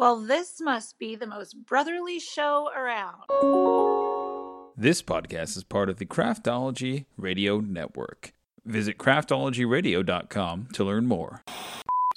Well, 0.00 0.16
this 0.16 0.60
must 0.60 0.98
be 0.98 1.14
the 1.14 1.26
most 1.26 1.66
brotherly 1.66 2.18
show 2.18 2.68
around. 2.76 3.22
This 4.76 5.02
podcast 5.02 5.56
is 5.56 5.62
part 5.62 5.88
of 5.88 5.98
the 5.98 6.04
Craftology 6.04 7.04
Radio 7.16 7.60
Network. 7.60 8.32
Visit 8.64 8.98
craftologyradio.com 8.98 10.68
to 10.72 10.84
learn 10.84 11.06
more. 11.06 11.44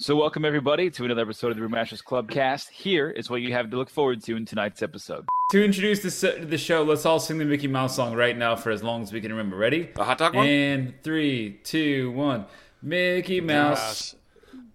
So, 0.00 0.16
welcome 0.16 0.44
everybody 0.44 0.90
to 0.90 1.04
another 1.04 1.22
episode 1.22 1.52
of 1.52 1.56
the 1.56 1.62
Brewmasters 1.62 2.02
Clubcast. 2.02 2.70
Here 2.70 3.10
is 3.10 3.30
what 3.30 3.42
you 3.42 3.52
have 3.52 3.70
to 3.70 3.76
look 3.76 3.90
forward 3.90 4.24
to 4.24 4.34
in 4.34 4.44
tonight's 4.44 4.82
episode. 4.82 5.28
To 5.52 5.64
introduce 5.64 6.20
the, 6.20 6.44
the 6.44 6.58
show, 6.58 6.82
let's 6.82 7.06
all 7.06 7.20
sing 7.20 7.38
the 7.38 7.44
Mickey 7.44 7.68
Mouse 7.68 7.94
song 7.94 8.16
right 8.16 8.36
now 8.36 8.56
for 8.56 8.72
as 8.72 8.82
long 8.82 9.02
as 9.02 9.12
we 9.12 9.20
can 9.20 9.30
remember. 9.30 9.56
Ready? 9.56 9.88
The 9.94 10.02
hot 10.02 10.18
dog 10.18 10.34
one? 10.34 10.48
And 10.48 10.94
three, 11.04 11.60
two, 11.62 12.10
one. 12.10 12.46
Mickey 12.82 13.40
Mouse. 13.40 14.16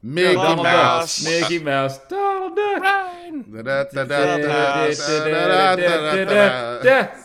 Mickey 0.04 0.36
Donald 0.36 0.64
Mouse. 0.64 1.24
Duck. 1.24 1.42
Mickey 1.42 1.60
Mouse. 1.64 1.98
Donald 2.10 2.56
Duck. 2.56 2.84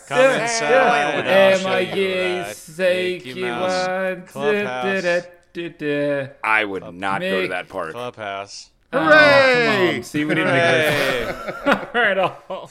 Come 0.07 0.21
inside 0.41 1.15
and 1.15 1.27
I'll 1.27 1.57
show 1.59 1.77
you 1.77 2.15
right. 2.39 2.55
Mickey 2.77 3.41
Mouse 3.41 4.31
Clubhouse. 4.31 5.25
I 6.43 6.63
would 6.65 6.93
not 6.93 7.21
go 7.21 7.41
to 7.41 7.47
Mick- 7.47 7.49
that 7.49 7.67
park. 7.69 7.91
Clubhouse. 7.91 8.69
Hooray! 8.93 10.01
See, 10.03 10.25
we 10.25 10.33
didn't 10.35 10.55
Hey. 10.55 11.25
make 11.27 11.35
it. 11.67 11.67
All 11.67 12.01
right, 12.01 12.17
all. 12.17 12.69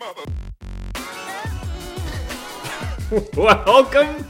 Welcome. 3.36 4.24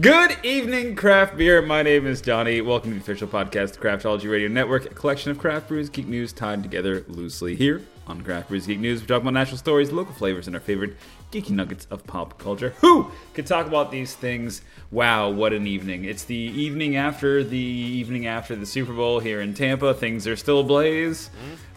Good 0.00 0.36
evening, 0.42 0.96
craft 0.96 1.38
beer. 1.38 1.62
My 1.62 1.82
name 1.82 2.06
is 2.06 2.20
Johnny. 2.20 2.60
Welcome 2.60 2.90
to 2.90 2.96
the 2.96 3.00
official 3.00 3.26
podcast, 3.26 3.70
of 3.70 3.80
Craftology 3.80 4.30
Radio 4.30 4.48
Network, 4.48 4.84
a 4.84 4.90
collection 4.90 5.30
of 5.30 5.38
craft 5.38 5.68
brews, 5.68 5.88
geek 5.88 6.06
news 6.06 6.34
tied 6.34 6.62
together 6.62 7.06
loosely. 7.08 7.56
Here 7.56 7.80
on 8.06 8.20
Craft 8.20 8.48
Brews 8.48 8.66
Geek 8.66 8.80
News, 8.80 9.00
we 9.00 9.06
talk 9.06 9.22
about 9.22 9.32
national 9.32 9.56
stories, 9.56 9.92
local 9.92 10.12
flavors, 10.12 10.46
and 10.46 10.54
our 10.54 10.60
favorite 10.60 10.94
geeky 11.32 11.50
nuggets 11.50 11.86
of 11.90 12.06
pop 12.06 12.38
culture. 12.38 12.74
Who 12.80 13.10
could 13.32 13.46
talk 13.46 13.66
about 13.66 13.90
these 13.90 14.14
things? 14.14 14.60
Wow, 14.90 15.30
what 15.30 15.54
an 15.54 15.66
evening! 15.66 16.04
It's 16.04 16.24
the 16.24 16.36
evening 16.36 16.96
after 16.96 17.42
the 17.42 17.56
evening 17.56 18.26
after 18.26 18.54
the 18.56 18.66
Super 18.66 18.92
Bowl 18.92 19.20
here 19.20 19.40
in 19.40 19.54
Tampa. 19.54 19.94
Things 19.94 20.26
are 20.26 20.36
still 20.36 20.60
ablaze 20.60 21.30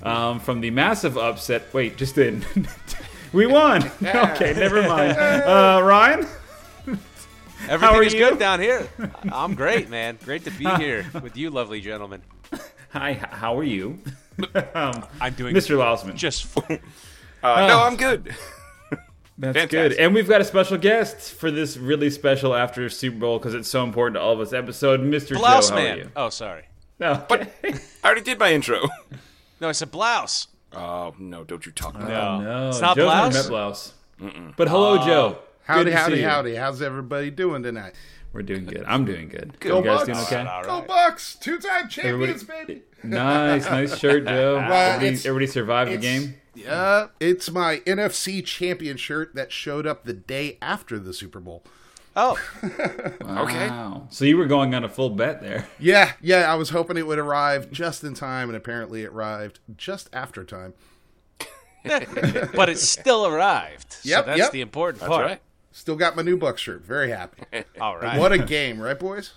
um, 0.03 0.41
from 0.41 0.59
the 0.59 0.71
massive 0.71 1.17
upset. 1.17 1.73
Wait, 1.73 1.95
just 1.95 2.17
in. 2.17 2.45
we 3.33 3.45
won. 3.47 3.83
okay, 4.03 4.53
never 4.53 4.81
mind. 4.87 5.17
Uh, 5.17 5.81
Ryan. 5.83 6.27
Everything 7.69 7.95
are 7.95 8.03
is 8.03 8.13
you? 8.13 8.19
good 8.19 8.39
down 8.39 8.59
here. 8.59 8.87
I'm 9.31 9.53
great, 9.53 9.89
man. 9.89 10.17
Great 10.23 10.43
to 10.45 10.51
be 10.51 10.65
here 10.77 11.05
with 11.21 11.37
you, 11.37 11.49
lovely 11.49 11.79
gentlemen. 11.79 12.21
Hi, 12.89 13.13
how 13.13 13.57
are 13.57 13.63
you? 13.63 13.99
um, 14.73 15.05
I'm 15.21 15.33
doing 15.33 15.55
Mr. 15.55 15.77
Lausman. 15.77 16.15
just 16.15 16.45
fine. 16.45 16.79
Uh, 17.43 17.67
no, 17.67 17.83
I'm 17.83 17.95
good. 17.95 18.33
That's 19.37 19.57
fantastic. 19.57 19.69
good. 19.71 19.93
And 19.93 20.13
we've 20.13 20.27
got 20.27 20.41
a 20.41 20.43
special 20.43 20.77
guest 20.77 21.33
for 21.33 21.49
this 21.49 21.77
really 21.77 22.09
special 22.09 22.53
after 22.53 22.87
Super 22.89 23.17
Bowl 23.17 23.39
because 23.39 23.53
it's 23.55 23.69
so 23.69 23.83
important 23.83 24.15
to 24.15 24.21
all 24.21 24.33
of 24.33 24.39
us 24.39 24.53
episode, 24.53 24.99
Mr. 25.01 25.35
blouse 25.37 25.69
Joe. 25.69 25.75
How 25.75 25.81
are 25.81 25.83
man. 25.85 25.97
you? 25.97 26.11
Oh, 26.15 26.29
sorry. 26.29 26.65
No. 26.99 27.25
But 27.27 27.51
I 27.63 27.79
already 28.05 28.21
did 28.21 28.37
my 28.37 28.53
intro. 28.53 28.87
No, 29.59 29.69
I 29.69 29.71
said 29.71 29.89
blouse. 29.91 30.47
Oh 30.73 31.13
no, 31.19 31.43
don't 31.43 31.65
you 31.65 31.71
talk 31.71 31.95
about 31.95 32.41
No, 32.41 32.61
no, 32.63 32.69
it's 32.69 32.81
not 32.81 32.95
Joe's 32.95 33.05
blouse. 33.05 33.33
met 33.33 33.47
blouse. 33.49 33.93
But 34.57 34.67
hello, 34.69 34.99
oh. 34.99 35.05
Joe. 35.05 35.37
Howdy, 35.63 35.85
Good 35.85 35.93
howdy, 35.93 36.21
howdy. 36.21 36.55
How's 36.55 36.81
everybody 36.81 37.29
doing 37.31 37.63
tonight? 37.63 37.93
We're 38.33 38.43
doing 38.43 38.65
good. 38.65 38.83
I'm 38.87 39.03
doing 39.03 39.27
good. 39.27 39.59
Go 39.59 39.79
you 39.79 39.83
guys 39.83 40.07
Bucks. 40.07 40.29
doing 40.29 40.41
okay? 40.45 40.49
All 40.49 40.63
Go. 40.81 40.87
Bucks! 40.87 41.35
Two-time 41.35 41.89
champions, 41.89 42.43
Everybody- 42.43 42.65
baby. 42.73 42.81
Nice, 43.03 43.65
nice 43.65 43.97
shirt, 43.97 44.25
Joe. 44.27 44.57
everybody, 44.63 45.07
everybody 45.07 45.47
survived 45.47 45.91
the 45.91 45.97
game. 45.97 46.35
Yeah, 46.53 47.07
it's 47.19 47.49
my 47.49 47.77
NFC 47.87 48.45
champion 48.45 48.95
shirt 48.97 49.33
that 49.33 49.51
showed 49.51 49.87
up 49.87 50.03
the 50.05 50.13
day 50.13 50.59
after 50.61 50.99
the 50.99 51.11
Super 51.13 51.39
Bowl. 51.39 51.63
Oh, 52.15 52.37
Okay. 53.21 53.69
So 54.09 54.25
you 54.25 54.37
were 54.37 54.45
going 54.45 54.75
on 54.75 54.83
a 54.83 54.89
full 54.89 55.09
bet 55.11 55.41
there. 55.41 55.67
Yeah, 55.79 56.11
yeah, 56.21 56.51
I 56.51 56.55
was 56.55 56.69
hoping 56.71 56.97
it 56.97 57.07
would 57.07 57.19
arrive 57.19 57.71
just 57.71 58.03
in 58.03 58.13
time, 58.13 58.49
and 58.49 58.55
apparently 58.55 59.03
it 59.03 59.11
arrived 59.11 59.59
just 59.77 60.09
after 60.13 60.43
time. 60.43 60.73
but 61.83 62.69
it 62.69 62.77
still 62.77 63.25
arrived. 63.25 63.97
Yep, 64.03 64.19
so 64.19 64.25
that's 64.27 64.37
yep. 64.39 64.51
the 64.51 64.61
important 64.61 64.99
That's 64.99 65.09
part. 65.09 65.25
right. 65.25 65.41
Still 65.71 65.95
got 65.95 66.15
my 66.15 66.21
new 66.21 66.37
Buck 66.37 66.57
shirt. 66.57 66.83
Very 66.83 67.09
happy. 67.09 67.43
All 67.79 67.97
right. 67.97 68.19
What 68.19 68.31
a 68.31 68.37
game, 68.37 68.79
right, 68.79 68.99
boys? 68.99 69.33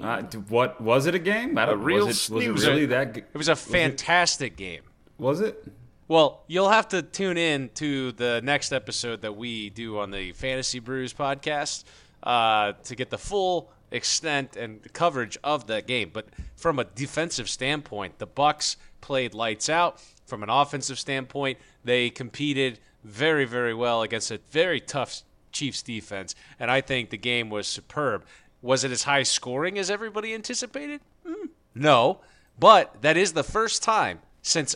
Uh, 0.00 0.22
what 0.48 0.80
was 0.80 1.06
it 1.06 1.14
a 1.14 1.18
game? 1.18 1.58
I 1.58 1.66
don't. 1.66 1.74
A 1.74 1.76
real 1.76 2.06
was 2.06 2.30
it, 2.30 2.50
was 2.52 2.64
it 2.64 2.70
really 2.70 2.86
that? 2.86 3.14
g- 3.14 3.20
It 3.20 3.36
was 3.36 3.48
a 3.48 3.56
fantastic 3.56 4.56
game. 4.56 4.82
Was 5.18 5.40
it? 5.40 5.64
Well, 6.10 6.42
you'll 6.48 6.70
have 6.70 6.88
to 6.88 7.02
tune 7.02 7.38
in 7.38 7.68
to 7.74 8.10
the 8.10 8.40
next 8.42 8.72
episode 8.72 9.22
that 9.22 9.36
we 9.36 9.70
do 9.70 10.00
on 10.00 10.10
the 10.10 10.32
Fantasy 10.32 10.80
Brews 10.80 11.14
podcast 11.14 11.84
uh, 12.24 12.72
to 12.82 12.96
get 12.96 13.10
the 13.10 13.16
full 13.16 13.70
extent 13.92 14.56
and 14.56 14.92
coverage 14.92 15.38
of 15.44 15.68
that 15.68 15.86
game. 15.86 16.10
But 16.12 16.26
from 16.56 16.80
a 16.80 16.84
defensive 16.84 17.48
standpoint, 17.48 18.18
the 18.18 18.26
Bucks 18.26 18.76
played 19.00 19.34
lights 19.34 19.68
out. 19.68 20.02
From 20.26 20.42
an 20.42 20.50
offensive 20.50 20.98
standpoint, 20.98 21.60
they 21.84 22.10
competed 22.10 22.80
very, 23.04 23.44
very 23.44 23.72
well 23.72 24.02
against 24.02 24.32
a 24.32 24.40
very 24.50 24.80
tough 24.80 25.22
Chiefs 25.52 25.80
defense, 25.80 26.34
and 26.58 26.72
I 26.72 26.80
think 26.80 27.10
the 27.10 27.18
game 27.18 27.50
was 27.50 27.68
superb. 27.68 28.24
Was 28.62 28.82
it 28.82 28.90
as 28.90 29.04
high 29.04 29.22
scoring 29.22 29.78
as 29.78 29.92
everybody 29.92 30.34
anticipated? 30.34 31.02
Mm, 31.24 31.50
No, 31.72 32.18
but 32.58 33.00
that 33.02 33.16
is 33.16 33.32
the 33.32 33.44
first 33.44 33.84
time 33.84 34.18
since 34.42 34.74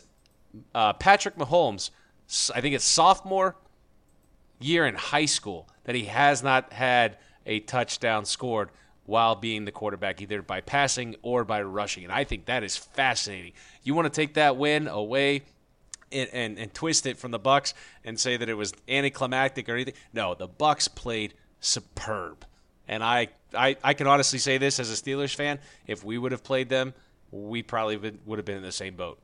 uh, 0.74 0.92
Patrick 0.94 1.36
Mahomes, 1.36 1.90
I 2.54 2.60
think 2.60 2.74
it's 2.74 2.84
sophomore 2.84 3.56
year 4.60 4.86
in 4.86 4.94
high 4.94 5.26
school, 5.26 5.68
that 5.84 5.94
he 5.94 6.04
has 6.04 6.42
not 6.42 6.72
had 6.72 7.18
a 7.46 7.60
touchdown 7.60 8.24
scored 8.24 8.70
while 9.06 9.34
being 9.34 9.64
the 9.64 9.72
quarterback, 9.72 10.22
either 10.22 10.40
by 10.40 10.60
passing 10.60 11.14
or 11.22 11.44
by 11.44 11.62
rushing. 11.62 12.04
And 12.04 12.12
I 12.12 12.24
think 12.24 12.46
that 12.46 12.62
is 12.62 12.76
fascinating. 12.76 13.52
You 13.82 13.94
want 13.94 14.06
to 14.06 14.20
take 14.20 14.34
that 14.34 14.56
win 14.56 14.88
away 14.88 15.42
and, 16.10 16.30
and, 16.32 16.58
and 16.58 16.72
twist 16.72 17.06
it 17.06 17.18
from 17.18 17.30
the 17.30 17.38
Bucks 17.38 17.74
and 18.04 18.18
say 18.18 18.36
that 18.36 18.48
it 18.48 18.54
was 18.54 18.72
anticlimactic 18.88 19.68
or 19.68 19.74
anything. 19.74 19.94
No, 20.14 20.34
the 20.34 20.46
Bucks 20.48 20.88
played 20.88 21.34
superb. 21.60 22.46
And 22.88 23.02
I, 23.02 23.28
I, 23.54 23.76
I 23.82 23.94
can 23.94 24.06
honestly 24.06 24.38
say 24.38 24.58
this 24.58 24.78
as 24.78 24.90
a 24.90 24.94
Steelers 24.94 25.34
fan: 25.34 25.58
if 25.86 26.04
we 26.04 26.18
would 26.18 26.32
have 26.32 26.44
played 26.44 26.68
them, 26.68 26.94
we 27.30 27.62
probably 27.62 27.96
would, 27.96 28.18
would 28.26 28.38
have 28.38 28.46
been 28.46 28.58
in 28.58 28.62
the 28.62 28.72
same 28.72 28.94
boat. 28.94 29.18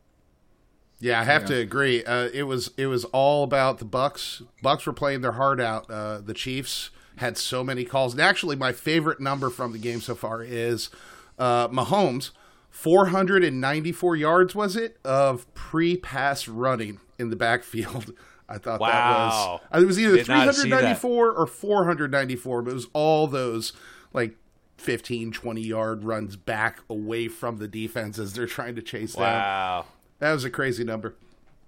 Yeah, 1.00 1.20
I 1.20 1.24
have 1.24 1.46
to 1.46 1.54
agree. 1.54 2.04
Uh, 2.04 2.28
it 2.32 2.42
was 2.42 2.70
it 2.76 2.86
was 2.86 3.04
all 3.06 3.42
about 3.42 3.78
the 3.78 3.84
Bucks. 3.86 4.42
Bucks 4.62 4.84
were 4.86 4.92
playing 4.92 5.22
their 5.22 5.32
heart 5.32 5.60
out. 5.60 5.90
Uh, 5.90 6.18
the 6.20 6.34
Chiefs 6.34 6.90
had 7.16 7.36
so 7.38 7.64
many 7.64 7.84
calls. 7.84 8.12
And 8.12 8.20
actually, 8.22 8.56
my 8.56 8.72
favorite 8.72 9.18
number 9.20 9.48
from 9.50 9.72
the 9.72 9.78
game 9.78 10.00
so 10.00 10.14
far 10.14 10.42
is 10.42 10.90
uh, 11.38 11.68
Mahomes, 11.68 12.30
494 12.70 14.16
yards 14.16 14.54
was 14.54 14.76
it 14.76 14.98
of 15.04 15.52
pre-pass 15.54 16.48
running 16.48 17.00
in 17.18 17.30
the 17.30 17.36
backfield. 17.36 18.12
I 18.48 18.54
thought 18.58 18.80
that 18.80 18.92
Wow. 18.92 19.60
was 19.72 19.82
it 19.82 19.86
was 19.86 19.98
either 20.00 20.16
Did 20.16 20.28
not 20.28 20.54
see 20.54 20.68
that. 20.70 20.98
394 20.98 21.32
or 21.32 21.46
494, 21.46 22.62
but 22.62 22.70
it 22.72 22.74
was 22.74 22.88
all 22.92 23.26
those 23.28 23.72
like 24.12 24.34
15, 24.78 25.30
20 25.30 25.60
yard 25.60 26.02
runs 26.04 26.34
back 26.36 26.80
away 26.90 27.28
from 27.28 27.58
the 27.58 27.68
defense 27.68 28.18
as 28.18 28.32
they're 28.32 28.46
trying 28.46 28.74
to 28.74 28.82
chase 28.82 29.14
down. 29.14 29.22
Wow. 29.24 29.84
That 30.20 30.32
was 30.32 30.44
a 30.44 30.50
crazy 30.50 30.84
number. 30.84 31.14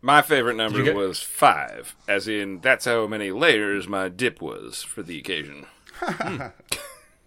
My 0.01 0.23
favorite 0.23 0.57
number 0.57 0.83
get- 0.83 0.95
was 0.95 1.21
five, 1.21 1.95
as 2.09 2.29
in 2.29 2.61
that's 2.61 2.85
how 2.85 3.07
many 3.07 3.31
layers 3.31 3.87
my 3.89 4.09
dip 4.09 4.41
was 4.41 4.83
for 4.83 5.03
the 5.03 5.19
occasion. 5.19 5.67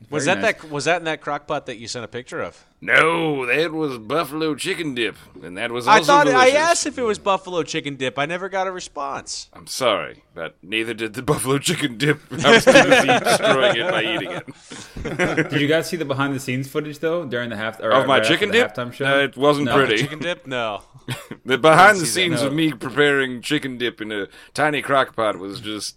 Was 0.10 0.26
Very 0.26 0.36
that 0.36 0.42
nice. 0.42 0.62
that 0.62 0.72
was 0.72 0.86
that 0.86 0.98
in 0.98 1.06
that 1.06 1.22
crock 1.22 1.48
pot 1.48 1.66
that 1.66 1.78
you 1.78 1.88
sent 1.88 2.06
a 2.06 2.08
picture 2.08 2.42
of? 2.42 2.66
No, 2.82 3.46
that 3.48 3.72
was 3.72 3.98
buffalo 3.98 4.54
chicken 4.54 4.94
dip, 4.94 5.16
and 5.44 5.58
that 5.58 5.72
was 5.72 5.88
I 5.88 5.98
also 5.98 6.06
thought 6.14 6.28
I 6.28 6.50
asked 6.50 6.86
if 6.86 6.98
it 6.98 7.02
was 7.04 7.18
buffalo 7.18 7.64
chicken 7.64 7.96
dip. 7.96 8.20
I 8.20 8.26
never 8.26 8.48
got 8.48 8.68
a 8.68 8.72
response. 8.72 9.50
I'm 9.54 9.66
sorry, 9.68 10.24
but 10.36 10.56
neither 10.62 10.94
did 10.94 11.14
the 11.16 11.22
buffalo 11.32 11.58
chicken 11.58 11.98
dip. 11.98 12.20
I 12.46 12.52
was 12.52 12.66
too 12.66 12.72
busy 12.74 13.08
destroying 13.08 13.76
it 13.78 13.92
by 13.92 14.04
eating 14.04 14.32
it. 14.32 15.50
Did 15.50 15.62
you 15.62 15.68
guys 15.68 15.88
see 15.90 15.98
the 15.98 16.06
behind 16.06 16.34
the 16.36 16.40
scenes 16.40 16.68
footage 16.68 17.00
though 17.00 17.26
during 17.26 17.50
the 17.50 17.56
half 17.56 17.80
or 17.80 17.90
Of 17.92 18.08
my 18.08 18.18
right 18.18 18.28
chicken 18.28 18.52
dip, 18.52 18.74
halftime 18.76 18.92
show? 18.94 19.06
Uh, 19.06 19.24
it 19.24 19.38
wasn't 19.38 19.66
No. 19.68 19.76
pretty. 19.76 19.98
Chicken 19.98 20.20
dip? 20.20 20.46
No. 20.48 20.82
The 21.46 21.58
behind 21.60 21.98
the 21.98 22.06
see 22.08 22.28
that. 22.30 22.38
scenes 22.38 22.42
of 22.42 22.52
me 22.54 22.74
preparing 22.74 23.42
chicken 23.44 23.78
dip 23.78 24.02
in 24.02 24.12
a 24.12 24.28
tiny 24.56 24.82
crock 24.82 25.16
pot 25.16 25.38
was 25.38 25.62
just 25.62 25.96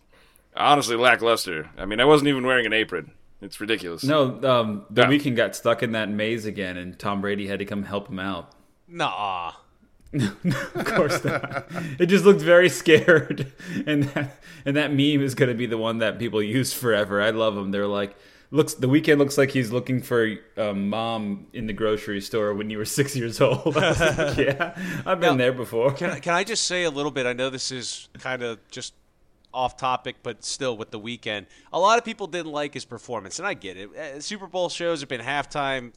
honestly 0.54 0.96
lackluster. 0.96 1.70
I 1.78 1.87
mean, 1.87 2.00
I 2.00 2.04
wasn't 2.04 2.28
even 2.28 2.46
wearing 2.46 2.66
an 2.66 2.75
apron. 2.75 3.12
It's 3.40 3.61
ridiculous. 3.61 4.02
No, 4.05 4.40
um, 4.43 4.85
the 4.90 5.02
Yeah. 5.02 5.08
Weeknd 5.08 5.37
got 5.37 5.55
stuck 5.55 5.82
in 5.82 5.93
that 5.93 6.08
maze 6.11 6.44
again, 6.44 6.76
and 6.76 6.99
Tom 6.99 7.20
Brady 7.20 7.46
had 7.46 7.58
to 7.61 7.64
come 7.64 7.85
help 7.85 8.08
him 8.08 8.19
out. 8.19 8.52
Nah. 8.88 9.52
Of 10.14 10.85
course 10.87 11.23
not. 11.23 11.67
it 11.99 12.06
just 12.06 12.25
looked 12.25 12.40
very 12.40 12.70
scared, 12.70 13.52
and 13.87 14.05
that, 14.05 14.40
and 14.64 14.76
that 14.76 14.90
meme 14.90 15.23
is 15.23 15.35
going 15.35 15.50
to 15.50 15.55
be 15.55 15.67
the 15.67 15.76
one 15.76 15.99
that 15.99 16.19
people 16.19 16.43
use 16.43 16.73
forever. 16.73 17.20
I 17.20 17.29
love 17.31 17.55
them. 17.55 17.70
They're 17.73 17.87
like, 17.87 18.17
looks 18.50 18.73
the 18.73 18.87
Weeknd 18.88 19.19
looks 19.19 19.37
like 19.37 19.50
he's 19.50 19.70
looking 19.70 20.00
for 20.00 20.35
um, 20.56 20.88
mom 20.88 21.49
in 21.52 21.67
the 21.67 21.75
grocery 21.75 22.23
store 22.23 22.55
when 22.55 22.70
you 22.70 22.79
were 22.79 22.85
six 22.99 23.14
years 23.14 23.38
old. 23.40 23.76
I 23.76 23.88
was 23.90 24.00
like, 24.00 24.37
yeah, 24.38 24.75
I've 25.05 25.20
been 25.20 25.32
Now, 25.32 25.37
there 25.37 25.52
before. 25.52 25.93
Can 25.93 26.11
I, 26.11 26.20
can 26.20 26.32
I 26.32 26.43
just 26.43 26.64
say 26.64 26.85
a 26.85 26.90
little 26.90 27.12
bit? 27.12 27.26
I 27.26 27.35
know 27.35 27.50
this 27.50 27.70
is 27.70 28.08
kind 28.19 28.43
of 28.43 28.58
just 28.70 28.94
off 29.52 29.76
topic, 29.76 30.16
but 30.22 30.44
still 30.44 30.76
with 30.76 30.90
the 30.90 31.00
Weeknd, 31.00 31.46
a 31.72 31.78
lot 31.78 31.98
of 31.98 32.04
people 32.04 32.26
didn't 32.26 32.52
like 32.52 32.74
his 32.74 32.84
performance, 32.84 33.38
and 33.38 33.48
I 33.48 33.54
get 33.54 33.76
it. 33.76 33.96
Uh, 33.96 34.20
Super 34.20 34.46
Bowl 34.46 34.68
shows 34.68 35.00
have 35.00 35.08
been 35.08 35.20
halftime, 35.20 35.92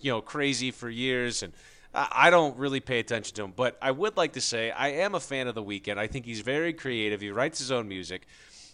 you 0.00 0.10
know, 0.10 0.20
crazy 0.20 0.70
for 0.70 0.90
years, 0.90 1.42
and 1.42 1.52
I 1.94 2.28
don't 2.28 2.56
really 2.58 2.80
pay 2.80 2.98
attention 2.98 3.34
to 3.36 3.44
him. 3.44 3.52
But 3.56 3.78
I 3.80 3.90
would 3.90 4.16
like 4.16 4.34
to 4.34 4.40
say 4.40 4.70
I 4.70 4.88
am 4.88 5.14
a 5.14 5.20
fan 5.20 5.46
of 5.46 5.54
the 5.54 5.62
Weeknd. 5.62 5.96
I 5.96 6.06
think 6.06 6.26
he's 6.26 6.40
very 6.40 6.72
creative. 6.72 7.20
He 7.22 7.30
writes 7.30 7.58
his 7.58 7.72
own 7.72 7.88
music. 7.88 8.26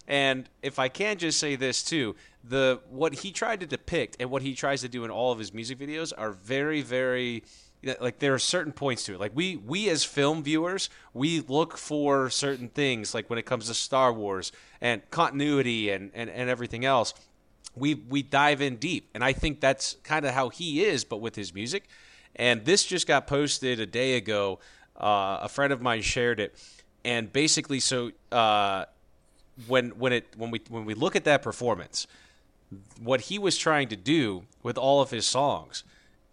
And 0.09 0.49
if 0.63 0.81
I 0.81 0.89
can 0.89 1.19
just 1.19 1.39
say 1.39 1.55
this 1.55 1.85
too, 1.85 2.17
the 2.43 2.81
what 2.91 3.15
he 3.15 3.31
tried 3.31 3.61
to 3.61 3.67
depict 3.67 4.17
and 4.19 4.31
what 4.31 4.43
he 4.43 4.55
tries 4.55 4.81
to 4.81 4.89
do 4.89 5.05
in 5.05 5.11
all 5.11 5.31
of 5.31 5.39
his 5.39 5.55
music 5.55 5.79
videos 5.79 6.13
are 6.17 6.33
very, 6.33 6.83
very 6.83 7.45
like 8.01 8.19
there 8.19 8.35
are 8.35 8.39
certain 8.39 8.73
points 8.73 9.05
to 9.05 9.15
it. 9.15 9.21
Like 9.21 9.33
we 9.35 9.57
we 9.57 9.89
as 9.89 10.05
film 10.05 10.43
viewers, 10.43 10.89
we 11.13 11.41
look 11.41 11.77
for 11.77 12.31
certain 12.31 12.69
things 12.69 13.15
like 13.15 13.29
when 13.29 13.39
it 13.39 13.47
comes 13.47 13.67
to 13.67 13.75
Star 13.75 14.13
Wars 14.13 14.53
and 14.81 15.09
continuity 15.11 15.91
and, 15.91 16.11
and, 16.15 16.31
and 16.31 16.49
everything 16.49 16.85
else. 16.85 17.15
We 17.75 17.95
we 17.95 18.23
dive 18.23 18.61
in 18.61 18.77
deep. 18.77 19.11
And 19.15 19.25
I 19.25 19.33
think 19.33 19.61
that's 19.61 19.97
kind 20.05 20.25
of 20.25 20.33
how 20.33 20.49
he 20.51 20.85
is, 20.85 21.05
but 21.05 21.19
with 21.19 21.35
his 21.35 21.55
music. 21.55 21.89
And 22.37 22.65
this 22.65 22.85
just 22.85 23.07
got 23.07 23.27
posted 23.27 23.81
a 23.81 23.87
day 23.87 24.17
ago. 24.17 24.61
Uh, 24.97 25.39
a 25.43 25.49
friend 25.49 25.73
of 25.73 25.83
mine 25.83 26.03
shared 26.03 26.39
it. 26.39 26.55
And 27.05 27.33
basically 27.33 27.81
so 27.81 28.13
uh, 28.31 28.85
when 29.67 29.91
when 29.91 30.13
it 30.13 30.27
when 30.37 30.51
we 30.51 30.61
when 30.69 30.85
we 30.85 30.95
look 30.95 31.17
at 31.17 31.25
that 31.25 31.43
performance, 31.43 32.07
what 33.03 33.23
he 33.23 33.39
was 33.39 33.59
trying 33.59 33.89
to 33.89 33.97
do 33.97 34.45
with 34.63 34.79
all 34.79 35.01
of 35.01 35.11
his 35.11 35.27
songs 35.27 35.83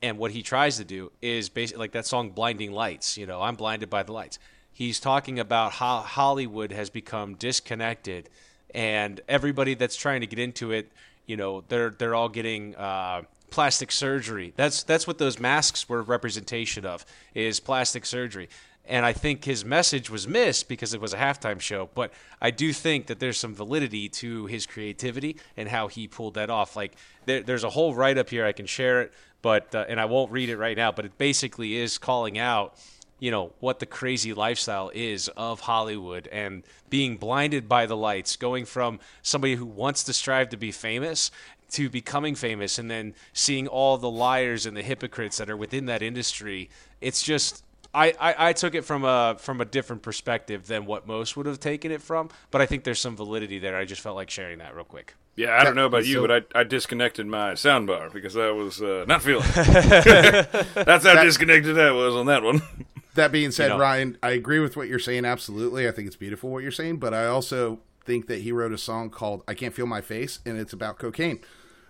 and 0.01 0.18
what 0.18 0.31
he 0.31 0.42
tries 0.42 0.78
to 0.78 0.84
do 0.84 1.12
is 1.22 1.50
basically 1.50 1.80
like 1.80 1.92
that 1.92 2.06
song 2.06 2.30
blinding 2.30 2.72
lights 2.72 3.18
you 3.18 3.25
know 3.25 3.42
i'm 3.42 3.56
blinded 3.56 3.90
by 3.90 4.04
the 4.04 4.12
lights 4.12 4.40
he's 4.72 5.00
talking 5.00 5.40
about 5.40 5.74
how 5.74 6.00
hollywood 6.00 6.72
has 6.72 6.90
become 6.90 7.36
disconnected 7.36 8.30
and 8.74 9.22
everybody 9.28 9.74
that's 9.74 9.96
trying 9.96 10.22
to 10.22 10.28
get 10.28 10.40
into 10.40 10.72
it 10.72 10.92
you 11.25 11.36
know 11.36 11.63
they're 11.68 11.90
they're 11.92 12.16
all 12.16 12.30
getting 12.30 12.75
uh, 12.75 13.22
plastic 13.50 13.92
surgery 13.92 14.54
that's 14.56 14.84
that's 14.84 15.07
what 15.07 15.18
those 15.18 15.40
masks 15.40 15.90
were 15.90 16.00
a 16.00 16.04
representation 16.04 16.86
of 16.86 17.06
is 17.34 17.60
plastic 17.60 18.06
surgery 18.06 18.48
and 18.90 19.06
I 19.06 19.13
think 19.13 19.45
his 19.45 19.63
message 19.63 20.10
was 20.10 20.28
missed 20.28 20.68
because 20.68 20.95
it 20.95 21.00
was 21.00 21.13
a 21.13 21.18
halftime 21.18 21.62
show. 21.62 21.90
But 21.94 22.12
I 22.42 22.50
do 22.50 22.74
think 22.74 23.06
that 23.06 23.19
there's 23.19 23.38
some 23.38 23.54
validity 23.54 24.10
to 24.10 24.48
his 24.48 24.66
creativity 24.66 25.38
and 25.56 25.69
how 25.69 25.88
he 25.88 26.07
pulled 26.07 26.34
that 26.34 26.50
off. 26.50 26.75
Like 26.75 26.95
there, 27.25 27.44
there's 27.44 27.63
a 27.63 27.69
whole 27.69 27.94
write 27.94 28.18
up 28.18 28.31
here 28.31 28.48
I 28.48 28.52
can 28.52 28.66
share 28.66 29.04
it, 29.04 29.13
but 29.42 29.74
uh, 29.74 29.86
and 29.88 30.00
I 30.00 30.06
won't 30.06 30.32
read 30.32 30.50
it 30.50 30.58
right 30.58 30.78
now. 30.78 30.92
But 30.92 31.06
it 31.06 31.18
basically 31.18 31.76
is 31.76 31.98
calling 31.98 32.38
out, 32.38 32.76
you 33.20 33.32
know, 33.32 33.54
what 33.60 33.80
the 33.80 33.86
crazy 33.86 34.34
lifestyle 34.34 34.92
is 34.94 35.28
of 35.30 35.62
Hollywood 35.62 36.28
and 36.28 36.64
being 36.90 37.18
blinded 37.18 37.68
by 37.70 37.86
the 37.86 37.98
lights, 37.98 38.36
going 38.36 38.66
from 38.66 39.00
somebody 39.22 39.56
who 39.56 39.66
wants 39.66 40.04
to 40.06 40.14
strive 40.14 40.50
to 40.50 40.58
be 40.58 40.72
famous 40.72 41.32
to 41.72 41.90
becoming 41.90 42.36
famous 42.36 42.80
and 42.80 42.90
then 42.90 43.14
seeing 43.34 43.68
all 43.68 43.98
the 43.98 44.10
liars 44.10 44.66
and 44.66 44.76
the 44.76 44.82
hypocrites 44.82 45.38
that 45.38 45.50
are 45.50 45.58
within 45.58 45.86
that 45.86 46.02
industry. 46.02 46.70
It's 47.00 47.22
just 47.22 47.64
I, 47.94 48.14
I, 48.20 48.50
I 48.50 48.54
took 48.54 48.76
it 48.76 48.84
from 48.84 49.04
a 49.04 49.36
from 49.40 49.62
a 49.62 49.66
different 49.66 50.02
perspective 50.02 50.68
than 50.68 50.86
what 50.86 51.08
most 51.08 51.36
would 51.38 51.46
have 51.46 51.60
taken 51.60 51.92
it 51.92 52.02
from, 52.02 52.30
but 52.52 52.62
I 52.62 52.66
think 52.66 52.84
there's 52.84 53.00
some 53.00 53.16
validity 53.16 53.60
there. 53.60 53.76
I 53.76 53.86
just 53.86 54.02
felt 54.02 54.16
like 54.16 54.30
sharing 54.30 54.60
that 54.60 54.76
real 54.76 54.86
quick. 54.86 55.16
Yeah, 55.40 55.58
I 55.58 55.64
don't 55.64 55.76
know 55.76 55.86
about 55.86 56.06
you, 56.06 56.20
but 56.20 56.32
I, 56.54 56.60
I 56.60 56.64
disconnected 56.66 57.26
my 57.26 57.54
soundbar 57.54 58.12
because 58.12 58.36
I 58.36 58.52
was 58.52 58.82
uh, 58.82 59.06
not 59.08 59.22
feeling. 59.22 59.46
it. 59.56 60.52
That's 60.76 61.06
how 61.06 61.24
disconnected 61.24 61.80
I 61.80 61.92
was 61.92 62.14
on 62.14 62.26
that 62.26 62.44
one. 62.44 62.62
That 63.16 63.32
being 63.32 63.52
said, 63.52 63.66
You 63.66 63.70
know. 63.72 63.80
Ryan, 63.80 64.18
I 64.22 64.30
agree 64.32 64.60
with 64.60 64.78
what 64.78 64.88
you're 64.88 65.00
saying. 65.00 65.26
Absolutely, 65.26 65.88
I 65.88 65.92
think 65.92 66.08
it's 66.08 66.16
beautiful 66.16 66.52
what 66.52 66.62
you're 66.62 66.72
saying, 66.72 66.98
but 66.98 67.14
I 67.14 67.26
also 67.26 67.80
think 68.06 68.28
that 68.28 68.42
he 68.42 68.52
wrote 68.52 68.72
a 68.72 68.78
song 68.78 69.10
called 69.10 69.44
"I 69.48 69.56
Can't 69.56 69.74
Feel 69.74 69.88
My 69.88 70.00
Face" 70.00 70.40
and 70.46 70.58
it's 70.58 70.74
about 70.74 71.00
cocaine. 71.00 71.40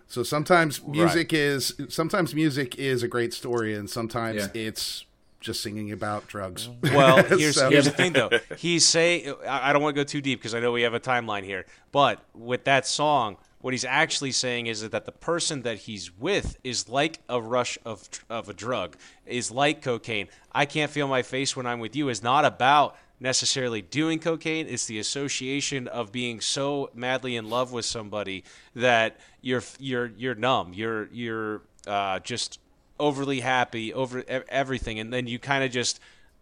So 0.08 0.24
sometimes 0.24 0.82
music 0.86 1.34
is 1.34 1.74
sometimes 1.90 2.34
music 2.34 2.80
is 2.80 3.04
a 3.04 3.08
great 3.08 3.34
story, 3.34 3.76
and 3.76 3.90
sometimes 3.90 4.50
Yeah. 4.56 4.62
it's 4.62 5.06
just 5.40 5.62
singing 5.64 5.92
about 5.92 6.28
drugs. 6.28 6.70
Well, 6.84 7.24
here's, 7.38 7.56
So- 7.56 7.70
here's 7.70 7.86
the 7.86 7.92
thing, 7.92 8.14
though. 8.14 8.30
He's 8.58 8.86
say 8.86 9.28
I 9.48 9.70
I 9.70 9.74
don't 9.74 9.82
want 9.82 9.96
to 9.96 10.00
go 10.00 10.04
too 10.04 10.22
deep 10.22 10.40
because 10.40 10.54
I 10.54 10.60
know 10.60 10.72
we 10.72 10.82
have 10.84 10.94
a 10.94 11.00
timeline 11.00 11.44
here. 11.44 11.66
But 11.92 12.24
with 12.34 12.66
that 12.66 12.86
song, 12.86 13.38
what 13.62 13.74
he's 13.74 13.84
actually 13.86 14.32
saying 14.32 14.68
is 14.68 14.88
that 14.90 15.06
the 15.06 15.12
person 15.12 15.64
that 15.64 15.80
he's 15.80 16.18
with 16.18 16.58
is 16.64 16.88
like 16.88 17.20
a 17.28 17.42
rush 17.42 17.78
of 17.86 18.08
of 18.30 18.48
a 18.50 18.54
drug, 18.54 18.96
is 19.26 19.52
like 19.52 19.82
cocaine. 19.82 20.28
I 20.52 20.66
can't 20.66 20.92
feel 20.92 21.08
my 21.08 21.22
face 21.24 21.56
when 21.58 21.66
I'm 21.66 21.80
with 21.80 21.96
you. 21.96 22.10
Is 22.10 22.24
not 22.24 22.46
about 22.46 22.96
necessarily 23.20 23.82
doing 23.82 24.20
cocaine. 24.20 24.66
It's 24.68 24.86
the 24.86 25.00
association 25.00 25.88
of 25.90 26.12
being 26.12 26.40
so 26.40 26.90
madly 26.94 27.36
in 27.36 27.50
love 27.50 27.74
with 27.74 27.86
somebody 27.86 28.44
that 28.76 29.18
you're 29.42 29.64
you're 29.78 30.12
you're 30.18 30.36
numb. 30.36 30.74
You're 30.74 31.08
you're 31.12 31.62
uh, 31.86 32.20
just 32.20 32.60
overly 33.00 33.40
happy 33.40 33.94
over 33.94 34.24
everything, 34.28 35.00
and 35.00 35.14
then 35.14 35.28
you 35.28 35.40
kind 35.40 35.64
of 35.64 35.72
just 35.72 36.00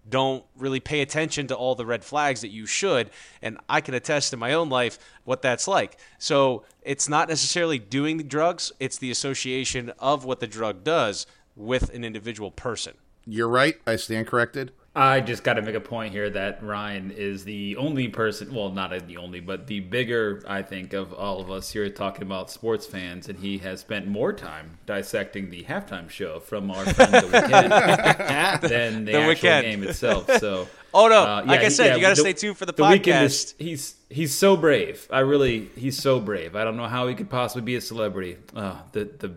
don't 0.10 0.44
really 0.58 0.80
pay 0.80 1.02
attention 1.02 1.48
to 1.48 1.56
all 1.56 1.76
the 1.76 1.86
red 1.86 2.04
flags 2.04 2.42
that 2.42 2.50
you 2.50 2.66
should. 2.66 3.10
And 3.42 3.58
I 3.68 3.82
can 3.82 3.94
attest 3.94 4.32
in 4.32 4.40
my 4.40 4.54
own 4.54 4.70
life 4.70 4.98
what 5.26 5.42
that's 5.42 5.68
like. 5.68 5.98
So 6.18 6.64
it's 6.82 7.10
not 7.10 7.28
necessarily 7.28 7.80
doing 7.80 8.18
the 8.18 8.24
drugs; 8.24 8.72
it's 8.80 8.98
the 8.98 9.12
association 9.12 9.92
of 10.00 10.26
what 10.26 10.40
the 10.40 10.48
drug 10.48 10.84
does 10.84 11.28
with 11.56 11.94
an 11.94 12.04
individual 12.04 12.52
person. 12.52 12.94
You're 13.26 13.50
right. 13.50 13.76
I 13.86 13.98
stand 13.98 14.28
corrected. 14.28 14.72
I 14.98 15.20
just 15.22 15.44
got 15.44 15.54
to 15.54 15.62
make 15.62 15.76
a 15.76 15.80
point 15.80 16.12
here 16.12 16.30
that 16.32 16.64
Ryan 16.64 17.12
is 17.12 17.44
the 17.44 17.76
only 17.78 18.08
person, 18.08 18.54
well, 18.54 18.70
not 18.72 18.90
the 19.08 19.18
only, 19.18 19.40
but 19.40 19.68
the 19.68 19.80
bigger, 19.80 20.42
I 20.48 20.64
think, 20.64 20.94
of 20.94 21.14
all 21.14 21.40
of 21.40 21.52
us 21.52 21.72
here 21.72 21.88
talking 21.90 22.24
about 22.24 22.50
sports 22.50 22.88
fans, 22.88 23.30
and 23.30 23.38
he 23.38 23.60
has 23.60 23.80
spent 23.82 24.08
more 24.08 24.34
time 24.34 24.80
dissecting 24.88 25.50
the 25.52 25.64
halftime 25.64 26.10
show 26.10 26.40
from 26.40 26.72
our 26.72 26.84
friend 26.86 27.14
the 27.14 27.20
Weeknd 27.32 28.62
than 28.68 29.06
the, 29.06 29.12
The 29.12 29.18
actual 29.20 29.50
Weeknd. 29.50 29.62
game 29.62 29.84
itself. 29.84 30.32
So, 30.40 30.68
Oh, 30.94 31.08
no. 31.10 31.22
uh, 31.24 31.44
Like 31.46 31.60
I 31.62 31.68
said, 31.70 31.96
you 31.96 32.02
gotta 32.02 32.16
stay 32.16 32.34
tuned 32.34 32.58
for 32.58 32.66
the 32.66 32.74
Weeknd 32.74 33.24
is- 33.24 33.54
he's 33.60 33.96
he's 34.10 34.34
so 34.34 34.58
brave. 34.58 35.06
I 35.12 35.20
really, 35.20 35.70
he's 35.76 35.98
so 36.02 36.20
brave. 36.20 36.56
I 36.56 36.64
don't 36.64 36.78
know 36.78 36.88
how 36.88 37.08
he 37.08 37.14
could 37.14 37.30
possibly 37.30 37.62
be 37.62 37.76
a 37.76 37.82
celebrity. 37.82 38.38
Uh, 38.56 38.82
the 38.94 39.04
the 39.06 39.34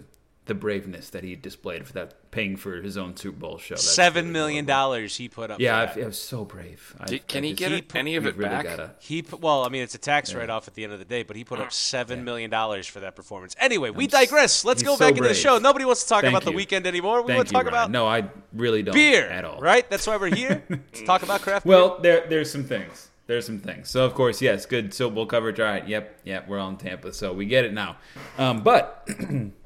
the 0.50 0.54
braveness 0.54 1.10
that 1.10 1.22
he 1.22 1.36
displayed 1.36 1.86
for 1.86 1.92
that, 1.92 2.30
paying 2.32 2.56
for 2.56 2.82
his 2.82 2.96
own 2.98 3.16
Super 3.16 3.38
Bowl 3.38 3.56
show. 3.56 3.76
That's 3.76 3.88
Seven 3.88 4.24
really 4.26 4.32
million 4.32 4.64
dollars 4.66 5.16
he 5.16 5.28
put 5.28 5.50
up. 5.50 5.60
Yeah, 5.60 5.86
for 5.86 5.92
I, 5.92 5.94
that. 5.94 6.02
I 6.02 6.06
was 6.08 6.20
so 6.20 6.44
brave. 6.44 6.94
I, 6.98 7.04
Did- 7.06 7.26
can 7.28 7.44
I 7.44 7.46
he 7.46 7.52
just- 7.54 7.58
get 7.60 7.70
he 7.72 7.82
put- 7.82 7.98
any 7.98 8.16
of 8.16 8.26
it 8.26 8.36
really 8.36 8.50
back? 8.50 8.64
gotta- 8.64 8.90
He 8.98 9.22
put, 9.22 9.40
well, 9.40 9.64
I 9.64 9.68
mean, 9.68 9.82
it's 9.82 9.94
a 9.94 9.98
tax 9.98 10.34
write-off 10.34 10.66
at 10.66 10.74
the 10.74 10.82
end 10.82 10.92
of 10.92 10.98
the 10.98 11.04
day, 11.04 11.22
but 11.22 11.36
he 11.36 11.44
put 11.44 11.60
up 11.60 11.72
seven 11.72 12.24
million 12.24 12.50
dollars 12.50 12.86
for 12.86 12.98
that 13.00 13.14
performance. 13.14 13.54
Anyway, 13.60 13.90
we 13.90 14.06
digress. 14.08 14.64
Let's 14.64 14.82
go 14.82 14.94
so 14.96 14.98
back 14.98 15.16
into 15.16 15.28
the 15.28 15.34
show. 15.34 15.58
Nobody 15.58 15.84
wants 15.84 16.02
to 16.02 16.08
talk 16.08 16.22
Thank 16.22 16.36
about 16.36 16.44
the 16.44 16.52
Weeknd 16.52 16.84
anymore. 16.86 17.22
We 17.22 17.28
Thank 17.28 17.36
want 17.38 17.48
to 17.48 17.54
talk 17.54 17.62
Ryan. 17.64 17.74
about 17.74 17.90
No, 17.92 18.06
I 18.06 18.28
really 18.52 18.82
don't. 18.82 18.94
beer 18.94 19.26
at 19.28 19.44
all. 19.44 19.60
right? 19.60 19.88
That's 19.88 20.06
why 20.06 20.16
we're 20.16 20.34
here. 20.34 20.64
to 20.92 21.04
talk 21.06 21.22
about 21.22 21.42
craft 21.42 21.64
beer. 21.64 21.72
Well, 21.76 21.98
there 22.00 22.26
there's 22.28 22.50
some 22.50 22.64
things. 22.64 23.06
There's 23.26 23.46
some 23.46 23.60
things. 23.60 23.88
So 23.88 24.04
of 24.04 24.14
course, 24.14 24.42
yes, 24.42 24.66
good 24.66 24.92
Super 24.92 25.14
Bowl 25.14 25.24
coverage. 25.26 25.60
All 25.60 25.66
right, 25.66 25.86
yep, 25.86 26.18
yep, 26.24 26.48
we're 26.48 26.58
on 26.58 26.76
Tampa, 26.76 27.12
so 27.12 27.32
we 27.32 27.46
get 27.46 27.64
it 27.64 27.72
now. 27.72 27.96
Um, 28.38 28.64
but 28.64 29.08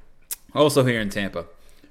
also 0.55 0.85
here 0.85 1.01
in 1.01 1.11
Tampa, 1.11 1.47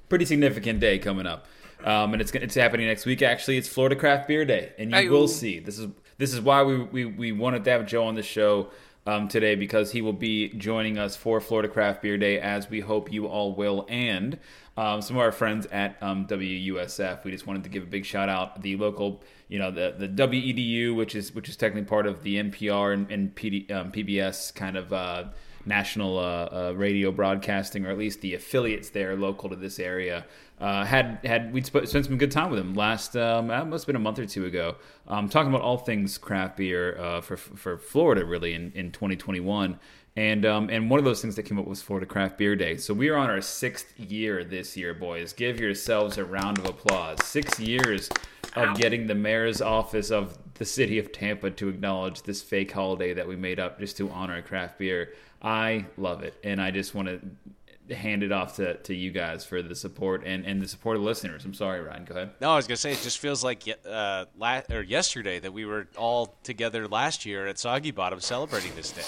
pretty 0.08 0.24
significant 0.24 0.80
day 0.80 0.98
coming 0.98 1.26
up, 1.26 1.46
um, 1.84 2.12
and 2.12 2.22
it's 2.22 2.32
it's 2.32 2.54
happening 2.54 2.86
next 2.86 3.06
week. 3.06 3.22
Actually, 3.22 3.58
it's 3.58 3.68
Florida 3.68 3.96
Craft 3.96 4.28
Beer 4.28 4.44
Day, 4.44 4.72
and 4.78 4.92
you 4.92 5.10
will 5.10 5.28
see. 5.28 5.58
This 5.58 5.78
is 5.78 5.88
this 6.18 6.32
is 6.32 6.40
why 6.40 6.62
we 6.62 6.82
we, 6.82 7.04
we 7.04 7.32
wanted 7.32 7.64
to 7.64 7.70
have 7.70 7.86
Joe 7.86 8.04
on 8.04 8.14
the 8.14 8.22
show. 8.22 8.70
Um, 9.06 9.28
today 9.28 9.54
because 9.54 9.92
he 9.92 10.00
will 10.00 10.14
be 10.14 10.48
joining 10.54 10.96
us 10.96 11.14
for 11.14 11.38
Florida 11.38 11.68
Craft 11.68 12.00
Beer 12.00 12.16
Day, 12.16 12.40
as 12.40 12.70
we 12.70 12.80
hope 12.80 13.12
you 13.12 13.26
all 13.26 13.54
will, 13.54 13.84
and 13.90 14.38
um, 14.76 15.02
some 15.02 15.16
of 15.16 15.22
our 15.22 15.32
friends 15.32 15.66
at 15.66 16.02
um, 16.02 16.26
WUSF. 16.26 17.24
We 17.24 17.30
just 17.30 17.46
wanted 17.46 17.64
to 17.64 17.68
give 17.70 17.82
a 17.82 17.86
big 17.86 18.04
shout 18.04 18.28
out 18.28 18.62
the 18.62 18.76
local, 18.76 19.22
you 19.48 19.58
know, 19.58 19.70
the 19.70 19.94
the 19.96 20.08
WEDU, 20.08 20.96
which 20.96 21.14
is 21.14 21.34
which 21.34 21.48
is 21.48 21.56
technically 21.56 21.86
part 21.86 22.06
of 22.06 22.22
the 22.22 22.36
NPR 22.36 22.94
and, 22.94 23.10
and 23.10 23.34
PD, 23.34 23.70
um, 23.70 23.92
PBS 23.92 24.54
kind 24.54 24.76
of 24.76 24.92
uh, 24.92 25.24
national 25.66 26.18
uh, 26.18 26.22
uh, 26.22 26.72
radio 26.76 27.10
broadcasting, 27.10 27.86
or 27.86 27.90
at 27.90 27.98
least 27.98 28.20
the 28.20 28.34
affiliates 28.34 28.90
there 28.90 29.16
local 29.16 29.48
to 29.48 29.56
this 29.56 29.78
area. 29.78 30.24
Uh, 30.60 30.84
had 30.84 31.18
had 31.24 31.52
we 31.52 31.62
spent 31.62 31.88
some 31.88 32.16
good 32.16 32.30
time 32.30 32.50
with 32.50 32.58
them 32.58 32.74
last 32.74 33.16
um, 33.16 33.48
that 33.48 33.66
must 33.66 33.82
have 33.82 33.86
been 33.88 33.96
a 33.96 33.98
month 33.98 34.18
or 34.18 34.26
two 34.26 34.46
ago, 34.46 34.76
um, 35.08 35.28
talking 35.28 35.48
about 35.48 35.62
all 35.62 35.78
things 35.78 36.16
craft 36.16 36.56
beer 36.56 36.98
uh, 36.98 37.20
for 37.20 37.36
for 37.36 37.76
Florida 37.76 38.24
really 38.24 38.54
in, 38.54 38.72
in 38.74 38.92
2021. 38.92 39.78
And 40.16 40.46
um, 40.46 40.70
and 40.70 40.88
one 40.88 40.98
of 40.98 41.04
those 41.04 41.20
things 41.20 41.34
that 41.36 41.42
came 41.42 41.58
up 41.58 41.66
was 41.66 41.82
Florida 41.82 42.06
Craft 42.06 42.38
Beer 42.38 42.54
Day. 42.54 42.76
So 42.76 42.94
we 42.94 43.08
are 43.08 43.16
on 43.16 43.30
our 43.30 43.40
sixth 43.40 43.98
year 43.98 44.44
this 44.44 44.76
year, 44.76 44.94
boys. 44.94 45.32
Give 45.32 45.58
yourselves 45.58 46.18
a 46.18 46.24
round 46.24 46.58
of 46.58 46.66
applause. 46.66 47.18
Six 47.24 47.58
years 47.58 48.08
of 48.54 48.76
getting 48.76 49.08
the 49.08 49.14
mayor's 49.14 49.60
office 49.60 50.12
of 50.12 50.38
the 50.54 50.64
city 50.64 50.98
of 51.00 51.10
Tampa 51.10 51.50
to 51.50 51.68
acknowledge 51.68 52.22
this 52.22 52.42
fake 52.42 52.70
holiday 52.70 53.12
that 53.12 53.26
we 53.26 53.34
made 53.34 53.58
up 53.58 53.80
just 53.80 53.96
to 53.96 54.08
honor 54.10 54.40
craft 54.42 54.78
beer. 54.78 55.12
I 55.44 55.84
love 55.98 56.22
it, 56.22 56.34
and 56.42 56.60
I 56.60 56.70
just 56.70 56.94
want 56.94 57.08
to 57.08 57.94
hand 57.94 58.22
it 58.22 58.32
off 58.32 58.56
to, 58.56 58.74
to 58.78 58.94
you 58.94 59.10
guys 59.10 59.44
for 59.44 59.60
the 59.60 59.74
support 59.74 60.22
and, 60.24 60.46
and 60.46 60.62
the 60.62 60.66
support 60.66 60.96
of 60.96 61.02
listeners. 61.02 61.44
I'm 61.44 61.52
sorry, 61.52 61.80
Ryan. 61.82 62.04
Go 62.06 62.14
ahead. 62.14 62.30
No, 62.40 62.50
I 62.52 62.56
was 62.56 62.66
gonna 62.66 62.78
say 62.78 62.92
it 62.92 63.02
just 63.02 63.18
feels 63.18 63.44
like 63.44 63.62
uh, 63.86 64.24
la- 64.38 64.62
or 64.70 64.80
yesterday 64.80 65.38
that 65.38 65.52
we 65.52 65.66
were 65.66 65.86
all 65.98 66.34
together 66.44 66.88
last 66.88 67.26
year 67.26 67.46
at 67.46 67.58
Soggy 67.58 67.90
Bottom 67.90 68.20
celebrating 68.20 68.74
this 68.74 68.90
day. 68.90 69.02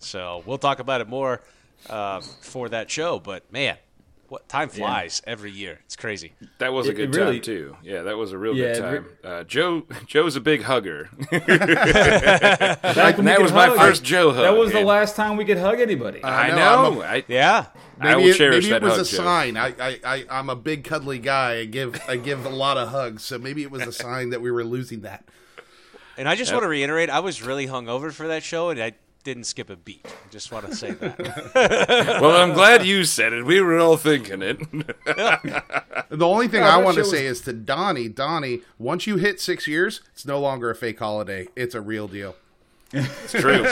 So 0.00 0.42
we'll 0.44 0.58
talk 0.58 0.80
about 0.80 1.00
it 1.00 1.08
more 1.08 1.40
uh, 1.88 2.20
for 2.20 2.68
that 2.68 2.90
show. 2.90 3.18
But 3.18 3.50
man, 3.50 3.78
what 4.30 4.48
time 4.48 4.68
flies 4.70 5.20
every 5.26 5.50
year? 5.50 5.80
It's 5.84 5.96
crazy. 5.96 6.32
That 6.58 6.72
was 6.72 6.86
a 6.88 6.92
It- 6.92 6.94
good 6.94 7.14
it 7.14 7.18
really- 7.18 7.34
time 7.40 7.42
too. 7.42 7.76
Yeah, 7.82 8.02
that 8.02 8.16
was 8.16 8.32
a 8.32 8.38
real 8.38 8.56
Yeah, 8.56 8.72
good 8.74 8.76
it 8.76 8.82
re- 8.88 8.96
time. 8.98 9.06
Uh, 9.22 9.44
Joe, 9.44 9.82
Joe's 10.06 10.36
a 10.36 10.40
big 10.40 10.62
hugger. 10.62 11.08
Back 11.30 11.46
when 13.16 13.24
that 13.26 13.38
was 13.42 13.52
my 13.52 13.66
hug. 13.66 13.78
first 13.78 14.02
Joe 14.04 14.32
hug. 14.32 14.42
That 14.42 14.56
was 14.56 14.72
the 14.72 14.82
last 14.82 15.16
time 15.16 15.36
we 15.36 15.44
could 15.44 15.58
hug 15.58 15.80
anybody. 15.80 16.24
I 16.24 16.48
know, 16.50 16.56
know. 16.94 17.02
I'm 17.02 17.10
I, 17.16 17.24
Yeah. 17.28 17.66
I 18.00 18.14
will 18.16 18.22
Maybe, 18.22 18.30
it, 18.30 18.36
cherish 18.36 18.64
maybe 18.64 18.70
that 18.70 18.82
it 18.82 18.86
was 18.86 18.92
hug, 18.96 19.00
a 19.06 19.08
Joe. 19.10 19.16
sign. 19.16 19.56
I, 19.58 19.66
I, 19.78 20.00
I, 20.04 20.24
I'm 20.30 20.48
a 20.48 20.56
big 20.56 20.84
cuddly 20.84 21.18
guy. 21.18 21.58
I 21.58 21.64
give 21.66 22.00
I 22.08 22.16
give 22.16 22.46
a 22.46 22.50
lot 22.50 22.78
of 22.78 22.88
hugs, 22.88 23.22
so 23.24 23.38
maybe 23.38 23.62
it 23.62 23.70
was 23.70 23.82
a 23.82 23.92
sign 23.92 24.30
that 24.30 24.40
we 24.40 24.50
were 24.50 24.64
losing 24.64 25.02
that. 25.02 25.24
And 26.16 26.28
I 26.28 26.34
just 26.34 26.52
want 26.52 26.62
to 26.64 26.68
reiterate, 26.68 27.10
I 27.10 27.20
was 27.20 27.42
really 27.42 27.66
hungover 27.66 28.12
for 28.12 28.28
that 28.28 28.42
show, 28.42 28.70
and 28.70 28.82
I 28.82 28.92
didn't 29.22 29.44
skip 29.44 29.70
a 29.70 29.76
beat. 29.76 30.06
I 30.06 30.30
just 30.30 30.50
want 30.52 30.66
to 30.66 30.74
say 30.74 30.92
that. 30.92 32.18
Well, 32.20 32.36
I'm 32.36 32.54
glad 32.54 32.84
you 32.84 33.04
said 33.04 33.32
it. 33.32 33.44
We 33.44 33.60
were 33.60 33.78
all 33.78 33.96
thinking 33.96 34.42
it. 34.42 34.60
The 36.10 36.26
only 36.26 36.48
thing 36.48 36.62
Yeah, 36.62 36.74
I 36.74 36.78
want 36.78 36.96
to 36.96 37.04
show 37.04 37.10
say 37.10 37.26
is 37.26 37.40
to 37.42 37.52
Donnie, 37.52 38.08
Donnie, 38.08 38.62
once 38.78 39.06
you 39.06 39.16
hit 39.16 39.40
six 39.40 39.68
years, 39.68 40.00
it's 40.12 40.26
no 40.26 40.40
longer 40.40 40.68
a 40.68 40.74
fake 40.74 40.98
holiday. 40.98 41.46
It's 41.54 41.74
a 41.74 41.80
real 41.80 42.08
deal. 42.08 42.34
It's 42.92 43.32
true. 43.32 43.64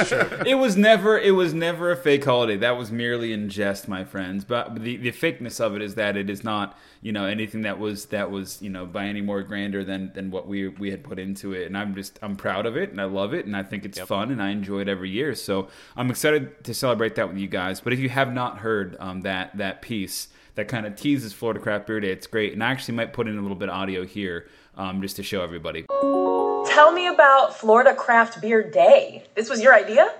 It 0.46 0.54
was 0.54 0.76
never 0.76 1.18
it 1.18 1.32
was 1.32 1.52
never 1.52 1.90
a 1.90 1.96
fake 1.96 2.24
holiday. 2.24 2.56
That 2.56 2.76
was 2.76 2.92
merely 2.92 3.32
in 3.32 3.48
jest, 3.48 3.88
my 3.88 4.04
friends. 4.04 4.44
But 4.44 4.82
the, 4.82 4.96
the 4.96 5.10
fakeness 5.10 5.60
of 5.60 5.74
it 5.74 5.82
is 5.82 5.96
that 5.96 6.16
it 6.16 6.30
is 6.30 6.44
not, 6.44 6.78
you 7.02 7.10
know, 7.10 7.24
anything 7.24 7.62
that 7.62 7.78
was 7.78 8.06
that 8.06 8.30
was, 8.30 8.62
you 8.62 8.70
know, 8.70 8.86
by 8.86 9.06
any 9.06 9.20
more 9.20 9.42
grander 9.42 9.82
than 9.82 10.12
than 10.14 10.30
what 10.30 10.46
we 10.46 10.68
we 10.68 10.90
had 10.90 11.02
put 11.02 11.18
into 11.18 11.52
it. 11.52 11.66
And 11.66 11.76
I'm 11.76 11.94
just 11.94 12.18
I'm 12.22 12.36
proud 12.36 12.64
of 12.64 12.76
it 12.76 12.90
and 12.90 13.00
I 13.00 13.04
love 13.04 13.34
it 13.34 13.44
and 13.44 13.56
I 13.56 13.64
think 13.64 13.84
it's 13.84 13.98
fun 13.98 14.30
and 14.30 14.40
I 14.40 14.50
enjoy 14.50 14.80
it 14.80 14.88
every 14.88 15.10
year. 15.10 15.34
So 15.34 15.68
I'm 15.96 16.10
excited 16.10 16.62
to 16.64 16.72
celebrate 16.72 17.16
that 17.16 17.28
with 17.28 17.38
you 17.38 17.48
guys. 17.48 17.80
But 17.80 17.92
if 17.92 17.98
you 17.98 18.08
have 18.10 18.32
not 18.32 18.58
heard 18.58 18.96
um, 19.00 19.22
that 19.22 19.56
that 19.56 19.82
piece 19.82 20.28
that 20.54 20.68
kind 20.68 20.86
of 20.86 20.96
teases 20.96 21.32
Florida 21.32 21.60
Craft 21.60 21.86
Beer 21.86 22.00
Day, 22.00 22.10
it's 22.10 22.26
great. 22.26 22.52
And 22.52 22.62
I 22.62 22.70
actually 22.70 22.94
might 22.94 23.12
put 23.12 23.26
in 23.26 23.38
a 23.38 23.40
little 23.40 23.56
bit 23.56 23.68
of 23.68 23.74
audio 23.74 24.04
here 24.04 24.48
um, 24.76 25.02
just 25.02 25.16
to 25.16 25.22
show 25.22 25.42
everybody. 25.42 25.86
Tell 26.78 26.92
me 26.92 27.08
about 27.08 27.58
Florida 27.58 27.92
Craft 27.92 28.40
Beer 28.40 28.62
Day. 28.62 29.24
This 29.34 29.50
was 29.50 29.60
your 29.60 29.74
idea? 29.74 30.14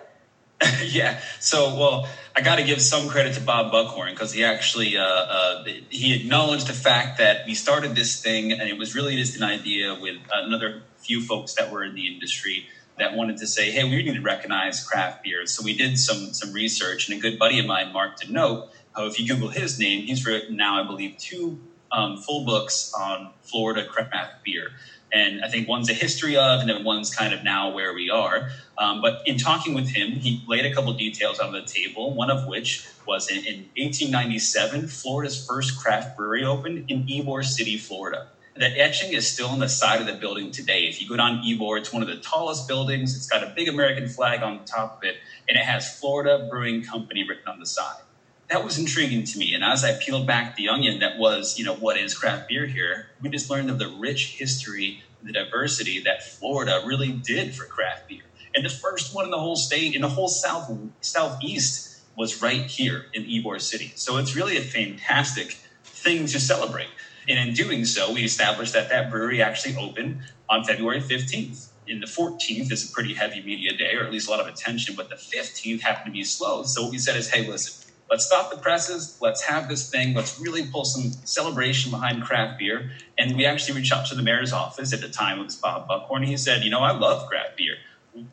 yeah. 0.82 1.20
So, 1.38 1.76
well, 1.78 2.08
I 2.34 2.40
got 2.40 2.56
to 2.56 2.64
give 2.64 2.82
some 2.82 3.08
credit 3.08 3.34
to 3.34 3.40
Bob 3.40 3.70
Buckhorn 3.70 4.12
because 4.12 4.32
he 4.32 4.42
actually 4.42 4.96
uh, 4.96 5.04
uh, 5.04 5.64
he 5.88 6.20
acknowledged 6.20 6.66
the 6.66 6.72
fact 6.72 7.18
that 7.18 7.46
we 7.46 7.54
started 7.54 7.94
this 7.94 8.20
thing, 8.20 8.50
and 8.50 8.62
it 8.62 8.76
was 8.76 8.96
really 8.96 9.14
just 9.14 9.36
an 9.36 9.44
idea 9.44 9.96
with 10.00 10.16
another 10.34 10.82
few 10.96 11.20
folks 11.20 11.54
that 11.54 11.70
were 11.70 11.84
in 11.84 11.94
the 11.94 12.12
industry 12.12 12.66
that 12.98 13.14
wanted 13.14 13.36
to 13.36 13.46
say, 13.46 13.70
"Hey, 13.70 13.84
we 13.84 14.02
need 14.02 14.16
to 14.16 14.20
recognize 14.20 14.84
craft 14.84 15.22
beer." 15.22 15.46
So 15.46 15.62
we 15.62 15.76
did 15.76 15.96
some 15.96 16.34
some 16.34 16.52
research, 16.52 17.08
and 17.08 17.16
a 17.16 17.20
good 17.20 17.38
buddy 17.38 17.60
of 17.60 17.66
mine, 17.66 17.92
Mark 17.92 18.18
DeNote, 18.18 18.68
uh, 18.98 19.04
if 19.04 19.20
you 19.20 19.28
Google 19.28 19.50
his 19.50 19.78
name, 19.78 20.06
he's 20.06 20.26
written 20.26 20.56
now, 20.56 20.82
I 20.82 20.84
believe, 20.84 21.18
two 21.18 21.60
um, 21.92 22.16
full 22.16 22.44
books 22.44 22.92
on 22.98 23.30
Florida 23.42 23.84
craft 23.84 24.44
beer. 24.44 24.72
And 25.12 25.44
I 25.44 25.48
think 25.48 25.68
one's 25.68 25.88
a 25.88 25.94
history 25.94 26.36
of, 26.36 26.60
and 26.60 26.68
then 26.68 26.84
one's 26.84 27.14
kind 27.14 27.32
of 27.32 27.42
now 27.42 27.72
where 27.72 27.94
we 27.94 28.10
are. 28.10 28.50
Um, 28.76 29.00
but 29.00 29.22
in 29.26 29.38
talking 29.38 29.74
with 29.74 29.88
him, 29.88 30.12
he 30.12 30.42
laid 30.46 30.66
a 30.66 30.74
couple 30.74 30.92
details 30.92 31.38
on 31.38 31.52
the 31.52 31.62
table, 31.62 32.14
one 32.14 32.30
of 32.30 32.46
which 32.46 32.86
was 33.06 33.28
in, 33.30 33.38
in 33.38 33.68
1897, 33.76 34.88
Florida's 34.88 35.46
first 35.46 35.78
craft 35.78 36.16
brewery 36.16 36.44
opened 36.44 36.90
in 36.90 37.06
Ybor 37.06 37.44
City, 37.44 37.78
Florida. 37.78 38.28
That 38.56 38.76
etching 38.76 39.12
is 39.12 39.30
still 39.30 39.48
on 39.48 39.60
the 39.60 39.68
side 39.68 40.00
of 40.00 40.08
the 40.08 40.14
building 40.14 40.50
today. 40.50 40.88
If 40.88 41.00
you 41.00 41.08
go 41.08 41.16
down 41.16 41.42
Ybor, 41.44 41.78
it's 41.78 41.92
one 41.92 42.02
of 42.02 42.08
the 42.08 42.16
tallest 42.16 42.66
buildings. 42.66 43.16
It's 43.16 43.28
got 43.28 43.44
a 43.44 43.52
big 43.54 43.68
American 43.68 44.08
flag 44.08 44.42
on 44.42 44.58
the 44.58 44.64
top 44.64 44.98
of 44.98 45.04
it, 45.04 45.16
and 45.48 45.56
it 45.56 45.64
has 45.64 45.98
Florida 45.98 46.48
Brewing 46.50 46.82
Company 46.82 47.26
written 47.26 47.46
on 47.46 47.60
the 47.60 47.66
side 47.66 48.02
that 48.50 48.64
was 48.64 48.78
intriguing 48.78 49.24
to 49.24 49.38
me. 49.38 49.52
And 49.54 49.62
as 49.62 49.84
I 49.84 49.92
peeled 49.92 50.26
back 50.26 50.56
the 50.56 50.68
onion 50.68 51.00
that 51.00 51.18
was, 51.18 51.58
you 51.58 51.64
know, 51.64 51.74
what 51.74 51.98
is 51.98 52.16
craft 52.16 52.48
beer 52.48 52.66
here, 52.66 53.08
we 53.20 53.28
just 53.28 53.50
learned 53.50 53.70
of 53.70 53.78
the 53.78 53.88
rich 53.88 54.36
history, 54.38 55.02
the 55.22 55.32
diversity 55.32 56.02
that 56.04 56.22
Florida 56.22 56.82
really 56.86 57.12
did 57.12 57.54
for 57.54 57.64
craft 57.64 58.08
beer. 58.08 58.22
And 58.54 58.64
the 58.64 58.70
first 58.70 59.14
one 59.14 59.26
in 59.26 59.30
the 59.30 59.38
whole 59.38 59.56
state, 59.56 59.94
in 59.94 60.02
the 60.02 60.08
whole 60.08 60.28
south 60.28 60.70
southeast, 61.00 62.00
was 62.16 62.42
right 62.42 62.62
here 62.62 63.06
in 63.12 63.24
Ybor 63.24 63.60
City. 63.60 63.92
So 63.94 64.16
it's 64.16 64.34
really 64.34 64.56
a 64.56 64.62
fantastic 64.62 65.56
thing 65.84 66.26
to 66.26 66.40
celebrate. 66.40 66.88
And 67.28 67.38
in 67.38 67.54
doing 67.54 67.84
so, 67.84 68.12
we 68.12 68.24
established 68.24 68.72
that 68.72 68.88
that 68.88 69.10
brewery 69.10 69.42
actually 69.42 69.76
opened 69.76 70.22
on 70.48 70.64
February 70.64 71.00
15th. 71.00 71.68
In 71.86 72.00
the 72.00 72.06
14th 72.06 72.72
is 72.72 72.90
a 72.90 72.92
pretty 72.92 73.14
heavy 73.14 73.42
media 73.42 73.76
day, 73.76 73.94
or 73.94 74.04
at 74.04 74.12
least 74.12 74.28
a 74.28 74.30
lot 74.30 74.40
of 74.40 74.46
attention, 74.46 74.94
but 74.96 75.08
the 75.10 75.14
15th 75.14 75.80
happened 75.82 76.06
to 76.06 76.12
be 76.12 76.24
slow. 76.24 76.62
So 76.62 76.82
what 76.82 76.90
we 76.90 76.98
said 76.98 77.16
is, 77.16 77.30
hey, 77.30 77.46
listen, 77.46 77.77
let's 78.10 78.26
stop 78.26 78.50
the 78.50 78.56
presses. 78.56 79.18
Let's 79.20 79.42
have 79.42 79.68
this 79.68 79.90
thing. 79.90 80.14
Let's 80.14 80.40
really 80.40 80.66
pull 80.66 80.84
some 80.84 81.12
celebration 81.24 81.90
behind 81.90 82.22
craft 82.22 82.58
beer. 82.58 82.90
And 83.18 83.36
we 83.36 83.44
actually 83.44 83.78
reached 83.78 83.92
out 83.92 84.06
to 84.06 84.14
the 84.14 84.22
mayor's 84.22 84.52
office 84.52 84.92
at 84.92 85.00
the 85.00 85.08
time. 85.08 85.40
It 85.40 85.44
was 85.44 85.56
Bob 85.56 85.88
Buckhorn. 85.88 86.22
He 86.22 86.36
said, 86.36 86.64
you 86.64 86.70
know, 86.70 86.80
I 86.80 86.92
love 86.92 87.28
craft 87.28 87.56
beer. 87.56 87.74